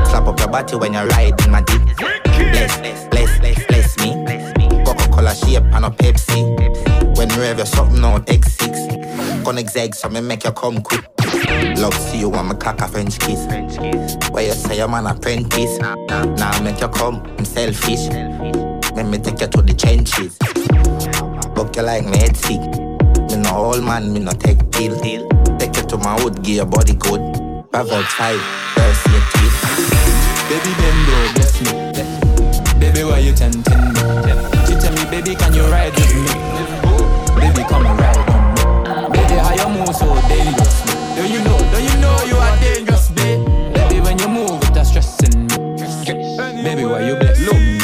Slap 0.08 0.28
up 0.28 0.38
your 0.38 0.50
body 0.50 0.76
when 0.76 0.94
you 0.94 1.00
ride 1.00 1.42
in 1.46 1.52
my 1.52 1.62
deep. 1.62 1.82
Bless, 1.96 2.78
bless, 2.78 3.40
bless, 3.40 3.66
bless 3.68 3.98
me. 4.00 4.84
Coca-Cola 4.84 5.34
shape 5.34 5.64
and 5.64 5.86
a 5.86 5.90
Pepsi. 5.90 7.18
When 7.18 7.30
you 7.30 7.40
have 7.42 7.58
your 7.58 7.66
something 7.66 8.04
out 8.04 8.26
X6. 8.28 9.46
Gonna 9.46 9.62
exeg 9.62 9.96
so 9.96 10.10
me 10.10 10.20
make 10.20 10.44
you 10.44 10.52
come 10.52 10.82
quick. 10.82 11.06
Love 11.78 11.94
see 11.94 12.20
you 12.20 12.30
want 12.30 12.48
me 12.50 12.56
cock 12.56 12.82
a 12.82 12.88
French 12.88 13.20
kiss. 13.20 13.46
French 13.46 13.78
kiss. 13.78 14.18
Why 14.32 14.42
you 14.42 14.54
say 14.54 14.80
I'm 14.80 14.94
an 14.94 15.08
apprentice. 15.08 15.78
Now 15.80 16.52
I 16.52 16.60
make 16.62 16.82
you 16.82 16.88
come, 16.88 17.22
I'm 17.38 17.46
selfish. 17.46 18.08
Let 18.96 19.06
me 19.08 19.18
take 19.18 19.42
you 19.42 19.48
to 19.48 19.62
the 19.62 19.74
trenches. 19.78 20.38
Book 21.54 21.76
you 21.76 21.84
like 21.84 22.06
me 22.06 22.18
head 22.18 22.36
sick. 22.36 22.62
Me 23.30 23.36
no 23.42 23.56
old 23.58 23.84
man, 23.84 24.14
me 24.14 24.20
no 24.20 24.32
take 24.32 24.60
pill. 24.72 24.96
Take 25.58 25.76
you 25.78 25.84
to 25.84 25.98
my 25.98 26.22
wood, 26.24 26.42
give 26.44 26.56
your 26.56 26.66
body 26.66 26.96
good. 26.96 27.22
Proverbs 27.72 28.14
5, 28.14 28.40
verse 28.76 29.04
18. 29.08 29.96
Baby, 30.48 30.72
bend 30.80 31.02
low, 31.08 31.34
bless 31.36 31.62
me. 31.62 31.72
Baby, 32.80 33.04
why 33.04 33.20
you 33.20 33.34
tempting 33.34 33.80
me? 33.80 34.00
She 34.66 34.76
tell 34.80 34.94
me, 34.94 35.04
baby, 35.12 35.36
can 35.36 35.54
you 35.54 35.64
ride 35.68 35.94
with 35.94 36.16
me? 36.16 36.28
Baby, 37.40 37.64
come 37.68 37.86
and 37.86 38.00
ride 38.00 38.30
on 38.30 38.44
me. 38.54 39.18
Baby, 39.18 39.36
how 39.36 39.54
you 39.56 39.70
move 39.78 39.96
so 39.96 40.08
dangerous? 40.28 40.65
Do 41.16 41.26
you 41.28 41.40
know? 41.44 41.58
don't 41.72 41.84
you 41.84 41.98
know 42.02 42.18
you 42.26 42.36
are 42.36 42.60
dangerous, 42.60 43.10
babe? 43.12 43.46
Baby, 43.74 44.02
when 44.02 44.20
you 44.20 44.28
move, 44.28 44.60
it's 44.76 44.90
stressing 44.90 45.48
me. 45.48 46.64
Baby, 46.64 46.84
why 46.86 47.08
you 47.08 47.16
bless 47.16 47.40
me? 47.40 47.78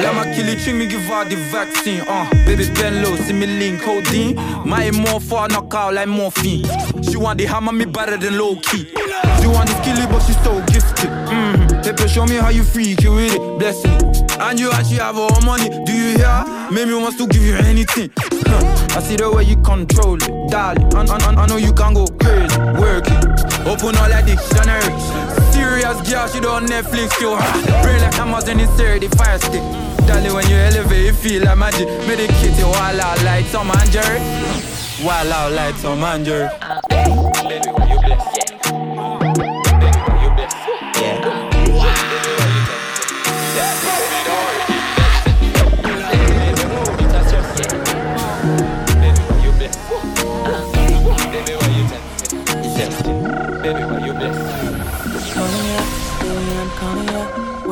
Yeah, 0.00 0.12
my 0.12 0.24
kill 0.34 0.48
it, 0.48 0.66
me 0.74 0.86
give 0.86 1.02
her 1.02 1.26
the 1.26 1.36
vaccine. 1.52 2.00
Uh, 2.08 2.28
baby, 2.46 2.72
bend 2.72 3.02
low, 3.02 3.16
see 3.16 3.34
me 3.34 3.46
lean 3.46 3.78
codeine. 3.78 4.34
My 4.66 4.90
more 4.92 5.20
for 5.20 5.46
knock 5.48 5.74
out 5.74 5.92
like 5.92 6.08
morphine. 6.08 6.64
She 7.02 7.18
want 7.18 7.38
the 7.38 7.44
hammer 7.44 7.72
me 7.72 7.84
better 7.84 8.16
than 8.16 8.38
low 8.38 8.56
key. 8.56 8.86
She 9.40 9.46
want 9.46 9.68
the 9.68 9.76
skilly, 9.82 10.06
but 10.06 10.20
she 10.20 10.32
so 10.42 10.58
gifted. 10.72 11.10
Mm-hmm. 11.28 11.82
Pepe, 11.82 12.08
show 12.08 12.24
me 12.24 12.36
how 12.36 12.48
you 12.48 12.64
freak 12.64 13.02
you 13.02 13.14
with 13.14 13.34
it. 13.34 13.58
Bless 13.58 13.84
me. 13.84 13.90
And 14.40 14.58
you 14.58 14.70
actually 14.72 14.96
have 14.96 15.18
all 15.18 15.38
money. 15.42 15.68
Do 15.84 15.92
you 15.92 16.16
hear? 16.16 16.44
Make 16.70 16.88
me 16.88 16.94
wants 16.94 17.18
to 17.18 17.26
give 17.26 17.42
you 17.42 17.56
anything. 17.56 18.10
I 18.92 19.00
see 19.00 19.16
the 19.16 19.30
way 19.30 19.44
you 19.44 19.56
control 19.62 20.16
it, 20.16 20.50
darling. 20.50 20.92
I, 20.94 21.06
I, 21.06 21.42
I 21.42 21.46
know 21.46 21.56
you 21.56 21.72
can 21.72 21.94
go 21.94 22.06
crazy, 22.18 22.58
work 22.78 23.06
it. 23.06 23.24
Open 23.66 23.96
all 23.96 24.10
like 24.10 24.26
dictionary. 24.26 24.82
Serious 25.54 25.98
girl, 26.10 26.26
she 26.26 26.40
do 26.40 26.48
on 26.48 26.66
Netflix, 26.66 27.20
yo. 27.20 27.38
Brain 27.82 28.02
like 28.02 28.18
Amazon 28.18 28.58
is 28.58 28.70
the 28.76 29.08
fire 29.16 29.38
stick. 29.38 29.62
Darling, 30.06 30.34
when 30.34 30.48
you 30.48 30.56
elevate, 30.56 31.06
you 31.06 31.12
feel 31.12 31.44
like 31.44 31.58
magic. 31.58 31.86
Medicate 32.08 32.58
you 32.58 32.66
while 32.66 33.00
out 33.00 33.22
like 33.22 33.48
Tom 33.52 33.70
and 33.70 33.90
Jerry. 33.92 34.18
While 35.04 35.32
out 35.32 35.52
like 35.52 35.80
Tom 35.80 36.02
and 36.02 36.24
Jerry. 36.24 36.48
Baby, 36.88 37.70
when 37.70 37.88
you 37.88 37.98
bless, 38.00 38.26
Baby, 38.70 39.49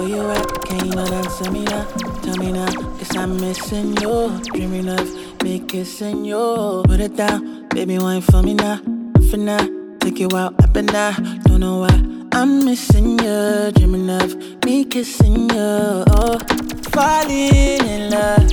you 0.09 0.31
at? 0.31 0.65
Can 0.65 0.87
you 0.87 0.93
not 0.93 1.13
answer 1.13 1.51
me 1.51 1.65
now? 1.65 1.85
Tell 2.23 2.37
me 2.37 2.53
now, 2.53 2.73
cause 2.99 3.17
I'm 3.17 3.37
missing 3.37 3.97
you. 3.99 4.41
Dreaming 4.53 4.89
of 4.89 5.43
me 5.43 5.61
kissing 5.61 6.25
you. 6.25 6.83
Put 6.87 7.01
it 7.01 7.17
down, 7.17 7.69
baby, 7.69 7.99
wine 7.99 8.23
for 8.23 8.43
me 8.43 8.55
now. 8.55 8.81
For 9.31 9.37
now, 9.37 9.65
take 10.01 10.19
you 10.19 10.29
out 10.35 10.55
up 10.63 10.75
and 10.77 10.89
down. 10.89 11.41
Don't 11.45 11.61
know 11.61 11.81
why 11.81 11.97
I'm 12.33 12.65
missing 12.65 13.19
you. 13.19 13.73
Dreaming 13.73 14.11
of 14.11 14.65
me 14.65 14.85
kissing 14.85 15.51
you. 15.51 16.05
Oh, 16.17 16.39
falling 16.91 17.85
in 17.95 18.11
love. 18.11 18.51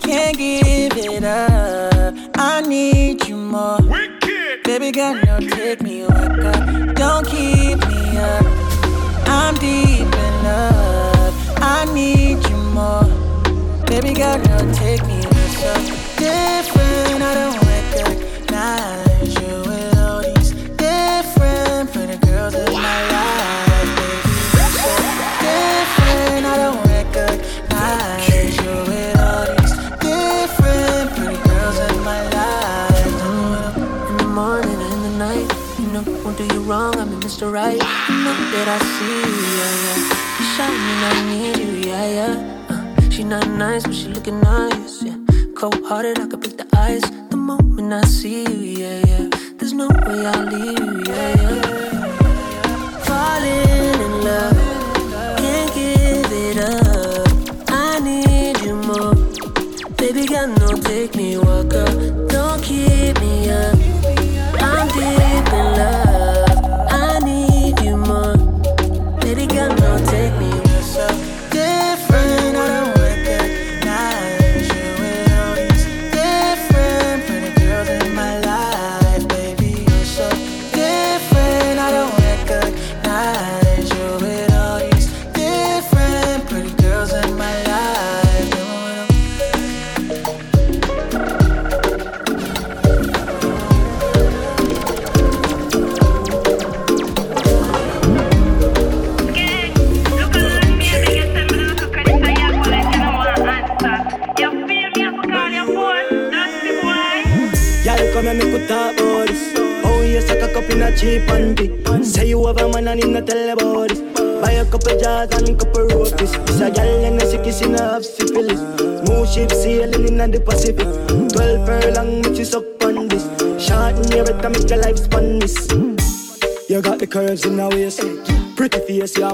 Can't 0.00 0.38
give 0.38 0.96
it 0.96 1.24
up. 1.24 2.14
I 2.36 2.62
need 2.62 3.26
you 3.28 3.36
more. 3.36 3.80
Baby 4.64 4.92
girl, 4.92 5.14
no 5.14 5.40
take 5.40 5.82
me 5.82 6.02
walk 6.02 6.38
up. 6.52 6.94
Don't 6.94 7.26
keep 7.26 7.78
me 7.88 8.16
up. 8.16 8.46
I'm 9.30 9.54
deep 9.56 9.97
in 10.48 10.97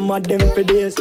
you 0.04 0.10
mad 0.10 0.24
them 0.24 0.40
for 0.54 0.62
days. 0.62 0.94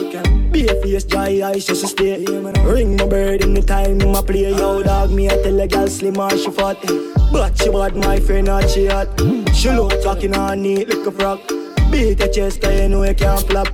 Be 0.52 0.68
a 0.68 0.76
face, 0.82 1.04
dry 1.04 1.42
eyes, 1.44 1.66
just 1.66 1.84
a 1.84 1.88
stay. 1.88 2.26
Ring 2.26 2.96
my 2.96 3.06
bird 3.06 3.44
in 3.44 3.54
the 3.54 3.62
time 3.62 3.98
my 3.98 4.22
play. 4.22 4.52
Yo, 4.52 4.84
dog, 4.84 5.12
me 5.12 5.30
I 5.30 5.42
tell 5.42 5.60
a 5.60 5.68
girl 5.68 5.88
slim 5.88 6.18
or 6.18 6.30
she 6.32 6.52
fat. 6.52 6.78
But 7.32 7.58
she 7.58 7.70
bad, 7.70 7.96
my 7.96 8.20
friend, 8.20 8.48
not 8.48 8.70
she 8.70 8.88
hot. 8.88 9.08
She 9.54 9.70
look 9.70 10.02
talking 10.02 10.36
on 10.36 10.62
neat 10.62 10.90
like 10.90 11.08
a 11.08 11.12
frog. 11.12 11.40
Beat 11.92 12.20
your 12.20 12.30
chest, 12.30 12.62
cause 12.62 12.80
you 12.80 12.90
know 12.90 13.04
you 13.04 13.14
can't 13.14 13.46
flop. 13.48 13.68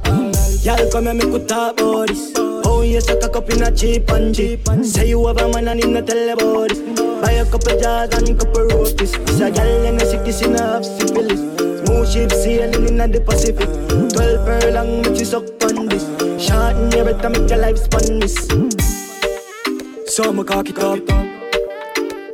Y'all 0.64 0.92
come 0.92 1.08
and 1.08 1.20
make 1.20 1.32
we 1.32 1.46
talk 1.46 1.80
about 1.80 2.08
this. 2.08 2.34
Oh, 2.38 2.82
you 2.82 3.02
suck 3.02 3.24
a 3.24 3.30
cup 3.30 3.50
in 3.50 3.64
a 3.64 3.72
cheap 3.72 4.10
and 4.10 4.34
cheap. 4.34 4.68
Say 4.84 5.10
you 5.10 5.26
have 5.28 5.38
a 5.38 5.48
man 5.50 5.68
and 5.68 5.84
him 5.84 5.94
not 5.94 6.08
tell 6.08 6.30
about 6.30 6.70
this. 6.70 6.80
Buy 7.22 7.34
a 7.34 7.46
couple 7.46 7.80
jars 7.80 8.14
and 8.14 8.40
couple 8.40 8.68
roasties. 8.68 9.16
It's 9.22 9.40
a 9.40 9.52
gal 9.52 9.86
and 9.86 10.02
a 10.02 10.06
sickness 10.06 10.42
in 10.42 10.56
a 10.56 10.62
half 10.62 10.84
syphilis. 10.84 11.69
Smooth 11.80 12.12
ship 12.12 12.32
sailing 12.32 12.88
in 12.88 13.12
the 13.12 13.22
Pacific. 13.22 13.70
Twelve 14.14 14.46
furlong, 14.46 15.02
make 15.02 15.20
you 15.20 15.26
suck 15.26 15.44
on 15.64 15.88
this. 15.88 16.06
Short 16.38 16.76
in 16.76 16.92
your 16.92 17.06
better 17.06 17.30
make 17.30 17.50
your 17.50 17.60
life 17.60 17.78
spun 17.78 18.20
this. 18.20 18.36
So. 20.08 20.32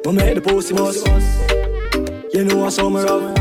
We 0.06 0.12
make 0.14 0.36
the 0.36 0.42
pussy 0.42 0.74
boss. 0.74 1.04
You 2.34 2.44
know 2.46 2.66
I 2.66 2.70
saw 2.70 2.90
me 2.90 3.02
rough. 3.02 3.38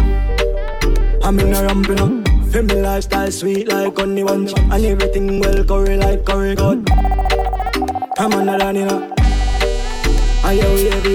I'm 1.25 1.39
in 1.41 1.55
a 1.55 1.63
ramping 1.63 2.01
up. 2.01 2.25
Feel 2.55 2.67
lifestyle 2.83 3.33
sweet 3.33 3.67
like 3.67 3.99
honey 3.99 4.23
bunch 4.23 4.53
And 4.57 4.85
everything 4.85 5.41
well 5.41 5.65
curry 5.65 5.97
like 5.97 6.25
curry 6.25 6.55
cut 6.55 6.79
I'm 8.17 8.33
on 8.33 8.47
the 8.47 8.73
know 8.73 9.13
And 10.45 10.59
yeah, 10.59 10.75
we 10.75 10.85
heavy 10.85 11.15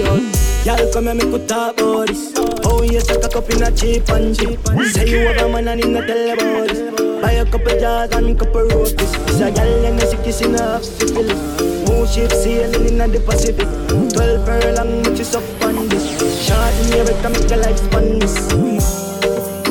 Y'all 0.66 0.92
come 0.92 1.08
and 1.08 1.18
make 1.18 1.32
we 1.32 1.46
talk 1.46 1.80
about 1.80 2.08
this 2.08 2.49
Oh, 2.80 2.82
you 2.82 2.98
suck 2.98 3.22
a 3.22 3.28
cup 3.28 3.50
in 3.50 3.62
a 3.62 3.70
cheap 3.70 4.08
and 4.08 4.34
cheap 4.34 4.58
Say 4.88 5.06
you 5.06 5.28
have 5.28 5.36
a 5.36 5.48
man 5.52 5.68
and 5.68 5.82
tell 5.82 6.30
about 6.32 6.66
this 6.66 6.80
Buy 7.20 7.32
a 7.32 7.44
couple 7.44 7.78
jars 7.78 8.10
and 8.12 8.38
couple 8.38 8.70
It's 8.70 9.38
a 9.38 9.50
gal 9.52 9.84
and 9.84 10.02
a 10.02 10.06
sickness 10.06 10.40
in 10.40 10.54
a 10.54 10.62
half 10.62 10.82
syphilis 10.82 11.38
Smooth 11.58 12.08
ship 12.08 12.32
sailing 12.32 12.88
in 12.88 12.96
the 12.96 13.20
Pacific 13.20 13.68
Twelve 14.14 14.46
furlong, 14.46 15.02
make 15.02 15.18
you 15.18 15.24
suck 15.24 15.44
on 15.62 15.90
this 15.90 16.08
Short 16.40 16.72
in 16.80 16.96
your 16.96 17.04
better 17.04 17.28
make 17.28 17.50
your 17.50 17.58
life 17.60 17.76
spun 17.76 18.18
this 18.18 18.48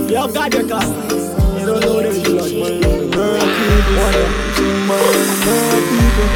Yo, 0.08 0.28
God, 0.32 0.54
your 0.54 0.70
car 0.70 0.86
You 1.58 1.66
don't 1.66 1.82
know 1.82 2.04
this 2.04 2.22
blood, 2.22 2.54
man 2.54 3.10
Murder 3.10 3.50
people, 5.90 6.30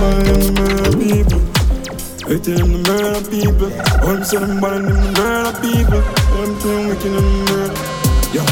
murder 0.00 0.40
people 0.96 1.42
I 1.44 1.51
tell 2.38 2.56
them 2.58 2.72
the 2.72 2.78
murder 2.88 3.30
people. 3.30 3.70
All 4.06 4.16
them 4.16 4.48
them 4.48 4.60
bad 4.60 4.72
and 4.72 4.88
them 4.88 5.00
the 5.00 5.20
murder 5.20 5.52
people. 5.60 6.02
All 6.36 6.46
them 6.46 6.58
them 6.60 6.88
wicked 6.88 7.12
and 7.12 7.30
murder 7.48 7.74
Yo, 8.32 8.42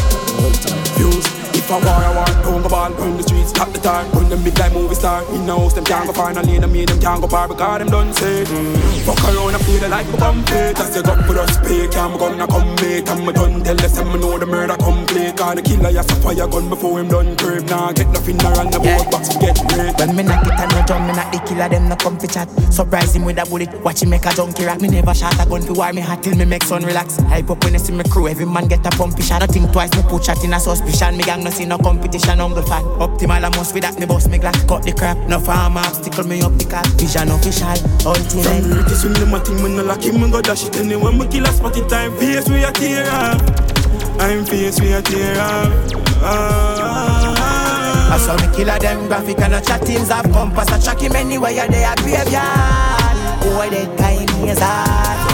fuse 0.96 1.40
if 1.54 1.70
I 1.70 1.78
war, 1.78 1.88
I 1.88 2.16
want 2.16 2.44
don't 2.44 2.62
go 2.62 2.68
ball 2.68 2.90
Run 2.92 3.16
the 3.16 3.22
streets, 3.22 3.52
top 3.52 3.72
the 3.72 3.79
tar 3.80 4.04
Run 4.14 4.28
them 4.28 4.42
big 4.44 4.58
like 4.58 4.72
movie 4.72 4.94
star. 4.94 5.24
In 5.34 5.46
the 5.46 5.56
house, 5.56 5.74
them 5.74 5.84
can't 5.84 6.06
go 6.06 6.12
far. 6.12 6.32
No 6.32 6.42
lane, 6.42 6.70
me, 6.70 6.84
them 6.84 7.00
can't 7.00 7.20
go 7.20 7.28
far. 7.28 7.48
Because 7.48 7.78
them 7.78 7.88
done 7.88 8.12
say. 8.14 8.44
Mm. 8.44 8.90
Fuck 9.04 9.24
around 9.32 9.54
and 9.54 9.64
feel 9.64 9.88
like 9.88 10.06
a 10.06 10.16
bumpy 10.18 10.76
That's 10.76 10.92
the 10.94 11.02
gun 11.02 11.24
for 11.24 11.38
us 11.40 11.56
pay 11.64 11.88
Can't 11.88 12.18
gonna 12.18 12.46
come 12.46 12.76
And 12.76 13.26
me 13.26 13.32
done. 13.32 13.64
Tell 13.64 13.80
us 13.80 13.96
me 13.96 14.20
know 14.20 14.38
the 14.38 14.46
murder 14.46 14.76
complete. 14.76 15.36
Cause 15.36 15.54
the 15.56 15.62
killer 15.62 15.92
has 15.92 16.10
a 16.10 16.14
fire 16.20 16.46
gun 16.46 16.68
before 16.68 17.00
him 17.00 17.08
done 17.08 17.34
curve 17.36 17.64
Nah, 17.70 17.92
get 17.92 18.08
nothing 18.08 18.36
around 18.44 18.72
the 18.72 18.78
boat 18.78 19.10
box 19.10 19.34
get 19.40 19.56
great 19.72 19.96
When 19.96 20.14
me 20.14 20.22
knock 20.22 20.44
it 20.44 20.52
and 20.52 20.70
no 20.72 20.84
drum 20.84 21.06
Me 21.08 21.12
not 21.16 21.32
the 21.32 21.40
killer, 21.48 21.68
them 21.68 21.88
no 21.88 21.96
come 21.96 22.18
fi 22.18 22.26
chat. 22.28 22.48
Surprise 22.72 23.16
him 23.16 23.24
with 23.24 23.38
a 23.38 23.44
bullet. 23.48 23.72
Watch 23.80 24.02
him 24.02 24.10
make 24.10 24.26
a 24.26 24.34
junkie 24.36 24.64
rock. 24.64 24.80
Me 24.80 24.88
never 24.88 25.14
shot 25.14 25.34
a 25.40 25.48
gun 25.48 25.62
fi 25.62 25.72
war. 25.72 25.92
Me 25.92 26.02
hot 26.02 26.22
Till 26.22 26.36
me 26.36 26.44
make 26.44 26.64
son 26.64 26.84
relax. 26.84 27.16
Hype 27.32 27.48
up 27.48 27.64
when 27.64 27.74
I 27.74 27.78
see 27.78 27.92
me 27.92 28.04
crew 28.04 28.28
Every 28.28 28.44
man 28.46 28.68
get 28.68 28.84
a 28.84 28.90
pumpy 28.90 29.22
shot 29.22 29.42
I 29.42 29.46
think 29.46 29.72
twice. 29.72 29.90
Me 29.96 30.02
put 30.04 30.24
shot 30.24 30.44
in 30.44 30.52
a 30.52 30.60
suspicion. 30.60 31.16
Me 31.16 31.24
gang 31.24 31.42
no 31.42 31.50
see 31.50 31.64
no 31.64 31.78
competition. 31.78 32.40
Uncle 32.40 32.62
fat 32.62 32.84
Optimal 33.00 33.44
I 33.44 33.48
must 33.56 33.69
with 33.72 33.82
that 33.82 33.98
me 33.98 34.06
boss 34.06 34.28
me 34.28 34.38
glass 34.38 34.62
Cut 34.64 34.82
the 34.82 34.92
crap. 34.92 35.16
No 35.28 35.38
farm 35.38 35.76
obstacle 35.76 36.24
me 36.24 36.40
up 36.42 36.56
the 36.58 36.64
cat 36.64 36.86
Vision 36.98 37.30
official 37.30 37.68
Ultimate 38.06 38.62
From 38.62 38.78
Ricky 38.78 38.94
swing 38.94 39.12
the 39.14 39.40
thing 39.44 39.62
when 39.62 39.76
no 39.76 39.84
lock 39.84 40.02
him 40.02 40.20
Me 40.20 40.30
go 40.30 40.40
dash 40.40 40.64
it. 40.66 40.76
Anyway 40.76 41.12
Me 41.16 41.26
kill 41.28 41.44
a 41.44 41.52
spot 41.52 41.76
it 41.76 41.88
time 41.88 42.16
Face 42.18 42.48
we 42.48 42.64
a 42.64 42.72
tear 42.72 43.10
off 43.10 43.40
I'm 44.20 44.44
face 44.44 44.80
we 44.80 44.92
a 44.92 45.02
tear 45.02 45.40
off 45.40 45.72
ah, 46.22 48.14
I 48.14 48.18
saw 48.18 48.36
me 48.36 48.54
killer 48.56 48.78
them 48.78 49.06
graphic 49.06 49.38
and 49.38 49.54
a 49.54 49.60
chattings 49.60 50.08
have 50.08 50.30
compass. 50.32 50.68
I 50.68 50.80
track 50.80 51.00
him 51.00 51.14
anywhere 51.14 51.52
you 51.52 51.68
they 51.68 51.84
a 51.84 51.94
graveyard. 51.94 53.40
Boy 53.40 53.70
they 53.70 53.86
kind 53.96 54.48
is 54.48 54.58
hard 54.58 55.29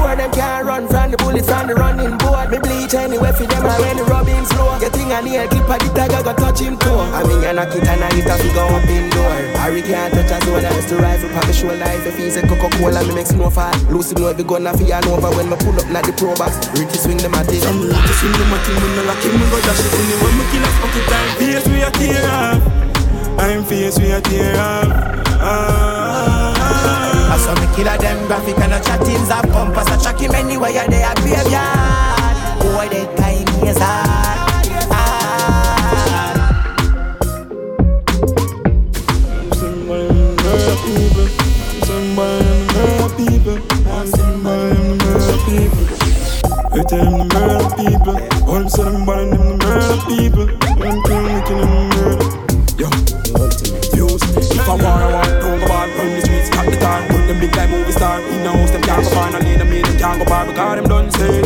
Store, 0.00 0.16
them 0.16 0.32
can't 0.32 0.64
run 0.64 0.88
from 0.88 1.10
the 1.12 1.16
bullets 1.20 1.44
from 1.44 1.68
the 1.68 1.74
running 1.76 2.16
board. 2.16 2.48
Me 2.48 2.56
bleach 2.56 2.94
anyway 2.96 3.32
for 3.36 3.44
them, 3.44 3.68
I 3.68 3.76
when 3.84 3.96
the 4.00 4.04
rubbing 4.08 4.46
slow. 4.48 4.72
Your 4.80 4.88
thing 4.88 5.12
a 5.12 5.20
nail 5.20 5.44
clip, 5.44 5.68
a 5.68 5.76
the 5.76 5.88
tag, 5.92 6.16
go 6.24 6.32
touch 6.32 6.60
him 6.64 6.80
too. 6.80 6.96
I 7.12 7.20
mean, 7.28 7.44
you 7.44 7.52
knock 7.52 7.74
it 7.76 7.84
and 7.84 8.00
I 8.00 8.08
hit 8.16 8.24
a 8.24 8.34
figure 8.40 8.64
up 8.64 8.88
indoor. 8.88 9.36
Harry 9.60 9.82
can't 9.84 10.08
touch 10.16 10.32
us, 10.32 10.44
when 10.48 10.64
I 10.64 10.72
used 10.72 10.88
to 10.88 10.96
rifle, 10.96 11.28
pop 11.36 11.44
the 11.44 11.52
shoulder. 11.52 11.84
If 11.84 12.08
you 12.08 12.12
feel 12.16 12.30
say 12.32 12.48
Coca-Cola, 12.48 13.04
me 13.04 13.12
make 13.12 13.28
snowfall. 13.28 13.76
Lucy 13.92 14.16
know 14.16 14.32
the 14.32 14.40
gun, 14.40 14.66
I 14.66 14.72
feel 14.72 15.04
over 15.04 15.30
when 15.36 15.52
me 15.52 15.56
pull 15.60 15.76
up, 15.76 15.84
not 15.92 16.08
the 16.08 16.16
pro 16.16 16.32
box. 16.32 16.56
Ricky 16.80 16.96
swing 16.96 17.20
the 17.20 17.28
matic. 17.28 17.60
From 17.60 17.84
Ricky 17.84 18.12
swing 18.16 18.32
the 18.40 18.44
matic, 18.48 18.80
when 18.80 18.92
no 18.96 19.02
lock 19.04 19.20
him, 19.20 19.36
me 19.36 19.44
go 19.52 19.60
dash 19.60 19.84
it 19.84 19.92
anyway. 20.00 20.32
Me 20.32 20.44
kill 20.48 20.64
a 20.64 20.70
it 20.96 21.06
time, 21.12 21.28
face 21.36 21.66
we 21.68 21.84
a 21.84 21.90
tear 21.92 22.24
off. 22.24 22.56
I'm 23.36 23.60
face 23.68 24.00
we 24.00 24.16
a 24.16 24.20
tear 24.24 24.56
off. 24.56 24.88
Ah, 25.42 25.90
I 25.92 25.94
me 25.94 25.99
killer 27.74 27.98
them 27.98 28.26
graphic 28.26 28.58
and 28.58 28.72
a 28.72 28.80
chattings 28.80 29.28
have 29.28 29.48
compass 29.50 29.88
I 29.88 29.96
track 30.02 30.20
him 30.20 30.34
anywhere 30.34 30.70
you 30.70 30.86
they 30.88 31.02
a 31.02 31.14
graveyard 31.16 32.60
Boy 32.60 32.88
they 32.88 33.06
kind 33.16 33.48
is 33.66 33.78
hard 33.78 34.40
people, 40.86 41.26
somebody 41.84 42.44
murder 42.74 43.08
people, 43.16 43.58
somebody 44.06 44.80
murder 44.98 45.38
people. 45.46 45.86
Tell 46.88 47.04
them 47.04 47.18
the 47.18 47.34
murder 47.34 47.70
people, 47.76 48.18
all 48.48 48.68
say 48.68 48.84
them 48.84 49.06
bad 49.06 49.18
and 49.18 49.32
them 49.32 49.58
the 49.58 49.66
murder 49.66 49.98
people. 50.08 51.09
Can't 60.10 60.18
go 60.18 60.30
far 60.30 60.46
because 60.46 60.76
them 60.76 60.88
done 60.88 61.10
say. 61.12 61.42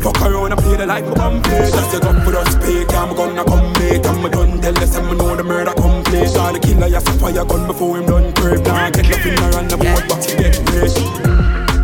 Fuck 0.00 0.22
around 0.22 0.52
and 0.52 0.60
play 0.60 0.76
the 0.76 0.86
life 0.86 1.04
of 1.04 1.14
bumpy. 1.14 1.50
That's 1.50 1.92
the 1.92 2.00
gun 2.00 2.20
for 2.24 2.34
us, 2.36 2.56
pay, 2.56 2.84
can't 2.86 3.16
gonna 3.16 3.44
come. 3.44 3.70
And 3.80 4.22
me 4.22 4.30
done 4.30 4.60
tell 4.60 4.78
us, 4.78 4.98
me 4.98 5.14
know 5.14 5.36
the 5.36 5.44
murder 5.44 5.72
complete. 5.74 6.34
All 6.36 6.52
the 6.52 6.58
killer, 6.58 6.86
yes, 6.86 7.06
a 7.06 7.12
fire 7.18 7.44
gun 7.44 7.66
before 7.66 7.98
him 7.98 8.06
done 8.06 8.32
curve. 8.32 8.62
Now 8.64 8.86
I 8.86 8.90
get 8.90 9.08
nothing 9.08 9.38
around 9.38 9.70
the 9.70 9.76
boat, 9.76 10.04
but 10.08 10.24
he 10.24 10.36
get 10.36 10.56
great. 10.66 10.94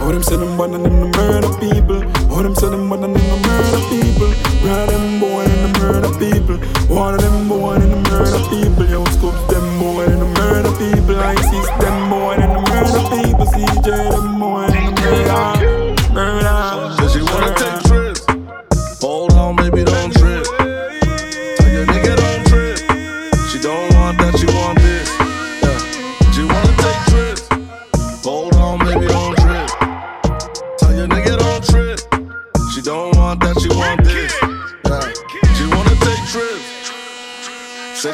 All 0.01 0.13
them 0.13 0.23
say 0.23 0.37
them 0.37 0.57
bad 0.57 0.71
and 0.71 0.85
them 0.85 0.97
the 1.01 1.09
murder 1.19 1.53
people. 1.59 2.01
All 2.33 2.43
them 2.43 2.55
say 2.55 2.71
them 2.71 2.89
bad 2.89 3.05
and 3.05 3.15
them 3.15 3.27
the 3.27 3.39
murder 3.47 3.83
people. 3.91 4.31
One 4.67 4.87
them 4.87 5.21
boy 5.21 5.43
and 5.47 5.63
the 5.63 5.71
murder 5.79 6.13
people. 6.19 6.57
One 6.95 7.15
of 7.15 7.21
them 7.21 7.49
boy 7.49 7.75
and 7.75 7.83
the 7.83 8.01
murder 8.11 8.43
people. 8.51 8.87
Yo, 8.87 9.05
scoops 9.17 9.45
them 9.51 9.67
boy 9.79 10.07
and 10.07 10.23
the 10.23 10.29
murder 10.41 10.73
people. 10.79 11.19
I 11.19 11.35
see 11.51 11.63
them 11.83 12.11
boy 12.11 12.35
and 12.39 12.55
the 12.55 12.63
murder 12.71 13.03
people. 13.15 13.47
CJ 13.47 14.11
them 14.11 14.36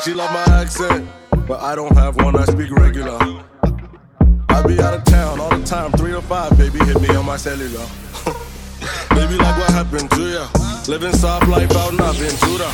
she 0.05 0.15
love 0.15 0.33
my 0.33 0.61
accent, 0.61 1.09
but 1.47 1.61
I 1.61 1.75
don't 1.75 1.95
have 1.97 2.17
one. 2.17 2.35
I 2.37 2.45
speak 2.47 2.71
regular. 2.73 3.19
I 4.49 4.63
be 4.67 4.81
out 4.81 4.95
of 4.95 5.05
town 5.05 5.39
all 5.39 5.57
the 5.57 5.65
time, 5.65 5.93
three 5.93 6.13
or 6.13 6.23
five, 6.23 6.57
baby, 6.59 6.79
hit 6.81 7.01
me 7.01 7.15
on 7.15 7.25
my 7.25 7.37
cellular. 7.37 7.87
Baby, 9.11 9.37
like 9.37 9.57
what 9.59 9.71
happened 9.71 10.11
to 10.13 10.29
ya? 10.29 10.49
Living 10.89 11.13
soft 11.13 11.47
life 11.49 11.71
out 11.77 11.93
in 11.93 11.99
Aventura. 11.99 12.69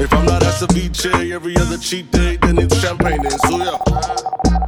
If 0.00 0.12
I'm 0.12 0.26
not 0.26 0.42
at 0.42 0.54
ceviche 0.54 1.32
every 1.32 1.56
other 1.56 1.78
cheat 1.78 2.10
day, 2.10 2.36
then 2.36 2.58
it's 2.58 2.76
champagne 2.80 3.20
and 3.20 3.40
suya. 3.42 3.78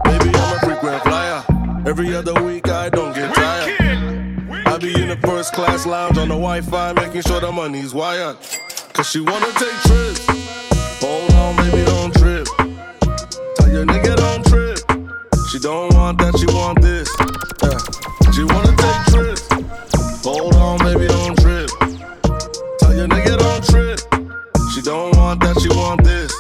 Baby, 0.05 0.37
I'm 0.37 0.57
a 0.57 0.61
frequent 0.61 1.03
flyer. 1.03 1.45
Every 1.87 2.15
other 2.15 2.41
week, 2.43 2.69
I 2.69 2.89
don't 2.89 3.15
get 3.15 3.35
tired. 3.35 4.67
I 4.67 4.79
be 4.79 4.95
in 4.95 5.09
the 5.09 5.19
first 5.23 5.53
class 5.55 5.87
lounge 5.87 6.19
on 6.19 6.29
the 6.29 6.35
Wi-Fi, 6.35 6.93
making 6.93 7.23
sure 7.23 7.41
the 7.41 7.51
money's 7.51 7.93
wired. 7.93 8.37
Cause 8.93 9.11
she 9.11 9.21
wanna 9.21 9.51
take 9.53 9.81
trips. 9.83 10.44
Hold 11.05 11.33
on, 11.33 11.57
baby, 11.57 11.85
don't 11.85 12.15
trip. 12.17 12.47
Tell 13.57 13.69
your 13.69 13.85
nigga 13.85 14.17
don't 14.17 14.43
trip. 14.47 14.79
She 15.51 15.59
don't 15.59 15.93
want 15.93 16.17
that, 16.19 16.33
she 16.39 16.47
want 16.47 16.81
this. 16.81 17.09
Yeah. 17.61 17.77
She 18.33 18.43
wanna 18.43 18.73
take 18.81 19.01
trips. 19.13 19.45
Hold 20.25 20.55
on, 20.55 20.79
baby, 20.79 21.07
don't 21.07 21.39
trip. 21.39 21.69
Tell 22.79 22.95
your 22.97 23.07
nigga 23.07 23.37
don't 23.37 23.63
trip. 23.69 24.01
She 24.73 24.81
don't 24.81 25.15
want 25.17 25.41
that, 25.43 25.61
she 25.61 25.69
want 25.69 26.03
this. 26.05 26.33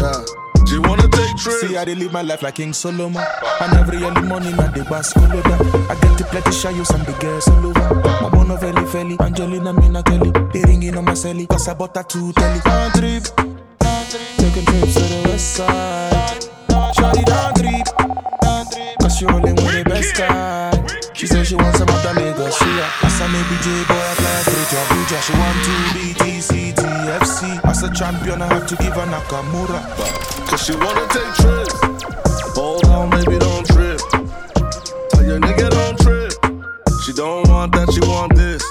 Yeah. 0.00 0.24
She 0.64 0.78
wanna 0.78 1.08
take 1.08 1.36
trips. 1.36 1.60
See, 1.60 1.76
I 1.76 1.84
did 1.84 1.98
live 1.98 2.12
my 2.14 2.22
life 2.22 2.40
like 2.40 2.54
King 2.54 2.72
Solomon. 2.72 3.22
And 3.60 3.72
every 3.74 4.02
early 4.02 4.22
morning 4.22 4.58
I 4.58 4.72
did 4.72 4.88
bask 4.88 5.14
all 5.18 5.24
over. 5.24 5.92
I 5.92 5.94
get 6.00 6.16
to 6.16 6.24
play 6.24 6.40
the 6.40 6.56
shayos 6.56 6.88
and 6.94 7.04
the 7.04 7.12
girls 7.20 7.46
all 7.48 7.66
over. 7.66 7.94
My 8.22 8.30
bono 8.30 8.56
feli 8.56 8.86
feli, 8.88 9.20
Angelina 9.20 9.74
Mina 9.74 10.02
Kelly. 10.02 10.32
They 10.54 10.62
ringing 10.62 10.96
on 10.96 11.04
my 11.04 11.12
celly, 11.12 11.46
cause 11.46 11.68
I 11.68 11.74
bought 11.74 11.96
a 11.98 12.02
two 12.02 12.32
telly. 12.32 12.60
Don't 12.64 12.94
trip 12.94 13.55
taking 14.56 14.80
trips 14.80 14.94
to 14.94 15.00
the 15.00 15.28
west 15.28 15.54
side. 15.56 16.40
Shawty 16.96 17.24
down 17.24 17.52
trip, 17.54 17.86
cause 19.00 19.16
she 19.16 19.26
rolling 19.26 19.54
with 19.54 19.72
the 19.72 19.84
best 19.84 20.16
guy. 20.16 20.72
She 21.12 21.26
said 21.26 21.46
she 21.46 21.56
wants 21.56 21.78
some 21.78 21.88
of 21.88 22.02
the 22.02 22.12
Lagos, 22.14 22.60
yeah. 22.60 23.04
As 23.04 23.20
a 23.20 23.28
maybe 23.28 23.56
J 23.60 23.68
boy, 23.84 24.08
fly 24.16 24.36
straight 24.44 24.68
to 24.72 24.76
Abuja. 24.82 25.18
She 25.26 25.32
want 25.36 25.58
to 25.66 25.74
be 25.92 26.06
TC, 26.20 26.72
TFC. 26.72 27.64
As 27.64 27.82
a 27.82 27.92
champion, 27.92 28.40
I 28.40 28.46
have 28.46 28.66
to 28.66 28.76
give 28.76 28.94
her 28.94 29.06
Nakamura. 29.06 29.80
Cause 30.48 30.62
she 30.64 30.74
wanna 30.76 31.06
take 31.08 31.32
trips. 31.36 31.74
Hold 32.56 32.84
on, 32.86 33.10
baby, 33.10 33.38
don't 33.38 33.66
trip. 33.66 34.00
Tell 35.10 35.24
your 35.24 35.40
nigga 35.40 35.68
don't 35.70 35.98
trip. 36.00 36.32
She 37.04 37.12
don't 37.12 37.46
want 37.48 37.72
that, 37.72 37.92
she 37.92 38.00
want 38.00 38.34
this. 38.34 38.62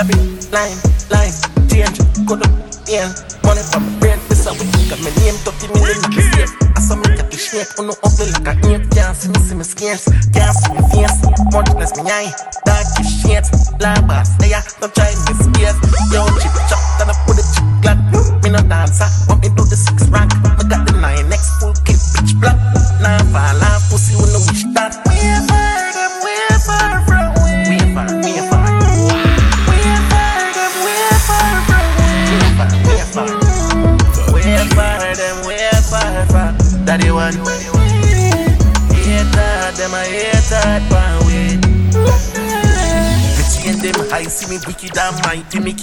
Tap 0.00 0.10
it, 0.10 0.52
line, 0.52 0.76
line, 1.12 1.32
change, 1.68 1.98
go 2.24 2.36
to, 2.36 2.48
yeah, 2.88 3.12
money 3.44 3.60
from 3.68 3.84
brain, 4.00 4.18
this 4.28 4.44
how 4.44 4.52
we 4.56 4.64
got 4.88 5.00
my 5.04 5.12
name, 5.20 5.36
30 5.44 5.76
million, 5.76 6.00
a. 6.00 6.48
I 6.76 6.80
saw 6.80 6.96
me 6.96 7.16
got 7.16 7.30
the 7.30 7.36
shape, 7.36 7.68
on 7.78 7.84
oh 7.84 7.92
no 7.92 7.94
ugly 8.00 8.32
like 8.32 8.48
a 8.48 8.54
ape, 8.72 8.90
can't 8.92 9.16
see 9.16 9.28
me, 9.28 9.38
see 9.44 9.54
me 9.54 9.64
skins, 9.64 10.04
can't 10.32 10.56
see 10.56 10.72
me 10.72 10.80
face, 10.88 11.20
mountainous 11.52 11.92
me 11.96 12.08
eye, 12.08 12.32
dark 12.64 12.86
shit, 13.04 13.44
lambas, 13.76 14.32
yeah, 14.40 14.64
don't 14.80 14.94
try 14.94 15.12
me 15.12 15.32
scared, 15.36 15.76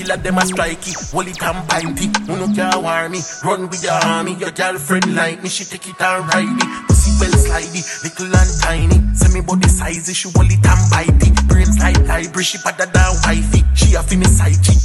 killer 0.08 0.22
them 0.22 0.38
a 0.38 0.42
strikey, 0.42 0.94
hold 1.12 1.28
it 1.28 1.42
and 1.42 1.68
pinty 1.68 2.08
Who 2.28 2.36
no 2.38 2.54
can 2.54 2.82
war 2.82 3.10
me, 3.10 3.20
run 3.44 3.70
with 3.70 3.84
your 3.84 3.94
army. 3.94 4.34
Your 4.36 4.52
girlfriend 4.52 5.16
like 5.16 5.44
me, 5.44 5.50
she 5.50 5.66
take 5.66 5.88
it 5.88 6.02
and 6.02 6.34
ride 6.34 6.58
it. 6.58 6.88
Pussy 6.88 7.12
well 7.20 7.32
slidey, 7.32 7.84
little 8.04 8.36
and 8.36 8.52
tiny. 8.62 9.16
Send 9.16 9.34
me 9.34 9.42
body 9.42 9.68
size, 9.68 10.16
she 10.16 10.30
hold 10.30 10.52
it 10.52 10.66
and 10.66 10.92
bite 10.92 11.48
Brains 11.48 11.80
like 11.80 12.00
library, 12.08 12.44
she 12.44 12.58
better 12.64 12.86
than 12.86 13.16
wifey. 13.24 13.64
She 13.76 13.96
a 13.96 14.04
fi 14.04 14.16
me 14.16 14.26
side 14.26 14.64
chick 14.64 14.78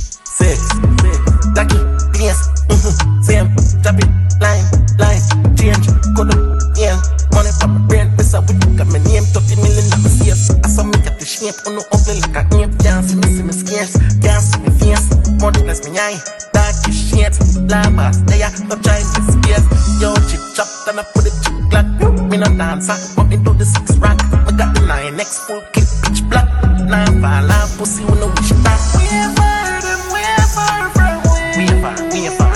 shit 17.72 17.84
Lambas, 17.84 18.26
there, 18.26 18.50
no 18.68 18.76
to 18.76 19.22
space 19.32 20.00
Yo, 20.00 20.14
chip 20.28 20.40
chop, 20.54 20.68
then 20.86 20.98
I 20.98 21.02
put 21.14 21.26
it 21.26 21.32
chip 21.42 21.54
black 21.70 21.86
Me 22.30 22.36
no 22.36 22.46
dancer, 22.56 22.96
but 23.16 23.24
me 23.24 23.36
do 23.36 23.54
the 23.54 23.64
six 23.64 23.96
rack 23.98 24.18
I 24.32 24.50
got 24.56 24.74
the 24.74 24.80
9X 24.80 25.46
full 25.46 25.60
clip, 25.72 25.88
pitch 26.02 26.28
black. 26.28 26.48
Nine 26.84 27.24
off, 27.24 27.78
pussy 27.78 28.04
when 28.04 28.18
I 28.18 28.26
wish 28.26 28.52
back. 28.64 28.80
We're 28.92 29.32
far, 29.32 29.80
them 29.80 30.02
we're 30.12 30.46
far 30.52 30.90
from 30.92 31.22
we 31.56 31.64
We're 31.64 31.80
far, 31.80 31.96
we're 32.12 32.30
far. 32.36 32.52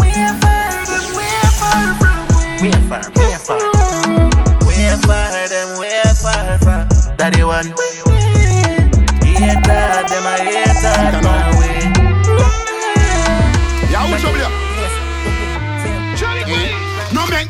We're 0.00 0.34
far, 0.40 0.72
them 0.86 1.06
we're 1.16 1.50
far 1.60 1.84
from 2.00 2.22
we 2.62 2.70
We're 2.70 2.82
far, 2.88 3.04
we're 3.16 3.38
far. 3.44 3.60
We're 4.64 4.96
far, 5.04 5.48
them 5.52 5.68
we're 5.78 6.14
far 6.14 6.58
from 6.64 7.16
Daddy 7.16 7.44
one 7.44 7.85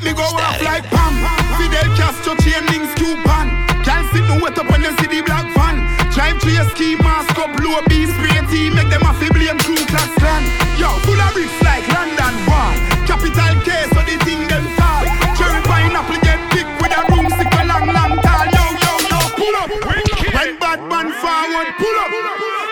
me 0.07 0.15
go 0.15 0.23
off 0.23 0.63
like 0.63 0.87
Pam. 0.87 1.15
Fidel 1.59 1.91
Castro 1.99 2.39
chain 2.39 2.63
links 2.71 2.95
Cuban. 2.95 3.51
Can't 3.83 4.07
sit 4.15 4.23
no 4.31 4.39
wet 4.39 4.55
up 4.59 4.71
when 4.71 4.83
you 4.83 4.95
see 5.03 5.11
the 5.11 5.21
black 5.27 5.47
van. 5.59 5.83
Drive 6.15 6.39
to 6.47 6.51
your 6.51 6.67
ski 6.71 6.95
mask 7.03 7.35
up, 7.35 7.51
low 7.59 7.83
B 7.91 8.07
spray 8.07 8.39
team, 8.47 8.79
make 8.79 8.87
them 8.87 9.03
to 9.03 9.27
blame 9.35 9.59
Ku 9.67 9.75
Klux 9.91 10.11
Klan. 10.23 10.43
Yo, 10.79 10.95
full 11.03 11.19
of 11.19 11.31
bricks 11.35 11.59
like 11.67 11.83
London 11.91 12.35
Wall. 12.47 12.75
Capital 13.03 13.55
case, 13.67 13.91
so 13.91 14.01
the 14.07 14.15
thing 14.23 14.47
them 14.47 14.67
fall. 14.79 15.03
Cherry 15.35 15.61
pineapple 15.67 16.23
get 16.23 16.39
big 16.55 16.67
with 16.79 16.95
a 16.95 17.03
broomstick 17.11 17.51
a 17.59 17.63
long, 17.67 17.91
long 17.91 18.15
tall. 18.23 18.47
Yo, 18.55 18.65
yo, 18.79 18.93
yo, 19.11 19.19
pull 19.35 19.57
up. 19.59 19.71
When 19.75 20.51
bad 20.63 20.81
man 20.87 21.11
forward, 21.19 21.69
pull 21.83 21.99
up. 21.99 22.11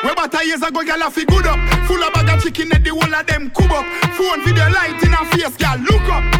Where 0.06 0.14
about 0.14 0.34
years 0.46 0.62
ago, 0.62 0.86
girl, 0.86 1.02
I 1.02 1.10
feel 1.10 1.26
good 1.26 1.46
up. 1.50 1.58
Full 1.90 1.98
of 1.98 2.14
bag 2.14 2.30
of 2.30 2.42
chicken, 2.42 2.70
at 2.70 2.84
the 2.84 2.90
whole 2.94 3.14
of 3.14 3.26
them 3.26 3.50
cub 3.50 3.74
up. 3.74 3.86
Phone 4.14 4.44
video 4.46 4.70
light 4.70 5.02
in 5.02 5.10
her 5.10 5.26
face, 5.34 5.56
girl, 5.58 5.78
look 5.90 6.08
up. 6.14 6.33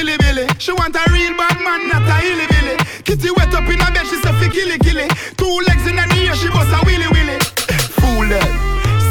A 0.00 0.02
silly 0.02 0.16
billy. 0.16 0.48
She 0.56 0.72
want 0.72 0.96
a 0.96 1.04
real 1.12 1.36
bad 1.36 1.60
man, 1.60 1.84
not 1.92 2.08
a 2.08 2.16
hilly 2.24 2.48
billy. 2.48 2.72
Kitty 3.04 3.28
wet 3.36 3.52
up 3.52 3.68
in 3.68 3.76
her 3.84 3.92
bed, 3.92 4.08
she 4.08 4.16
say 4.16 4.32
fi 4.40 4.48
killy 4.48 4.80
killy. 4.80 5.04
Two 5.36 5.52
legs 5.68 5.84
in 5.84 6.00
her 6.00 6.08
ear, 6.16 6.32
she 6.40 6.48
bust 6.48 6.72
a 6.72 6.80
willy 6.88 7.04
willy. 7.12 7.36
Fool 8.00 8.24
them. 8.24 8.48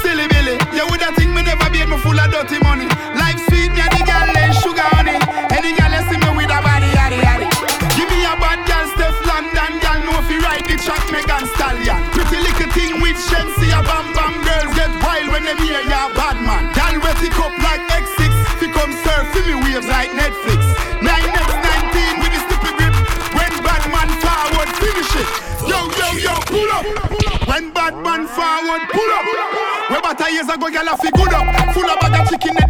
Silly 0.02 0.26
billy. 0.34 0.58
You 0.74 0.90
woulda 0.90 1.14
think 1.14 1.30
me 1.30 1.46
never 1.46 1.70
beat 1.70 1.86
me 1.86 1.94
full 2.02 2.18
of 2.18 2.34
dirty 2.34 2.58
money. 2.66 2.90
Life 3.14 3.38
sweet, 3.46 3.70
me 3.70 3.86
a 3.86 3.88
the 3.94 4.02
girl 4.02 4.34
then 4.34 4.50
sugar 4.50 4.90
honey. 4.98 5.22
Any 5.54 5.78
girl 5.78 5.94
you 5.94 6.02
see 6.10 6.18
me 6.18 6.30
with 6.34 6.50
a 6.50 6.58
body 6.58 6.90
yaddy 6.98 7.22
yaddy. 7.22 7.48
Give 7.94 8.10
me 8.10 8.26
a 8.26 8.34
bad 8.42 8.66
girl, 8.66 8.86
Steph 8.98 9.20
London 9.30 9.78
girl, 9.86 10.00
know 10.10 10.18
fi 10.26 10.42
ride 10.42 10.66
the 10.66 10.74
track, 10.82 11.06
Megan 11.14 11.46
Stallion. 11.54 12.02
Pretty 12.18 12.42
little 12.42 12.70
thing 12.74 12.98
with 12.98 13.20
Shensi, 13.30 13.70
a 13.78 13.86
bam 13.86 14.10
bam 14.18 14.34
girls 14.42 14.74
get 14.74 14.90
wild 15.06 15.30
when 15.30 15.46
they 15.46 15.54
hear 15.62 15.86
years 30.34 30.50
ago, 30.50 30.70
girl, 30.70 30.90
I 30.90 30.96
fi 30.98 31.10
good 31.12 31.34
up. 31.34 31.74
Full 31.74 31.90
of 31.90 32.00
bag 32.00 32.22
of 32.22 32.30
chicken, 32.30 32.69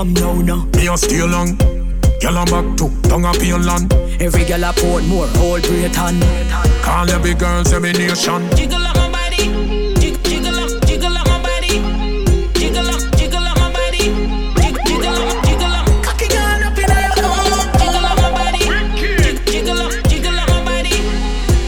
come 0.00 0.14
now 0.14 0.32
now. 0.40 0.64
Me 0.76 0.88
a 0.88 0.96
stay 0.96 1.22
long. 1.22 1.56
Girl, 2.20 2.38
I'm 2.38 2.46
back 2.46 2.76
to 2.78 2.88
tongue 3.08 3.26
up 3.26 3.36
your 3.42 3.58
land. 3.58 3.92
Every 4.18 4.44
girl 4.46 4.64
a 4.64 4.72
port 4.72 5.04
more, 5.04 5.28
old 5.38 5.62
Britain. 5.62 6.20
Call 6.82 7.10
every 7.10 7.34
girl, 7.34 7.62
every 7.74 7.92
nation. 7.92 8.48
Jiggle 8.56 8.80
up 8.80 8.96
my 8.96 9.10
body. 9.12 9.44
Jig- 10.00 10.22
Jiggle 10.24 10.58
up, 10.58 10.86
jiggle 10.86 11.16
up 11.16 11.26
my 11.28 11.42
body. 11.42 11.74
Jiggle 12.58 12.88
up, 12.88 13.02
jiggle 13.18 13.44
up 13.44 13.58
my 13.58 13.72
body. 13.76 14.04
Jig- 14.60 14.80
Jiggle 14.88 15.20
up, 15.20 15.44
jiggle 15.44 15.74
up. 15.78 15.86
Cocky 16.04 16.28
girl 16.28 16.62
up 16.64 16.78
in 16.80 16.88
your 16.96 17.12
own. 17.28 17.60
Jiggle 17.80 18.06
up 18.10 18.16
my 18.22 18.30
body. 18.38 18.62
Jig- 18.96 19.44
Jiggle 19.52 19.80
up, 19.84 19.92
jiggle 20.08 20.38
up 20.40 20.48
my 20.48 20.64
body. 20.64 20.96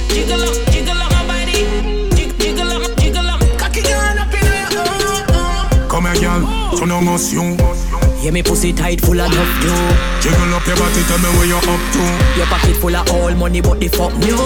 Jiggle 0.08 0.42
up, 0.48 0.56
jiggle 0.72 1.02
up 1.04 1.12
my 1.12 1.22
body. 1.28 1.58
Jig- 2.16 2.38
Jiggle 2.40 2.72
up, 2.72 2.96
jiggle 2.96 3.28
up. 3.28 3.40
Cocky 3.58 3.82
girl 3.82 4.18
up 4.22 4.32
in 4.32 4.44
your 4.48 4.80
own. 5.36 5.88
Come 5.90 6.06
here, 6.06 6.20
girl. 6.22 6.76
So 6.78 6.84
no 6.86 7.00
must 7.02 7.32
you. 7.32 7.71
Yeah, 8.22 8.30
me 8.30 8.40
pussy 8.40 8.72
tight 8.72 9.00
full 9.00 9.20
of 9.20 9.34
love 9.34 9.64
you. 9.64 9.74
Jiggle 10.22 10.54
up 10.54 10.64
your 10.64 10.76
body, 10.76 11.02
tell 11.10 11.18
me 11.18 11.28
where 11.38 11.46
you're 11.46 11.58
up 11.58 11.82
to. 11.92 12.38
Your 12.38 12.46
pocket 12.46 12.76
full 12.76 12.94
of 12.94 13.10
all 13.10 13.34
money, 13.34 13.60
but 13.60 13.80
the 13.80 13.88
fuck 13.88 14.14
new. 14.18 14.38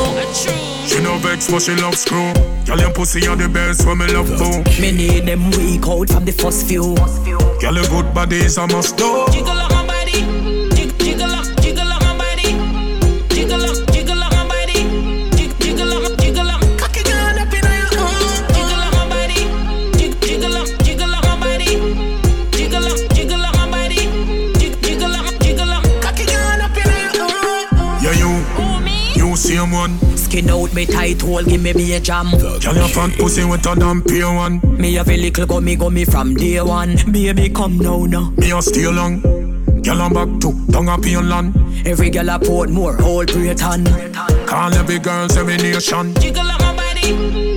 She 0.89 1.03
no 1.03 1.19
vex, 1.19 1.51
but 1.51 1.61
she 1.61 1.75
love 1.77 1.95
screw. 1.95 2.33
Girl, 2.65 2.81
your 2.81 2.93
pussy 2.93 3.27
are 3.29 3.37
the 3.37 3.51
best, 3.51 3.87
when 3.87 3.99
me 3.99 4.07
love 4.07 4.29
boo. 4.39 4.63
Me 4.81 4.93
need 4.93 5.27
them 5.27 5.51
weak 5.51 5.87
out 5.87 6.09
from 6.09 6.25
the 6.25 6.33
first 6.33 6.67
few. 6.67 6.95
Girl, 7.61 7.75
your 7.75 7.87
good 7.89 8.15
body 8.15 8.37
is 8.37 8.57
a 8.57 8.67
must 8.67 8.97
do. 8.97 9.27
Jiggle 9.31 9.51
up 9.51 9.76
one. 30.37 30.45
Skin 30.45 30.51
out 30.51 30.75
me 30.75 30.87
tight 30.87 31.21
hole, 31.23 31.43
give 31.43 31.63
me 31.63 31.73
be 31.73 31.95
a 31.95 32.01
jam. 32.01 32.31
Girl, 32.31 32.75
your 32.75 32.89
fat 32.89 33.13
pussy 33.19 33.45
with 33.45 33.67
a 33.67 33.75
damn 33.75 34.03
pure 34.03 34.35
one. 34.35 34.61
Me 34.79 34.95
have 34.95 35.09
a 35.09 35.17
little 35.17 35.47
gummy 35.47 35.77
gummy 35.77 36.05
from 36.05 36.35
day 36.35 36.61
one. 36.61 36.97
Baby, 37.11 37.49
come 37.49 37.79
now 37.79 38.05
now. 38.05 38.31
Me 38.37 38.53
a 38.53 38.63
stay 38.63 38.87
long. 38.89 39.21
Girl, 39.83 40.03
I'm 40.03 40.13
back 40.13 40.41
to 40.41 40.73
tongue 40.73 40.89
up 40.89 41.05
your 41.05 41.23
land. 41.23 41.55
Every 41.87 42.11
girl 42.11 42.29
a 42.29 42.39
port 42.39 42.71
more, 42.71 43.01
old 43.03 43.33
Britain. 43.33 43.85
Call 44.47 44.75
every 44.75 44.99
girl, 44.99 45.29
every 45.39 45.57
nation. 45.57 46.15
Jiggle 46.15 46.51
up 46.51 46.61
my 46.61 46.77
body. 46.77 47.56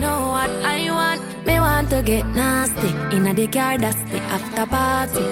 Know 0.00 0.20
what 0.34 0.50
I 0.64 0.90
want. 0.90 1.20
Me 1.46 1.60
want 1.60 1.90
to 1.90 2.02
get 2.02 2.26
nasty 2.26 2.88
in 3.14 3.26
a 3.26 3.34
the 3.34 3.46
car, 3.46 3.78
that's 3.78 4.00
the 4.10 4.18
after 4.34 4.66
party. 4.66 5.26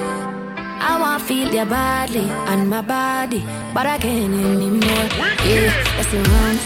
I 0.91 0.99
want 1.01 1.23
feel 1.23 1.53
your 1.53 1.67
body 1.67 2.27
and 2.51 2.69
my 2.71 2.83
body, 2.83 3.43
but 3.75 3.87
I 3.87 3.99
can't 3.99 4.35
anymore. 4.35 5.09
Yeah, 5.49 5.73
that's 5.97 6.11
the 6.13 6.21
do 6.23 6.31
rounds, 6.33 6.63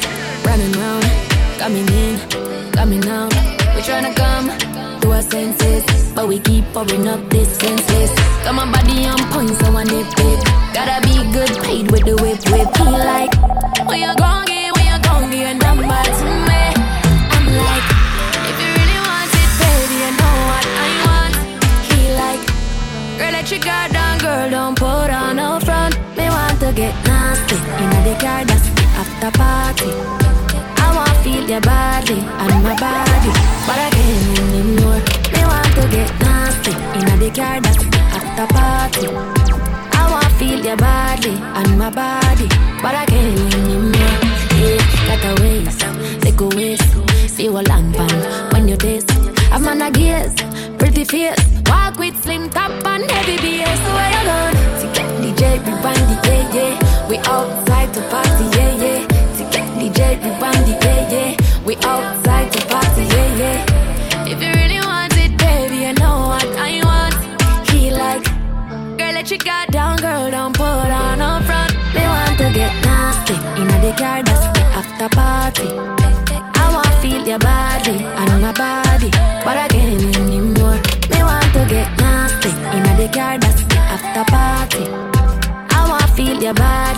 running 0.46 0.72
round, 0.82 1.06
coming 1.58 1.88
in, 2.02 2.72
coming 2.72 3.06
out. 3.08 3.32
We 3.74 3.80
tryna 3.80 4.14
come 4.14 4.46
to 5.00 5.12
our 5.12 5.22
senses. 5.22 6.02
But 6.14 6.28
we 6.28 6.38
keep 6.40 6.64
pouring 6.74 7.08
up 7.08 7.20
this 7.30 7.48
senses. 7.56 8.10
Got 8.44 8.54
my 8.54 8.70
body 8.70 9.06
on 9.06 9.18
point, 9.32 9.48
so 9.58 9.66
I 9.74 9.84
nip 9.84 10.06
it. 10.18 10.44
Gotta 10.74 11.00
be 11.06 11.14
good 11.32 11.50
paid 11.64 11.90
with 11.90 12.04
the 12.04 12.16
whip 12.22 12.38
whip. 12.50 12.68
He 12.76 12.84
like, 12.84 13.32
when 13.88 14.00
you're 14.00 14.14
gon' 14.16 14.44
get, 14.44 14.76
when 14.76 14.86
you're 14.86 14.98
gon' 15.00 15.30
get, 15.30 15.52
and 15.52 15.64
I'm 15.64 15.78
to 15.78 16.24
me. 16.48 16.62
I'm 17.32 17.46
like, 17.56 17.91
girl, 23.18 23.32
let 23.32 23.50
your 23.50 23.60
guard 23.60 23.92
down, 23.92 24.18
girl, 24.18 24.50
don't 24.50 24.78
put 24.78 25.10
on 25.10 25.36
no 25.36 25.60
front. 25.60 25.98
Me 26.16 26.28
want 26.28 26.58
to 26.60 26.72
get 26.72 26.94
nasty, 27.06 27.56
in 27.82 27.90
the 28.06 28.14
car, 28.20 28.44
that's 28.44 28.68
after 29.00 29.30
party 29.38 29.90
I 30.84 30.94
want 30.94 31.16
feel 31.24 31.48
your 31.48 31.60
body 31.60 32.18
and 32.20 32.62
my 32.62 32.74
body, 32.76 33.32
but 33.66 33.78
I 33.78 33.88
can't 33.94 34.38
anymore. 34.38 35.00
Me 35.32 35.42
want 35.50 35.72
to 35.78 35.84
get 35.96 36.10
nasty 36.20 36.72
in 36.98 37.18
the 37.18 37.30
car 37.34 37.60
that's 37.60 37.82
after 38.16 38.46
party. 38.52 39.06
I 39.98 40.10
want 40.10 40.32
feel 40.38 40.60
your 40.62 40.76
body 40.76 41.34
and 41.58 41.78
my 41.78 41.90
body, 41.90 42.48
but 42.82 42.94
I 42.94 43.04
can't 43.06 43.54
anymore. 43.54 44.18
Yeah, 44.60 45.08
like 45.08 45.24
a 45.24 45.34
waist, 45.42 45.80
take 46.20 46.40
a 46.40 46.48
waist, 46.56 46.88
see 47.28 47.48
what 47.48 47.68
land 47.68 47.94
pan 47.94 48.52
when 48.52 48.68
you 48.68 48.76
taste. 48.76 49.11
I'm 49.52 49.68
on 49.68 49.82
a 49.82 49.90
gears, 49.90 50.34
pretty 50.78 51.04
face, 51.04 51.36
walk 51.66 51.98
with 51.98 52.16
slim 52.24 52.48
top 52.48 52.70
and 52.86 53.04
heavy 53.10 53.36
bass. 53.36 53.78
So 53.84 53.92
where 53.92 54.10
you 54.16 54.24
going? 54.30 54.56
To 54.80 54.86
get 54.96 55.10
DJ, 55.20 55.58
we 55.60 55.72
the 55.76 56.16
yeah 56.24 56.54
yeah. 56.56 57.06
We 57.06 57.18
outside 57.18 57.92
to 57.92 58.00
party, 58.08 58.44
yeah 58.56 58.82
yeah. 58.82 59.06
To 59.36 59.42
get 59.52 59.68
DJ, 59.76 60.00
we 60.24 60.30
the 60.40 60.74
yeah 60.80 61.12
yeah. 61.12 61.66
We 61.66 61.76
outside 61.84 62.50
to 62.50 62.66
party, 62.66 63.02
yeah, 63.02 63.36
yeah. 63.36 64.26
If 64.32 64.42
you 64.42 64.50
really 64.58 64.80
want 64.86 65.12
it, 65.18 65.36
baby, 65.36 65.76
you 65.84 65.92
know 66.00 66.32
what 66.32 66.48
I 66.56 66.80
want. 66.88 67.68
He 67.68 67.90
like, 67.90 68.24
girl, 68.96 69.12
let 69.12 69.30
your 69.30 69.38
guard 69.38 69.70
down, 69.70 69.98
girl, 69.98 70.30
don't 70.30 70.56
put 70.56 70.64
on 70.64 71.20
up 71.20 71.42
front. 71.44 71.74
Me 71.94 72.00
want 72.00 72.38
to 72.38 72.50
get 72.54 72.72
nasty 72.86 73.34
in 73.60 73.68
the 73.68 73.94
car, 73.98 74.22
that's 74.22 74.46
the 74.56 74.64
after 74.80 75.08
party. 75.10 76.31
I 77.22 77.24
want 77.24 77.30
your 77.30 77.38
body 77.38 78.04
and 78.04 78.42
my 78.42 78.52
body, 78.52 79.10
but 79.44 79.56
I 79.56 79.68
can't 79.68 80.16
anymore. 80.16 80.74
Me 81.08 81.22
want 81.22 81.52
to 81.54 81.64
get 81.68 81.96
nasty 81.96 82.50
in 82.50 82.82
the 82.98 83.08
car, 83.14 83.38
that's 83.38 83.62
the 83.62 83.78
after 83.78 84.24
party. 84.26 84.90
I 85.70 85.88
want 85.88 86.02
to 86.02 86.08
feel 86.14 86.42
your 86.42 86.54
body 86.54 86.91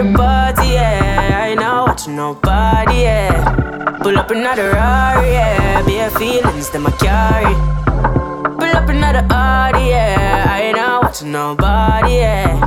another 0.00 0.16
party, 0.16 0.68
yeah. 0.68 1.40
I 1.42 1.48
ain't 1.48 1.60
not 1.60 1.88
watching 1.88 2.16
nobody, 2.16 3.02
yeah. 3.02 3.98
Pull 4.02 4.18
up 4.18 4.30
another 4.30 4.70
Rari, 4.70 5.32
yeah. 5.32 5.82
Bare 5.86 6.10
feelings 6.10 6.70
that 6.70 6.84
I 6.84 6.90
carry. 7.00 7.54
Pull 8.56 8.76
up 8.76 8.88
another 8.88 9.26
Audi, 9.30 9.90
yeah. 9.90 10.46
I 10.48 10.60
ain't 10.62 10.76
not 10.76 11.04
watching 11.04 11.32
nobody, 11.32 12.14
yeah. 12.14 12.60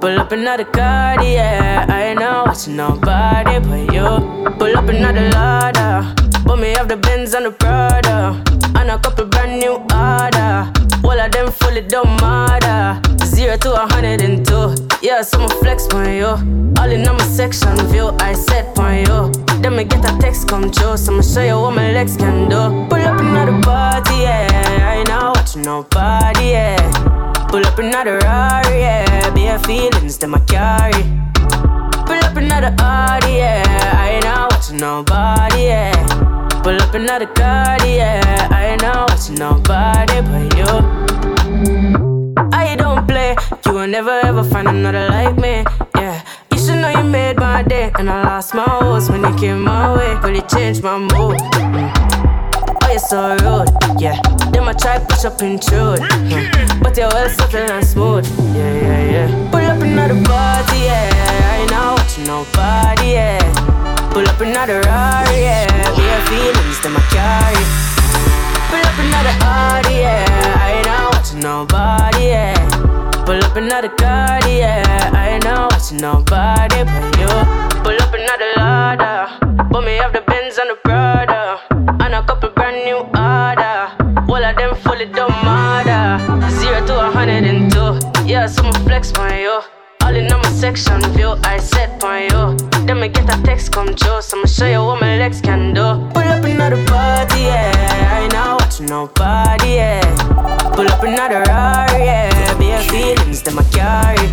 Pull 0.00 0.18
up 0.18 0.32
another 0.32 0.64
car, 0.64 1.22
yeah. 1.22 1.86
I 1.88 2.02
ain't 2.10 2.20
not 2.20 2.46
watching 2.48 2.76
nobody 2.76 3.60
but 3.60 3.94
you. 3.94 4.50
Pull 4.58 4.76
up 4.76 4.88
another 4.88 5.28
ladder. 5.30 6.14
Put 6.44 6.58
me 6.58 6.74
off 6.76 6.88
the 6.88 6.96
Benz 6.96 7.34
and 7.34 7.46
the 7.46 7.52
Prada. 7.52 8.42
And 8.76 8.90
a 8.90 8.98
couple 8.98 9.26
brand 9.26 9.60
new 9.60 9.74
order. 9.74 10.72
All 11.04 11.20
of 11.20 11.30
them 11.30 11.52
fully 11.52 11.82
don't 11.82 12.20
matter. 12.20 13.00
Zero 13.24 13.56
to 13.58 13.82
a 13.82 13.86
hundred 13.92 14.20
and 14.22 14.44
two. 14.44 14.91
Yeah, 15.02 15.22
so 15.22 15.36
I'ma 15.38 15.48
flex 15.48 15.88
on 15.88 16.14
you. 16.14 16.26
All 16.78 16.88
in 16.88 17.08
on 17.08 17.16
my 17.16 17.24
section 17.24 17.76
view, 17.88 18.14
I 18.20 18.34
set 18.34 18.78
on 18.78 18.98
you. 18.98 19.32
Then 19.60 19.74
me 19.74 19.82
get 19.82 20.04
a 20.08 20.16
text 20.20 20.46
come 20.46 20.70
true, 20.70 20.96
so 20.96 21.12
I'ma 21.12 21.22
show 21.22 21.42
you 21.42 21.58
what 21.60 21.74
my 21.74 21.90
legs 21.90 22.16
can 22.16 22.48
do. 22.48 22.86
Pull 22.88 23.02
up 23.02 23.18
another 23.18 23.60
party, 23.62 24.14
yeah. 24.22 24.46
I 24.80 24.98
ain't 24.98 25.08
not 25.08 25.36
watching 25.36 25.62
nobody, 25.62 26.50
yeah. 26.50 27.46
Pull 27.48 27.66
up 27.66 27.76
another 27.80 28.18
Rari, 28.18 28.78
yeah. 28.78 29.30
Bare 29.34 29.58
feelings 29.58 30.18
that 30.18 30.30
I 30.32 30.38
carry. 30.46 31.02
Pull 32.06 32.24
up 32.24 32.36
another 32.36 32.72
Audi, 32.78 33.38
yeah. 33.38 33.98
I 33.98 34.10
ain't 34.10 34.24
not 34.24 34.52
watching 34.52 34.76
nobody, 34.76 35.64
yeah. 35.64 36.62
Pull 36.62 36.80
up 36.80 36.94
another 36.94 37.26
car, 37.26 37.76
yeah. 37.84 38.46
I 38.52 38.66
ain't 38.66 38.82
not 38.82 39.10
watching 39.10 39.34
nobody 39.34 40.22
but 40.22 40.56
you. 40.56 42.11
I 42.36 42.76
don't 42.76 43.06
play. 43.06 43.36
You 43.66 43.72
will 43.72 43.86
never 43.86 44.20
ever 44.24 44.44
find 44.44 44.68
another 44.68 45.08
like 45.08 45.36
me. 45.36 45.64
Yeah. 45.96 46.22
You 46.52 46.58
should 46.58 46.76
know 46.76 46.90
you 46.90 47.04
made 47.04 47.36
my 47.36 47.62
day. 47.62 47.90
And 47.98 48.08
I 48.08 48.22
lost 48.24 48.54
my 48.54 48.64
horse 48.64 49.08
when 49.08 49.22
you 49.24 49.34
came 49.36 49.62
my 49.62 49.94
way. 49.96 50.16
But 50.20 50.36
it 50.36 50.48
changed 50.48 50.82
my 50.82 50.98
mood. 50.98 51.36
Oh, 51.40 52.88
you're 52.88 52.98
so 52.98 53.36
rude. 53.42 53.70
Yeah. 54.00 54.20
Then 54.52 54.68
I 54.68 54.72
try 54.72 54.98
push 54.98 55.24
up 55.24 55.40
intrude. 55.42 56.00
Hmm. 56.00 56.82
But 56.82 56.96
you're 56.96 57.08
well 57.08 57.28
subtle 57.30 57.70
and 57.70 57.86
smooth. 57.86 58.26
Yeah, 58.54 58.74
yeah, 58.74 59.10
yeah. 59.12 59.50
Pull 59.50 59.60
up 59.60 59.82
another 59.82 60.22
party, 60.24 60.78
yeah. 60.88 61.50
I 61.52 61.56
ain't 61.62 61.70
not 61.70 61.98
watching 61.98 62.24
nobody, 62.24 63.12
yeah. 63.12 64.10
Pull 64.12 64.28
up 64.28 64.40
another 64.40 64.80
Rari, 64.80 65.40
yeah. 65.40 65.66
Bare 65.96 66.22
feelings 66.26 66.78
that 66.82 66.92
I 66.96 67.02
carry. 67.12 67.64
Pull 68.68 68.80
up 68.80 68.98
another 68.98 69.36
Audi, 69.44 69.94
yeah. 70.00 70.58
I 70.60 70.72
ain't 70.72 70.86
not 70.86 71.11
watching 71.32 71.48
nobody, 71.48 72.24
yeah. 72.26 73.24
Pull 73.24 73.42
up 73.42 73.56
another 73.56 73.88
car, 73.88 74.40
yeah. 74.48 75.10
I 75.14 75.30
ain't 75.34 75.44
not 75.44 75.72
watching 75.72 75.98
nobody 75.98 76.84
but 76.84 77.18
you. 77.18 77.28
Pull 77.82 77.96
up 78.00 78.12
another 78.12 78.50
ladder. 78.56 79.68
Put 79.70 79.84
me 79.84 79.98
off 80.00 80.12
the 80.12 80.22
Benz 80.22 80.58
and 80.58 80.70
the 80.70 80.76
Prada. 80.84 81.60
And 82.02 82.14
a 82.14 82.22
couple 82.24 82.50
brand 82.50 82.84
new 82.84 82.98
order. 82.98 84.28
All 84.28 84.44
of 84.44 84.56
them 84.56 84.74
fully 84.76 85.06
don't 85.06 85.30
matter. 85.44 86.50
Zero 86.50 86.86
to 86.86 87.06
a 87.06 87.10
hundred 87.10 87.44
and 87.44 87.70
two. 87.72 87.98
Yeah, 88.26 88.46
so 88.46 88.62
I'ma 88.62 88.72
flex 88.84 89.12
on 89.14 89.38
you. 89.38 89.60
All 90.02 90.14
in 90.14 90.32
on 90.32 90.40
my 90.42 90.50
section 90.50 91.00
view, 91.12 91.36
I 91.44 91.58
set 91.58 92.02
on 92.02 92.22
you. 92.22 92.86
Then 92.86 93.00
me 93.00 93.08
get 93.08 93.32
a 93.32 93.40
text 93.42 93.72
come 93.72 93.94
true, 93.94 94.20
so 94.20 94.36
I'ma 94.36 94.46
show 94.46 94.66
you 94.66 94.84
what 94.84 95.00
my 95.00 95.16
legs 95.18 95.40
can 95.40 95.72
do. 95.72 95.84
Pull 96.12 96.28
up 96.28 96.44
another 96.44 96.84
party, 96.86 97.42
yeah. 97.42 98.16
I 98.16 98.24
ain't 98.24 98.61
watching 98.72 98.86
nobody, 98.86 99.74
yeah. 99.74 100.00
Pull 100.74 100.88
up 100.88 101.02
another 101.02 101.42
Rari, 101.42 102.04
yeah. 102.04 102.58
Bare 102.58 102.80
feelings 102.88 103.42
that 103.42 103.54
I 103.54 103.64
carry. 103.68 104.28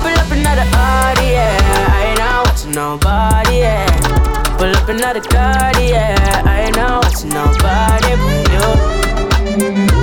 Pull 0.00 0.14
up 0.14 0.30
another 0.30 0.68
Audi, 0.74 1.32
yeah. 1.32 1.58
I 1.90 2.06
ain't 2.06 2.18
not 2.18 2.46
watching 2.46 2.72
nobody, 2.72 3.58
yeah. 3.58 4.56
Pull 4.58 4.76
up 4.76 4.88
another 4.88 5.20
car, 5.20 5.72
yeah. 5.80 6.42
I 6.46 6.66
ain't 6.66 6.76
not 6.76 7.04
watching 7.04 7.30
nobody 7.30 8.14
but 8.22 9.96
you. 9.96 10.01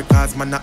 Spear 0.00 0.08
cause 0.08 0.36
man 0.36 0.54
a 0.54 0.58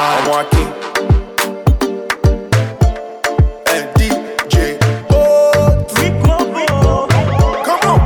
I'm 0.00 0.28
walking. 0.30 0.68
DJ. 3.98 4.78
Oh, 5.10 5.84
come 7.64 7.80
on. 7.90 7.98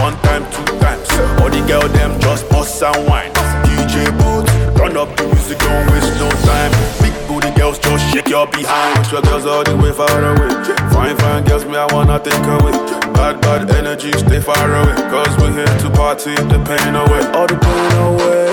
One 0.00 0.16
time, 0.22 0.44
two 0.52 0.64
times. 0.78 1.10
All 1.42 1.50
the 1.50 1.64
girl 1.66 1.88
them 1.88 2.20
just 2.20 2.48
bust 2.50 2.80
and 2.84 3.08
wine. 3.08 3.32
DJ 3.66 4.06
boots, 4.16 4.52
turn 4.78 4.96
up 4.96 5.16
the 5.16 5.26
music, 5.26 5.58
don't 5.58 5.90
waste 5.90 6.14
no 6.20 6.30
time. 6.46 6.70
Big 7.02 7.14
booty 7.26 7.50
girls 7.58 7.80
just 7.80 8.12
shake 8.12 8.28
your 8.28 8.46
behind. 8.46 9.10
your 9.10 9.22
girls 9.22 9.46
all 9.46 9.64
the 9.64 9.76
way 9.76 9.90
far 9.90 10.06
away. 10.06 10.54
Fine, 10.94 11.16
fine 11.16 11.44
girls, 11.46 11.64
me 11.64 11.76
I 11.76 11.92
wanna 11.92 12.20
take 12.20 12.46
away. 12.46 12.70
Bad, 13.14 13.40
bad 13.40 13.68
energy, 13.72 14.12
stay 14.12 14.38
far 14.40 14.70
away. 14.70 14.94
Cause 15.10 15.36
we're 15.38 15.50
here 15.50 15.66
to 15.66 15.90
party 15.90 16.36
the 16.36 16.62
pain 16.62 16.94
away. 16.94 17.26
All 17.34 17.48
the 17.48 17.58
pain 17.58 17.98
away. 18.06 18.43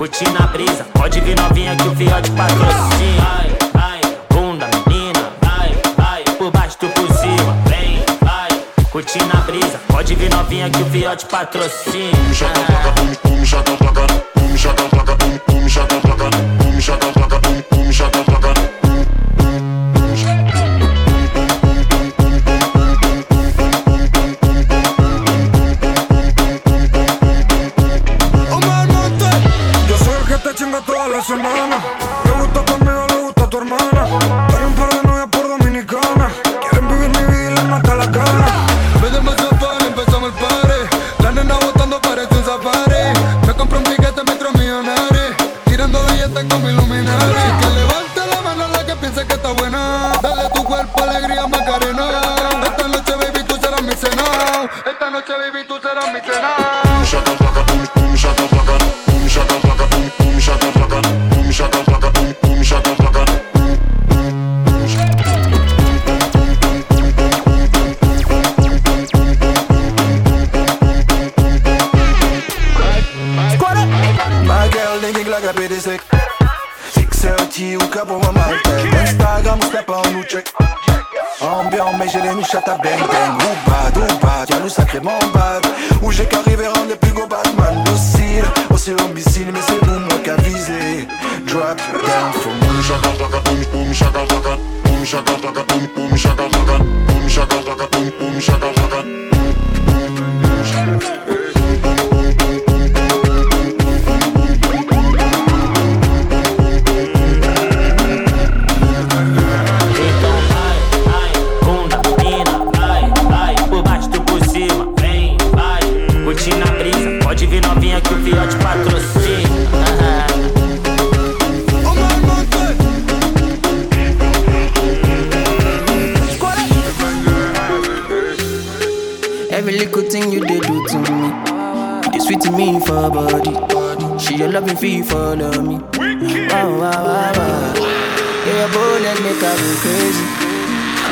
curtir 0.00 0.30
na 0.32 0.46
brisa. 0.46 0.84
Pode 0.94 1.20
vir 1.20 1.36
novinha 1.36 1.76
que 1.76 1.86
o 1.86 1.94
fiote 1.94 2.30
patrocina. 2.30 3.22
Vai, 3.74 4.00
bunda 4.30 4.66
menina, 4.86 5.30
por 6.38 6.50
baixo 6.50 6.78
tu 6.78 6.88
por 6.88 7.06
cima. 7.18 7.54
Vem, 7.66 8.02
curtir 8.90 9.22
na 9.26 9.42
brisa. 9.42 9.78
Pode 9.88 10.14
vir 10.14 10.30
novinha 10.30 10.70
que 10.70 10.82
o 10.82 10.86
fiote 10.86 11.26
patrocina. 11.26 12.16
Pum, 13.22 13.44
placa, 13.44 13.76
placa, 13.76 14.06
placa, 14.96 15.16
placa, 16.00 16.96
placa. 16.96 17.19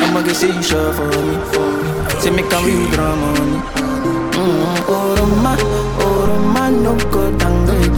I'ma 0.09 0.23
get 0.23 0.35
say 0.35 0.47
you 0.47 0.63
sure 0.63 0.91
for 0.93 1.05
me, 1.05 1.37
me. 1.37 2.19
Say 2.19 2.31
make 2.31 2.51
a 2.51 2.57
real 2.65 2.89
drama 2.89 3.27
on 3.29 3.51
me. 3.51 3.59
Mm-hmm. 3.61 4.89
Oh, 4.89 5.13
Roma, 5.19 5.53
oh, 6.01 6.25
Roma, 6.27 6.71
no 6.71 6.97
go 7.13 7.29
downgrade. 7.37 7.93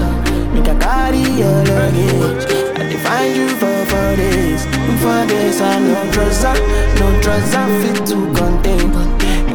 Make 0.51 0.67
a 0.67 0.75
carry 0.75 1.23
your 1.39 1.63
luggage. 1.71 2.51
I 2.75 2.83
define 2.91 3.31
you 3.33 3.47
for 3.55 3.77
four 3.87 4.11
days. 4.19 4.61
For 4.99 5.23
days, 5.31 5.61
I 5.61 5.79
no 5.79 6.11
trust, 6.11 6.43
no 6.99 7.07
trust, 7.21 7.55
I 7.55 7.63
fit 7.79 8.05
to 8.07 8.17
contain. 8.35 8.91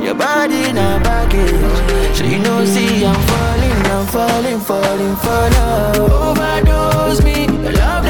Your 0.03 0.15
body 0.15 0.73
not 0.73 1.05
baggage. 1.05 2.16
So 2.16 2.24
you 2.24 2.39
know, 2.39 2.65
see, 2.65 3.05
I'm 3.05 3.20
falling, 3.28 3.81
I'm 3.93 4.07
falling, 4.07 4.61
falling 4.61 5.16
for 5.16 5.45
love. 5.57 6.11
Overdose 6.11 7.23
me, 7.23 7.49
love 7.49 8.06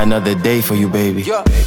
another 0.00 0.34
day 0.34 0.60
for 0.60 0.74
you, 0.74 0.88
baby. 0.88 1.22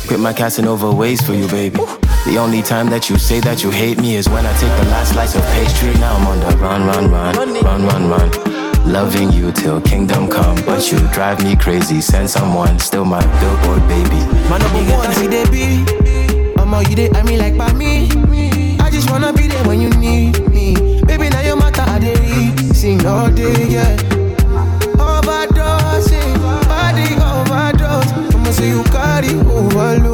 Quit 0.07 0.19
my 0.19 0.33
Casanova 0.33 0.91
ways 0.91 1.21
for 1.21 1.33
you, 1.33 1.47
baby. 1.47 1.77
The 2.25 2.37
only 2.39 2.61
time 2.61 2.89
that 2.89 3.09
you 3.09 3.17
say 3.17 3.39
that 3.41 3.63
you 3.63 3.69
hate 3.69 3.99
me 3.99 4.15
is 4.15 4.27
when 4.27 4.45
I 4.45 4.53
take 4.53 4.75
the 4.81 4.89
last 4.89 5.13
slice 5.13 5.35
of 5.35 5.43
pastry. 5.53 5.93
Now 5.99 6.15
I'm 6.15 6.27
on 6.27 6.39
the 6.39 6.57
run, 6.57 6.87
run, 6.87 7.11
run, 7.11 7.35
run, 7.35 7.85
run, 7.85 8.09
run. 8.09 8.91
Loving 8.91 9.31
you 9.31 9.51
till 9.51 9.79
kingdom 9.81 10.29
come, 10.29 10.55
but 10.65 10.91
you 10.91 10.99
drive 11.09 11.43
me 11.43 11.55
crazy. 11.55 12.01
Send 12.01 12.29
someone, 12.29 12.79
still 12.79 13.05
my 13.05 13.21
billboard 13.39 13.87
baby. 13.87 14.19
My 14.49 14.57
number 14.57 14.91
one, 14.91 15.11
see 15.13 15.27
they 15.27 15.45
be. 15.49 15.85
I'm 16.57 16.73
all 16.73 16.83
you 16.83 16.95
did, 16.95 17.15
I 17.15 17.23
mean 17.23 17.39
like 17.39 17.57
by 17.57 17.71
me. 17.73 18.09
I 18.79 18.89
just 18.89 19.09
wanna 19.11 19.31
be 19.31 19.47
there 19.47 19.65
when 19.67 19.79
you 19.79 19.89
need 19.91 20.39
me. 20.49 21.01
Baby, 21.03 21.29
now 21.29 21.41
your 21.41 21.55
matter, 21.55 21.81
I 21.81 21.99
did 21.99 22.75
sing 22.75 23.05
all 23.05 23.29
day, 23.29 23.67
yeah. 23.67 24.12
body 29.23 29.35
overload. 29.35 30.12